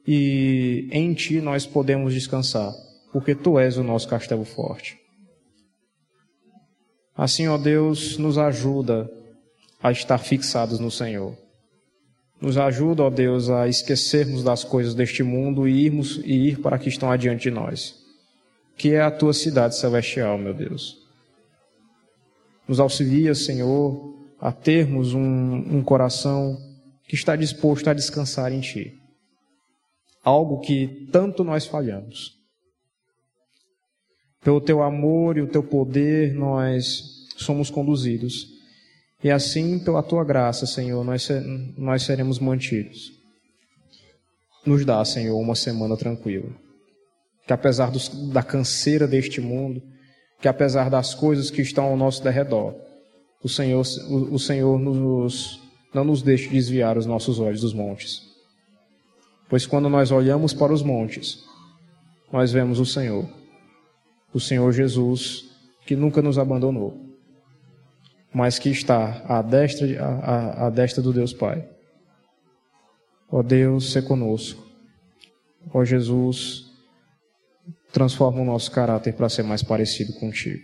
e 0.05 0.87
em 0.91 1.13
Ti 1.13 1.41
nós 1.41 1.65
podemos 1.65 2.13
descansar, 2.13 2.73
porque 3.11 3.35
Tu 3.35 3.59
és 3.59 3.77
o 3.77 3.83
nosso 3.83 4.07
castelo 4.07 4.43
forte. 4.43 4.97
Assim, 7.15 7.47
ó 7.47 7.57
Deus, 7.57 8.17
nos 8.17 8.37
ajuda 8.37 9.09
a 9.81 9.91
estar 9.91 10.17
fixados 10.17 10.79
no 10.79 10.89
Senhor. 10.89 11.37
Nos 12.39 12.57
ajuda, 12.57 13.03
ó 13.03 13.09
Deus, 13.09 13.49
a 13.49 13.67
esquecermos 13.67 14.43
das 14.43 14.63
coisas 14.63 14.95
deste 14.95 15.21
mundo 15.21 15.67
e 15.67 15.85
irmos 15.85 16.19
e 16.23 16.49
ir 16.49 16.59
para 16.59 16.79
que 16.79 16.89
estão 16.89 17.11
adiante 17.11 17.43
de 17.43 17.51
nós, 17.51 17.95
que 18.75 18.93
é 18.93 19.01
a 19.01 19.11
tua 19.11 19.33
cidade 19.33 19.77
celestial, 19.77 20.37
meu 20.39 20.53
Deus. 20.53 20.97
Nos 22.67 22.79
auxilia, 22.79 23.35
Senhor, 23.35 24.15
a 24.39 24.51
termos 24.51 25.13
um, 25.13 25.77
um 25.77 25.83
coração 25.83 26.57
que 27.07 27.13
está 27.13 27.35
disposto 27.35 27.87
a 27.89 27.93
descansar 27.93 28.51
em 28.51 28.61
Ti 28.61 29.00
algo 30.23 30.59
que 30.59 31.07
tanto 31.11 31.43
nós 31.43 31.65
falhamos. 31.65 32.37
Pelo 34.43 34.61
teu 34.61 34.81
amor 34.81 35.37
e 35.37 35.41
o 35.41 35.47
teu 35.47 35.63
poder, 35.63 36.33
nós 36.33 37.27
somos 37.37 37.69
conduzidos. 37.69 38.47
E 39.23 39.29
assim, 39.29 39.79
pela 39.79 40.01
tua 40.01 40.23
graça, 40.23 40.65
Senhor, 40.65 41.03
nós, 41.03 41.29
nós 41.77 42.03
seremos 42.03 42.39
mantidos. 42.39 43.11
Nos 44.65 44.83
dá, 44.83 45.03
Senhor, 45.05 45.39
uma 45.39 45.55
semana 45.55 45.95
tranquila. 45.95 46.49
Que 47.45 47.53
apesar 47.53 47.91
dos, 47.91 48.09
da 48.31 48.41
canseira 48.41 49.07
deste 49.07 49.41
mundo, 49.41 49.81
que 50.39 50.47
apesar 50.47 50.89
das 50.89 51.13
coisas 51.13 51.51
que 51.51 51.61
estão 51.61 51.85
ao 51.85 51.97
nosso 51.97 52.23
derredor, 52.23 52.75
o 53.43 53.49
Senhor, 53.49 53.83
o, 54.09 54.35
o 54.35 54.39
Senhor 54.39 54.79
nos, 54.79 55.59
não 55.93 56.03
nos 56.03 56.23
deixe 56.23 56.47
desviar 56.47 56.97
os 56.97 57.05
nossos 57.05 57.39
olhos 57.39 57.61
dos 57.61 57.73
montes 57.73 58.30
Pois 59.51 59.65
quando 59.65 59.89
nós 59.89 60.11
olhamos 60.11 60.53
para 60.53 60.71
os 60.71 60.81
montes, 60.81 61.43
nós 62.31 62.53
vemos 62.53 62.79
o 62.79 62.85
Senhor, 62.85 63.27
o 64.33 64.39
Senhor 64.39 64.71
Jesus, 64.71 65.43
que 65.85 65.93
nunca 65.93 66.21
nos 66.21 66.39
abandonou, 66.39 66.97
mas 68.33 68.57
que 68.57 68.69
está 68.69 69.21
à 69.27 69.41
destra, 69.41 70.01
à, 70.01 70.67
à 70.67 70.69
destra 70.69 71.03
do 71.03 71.11
Deus 71.11 71.33
Pai. 71.33 71.67
Ó 73.29 73.43
Deus, 73.43 73.91
se 73.91 74.01
conosco. 74.01 74.65
Ó 75.73 75.83
Jesus, 75.83 76.71
transforma 77.91 78.39
o 78.39 78.45
nosso 78.45 78.71
caráter 78.71 79.13
para 79.15 79.27
ser 79.27 79.43
mais 79.43 79.61
parecido 79.61 80.13
contigo. 80.13 80.63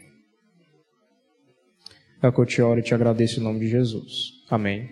É 2.23 2.31
que 2.31 2.39
eu 2.39 2.45
te 2.45 2.61
oro 2.61 2.79
e 2.79 2.83
te 2.83 2.95
agradeço 2.95 3.41
em 3.41 3.43
nome 3.43 3.59
de 3.59 3.67
Jesus. 3.67 4.45
Amém. 4.49 4.89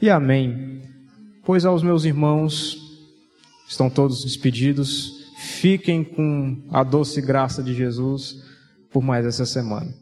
E 0.00 0.08
amém. 0.08 0.80
Pois 1.44 1.66
aos 1.66 1.82
meus 1.82 2.06
irmãos 2.06 2.81
Estão 3.66 3.88
todos 3.88 4.24
despedidos. 4.24 5.22
Fiquem 5.36 6.04
com 6.04 6.62
a 6.70 6.82
doce 6.82 7.20
graça 7.20 7.62
de 7.62 7.74
Jesus 7.74 8.42
por 8.90 9.02
mais 9.02 9.26
essa 9.26 9.46
semana. 9.46 10.01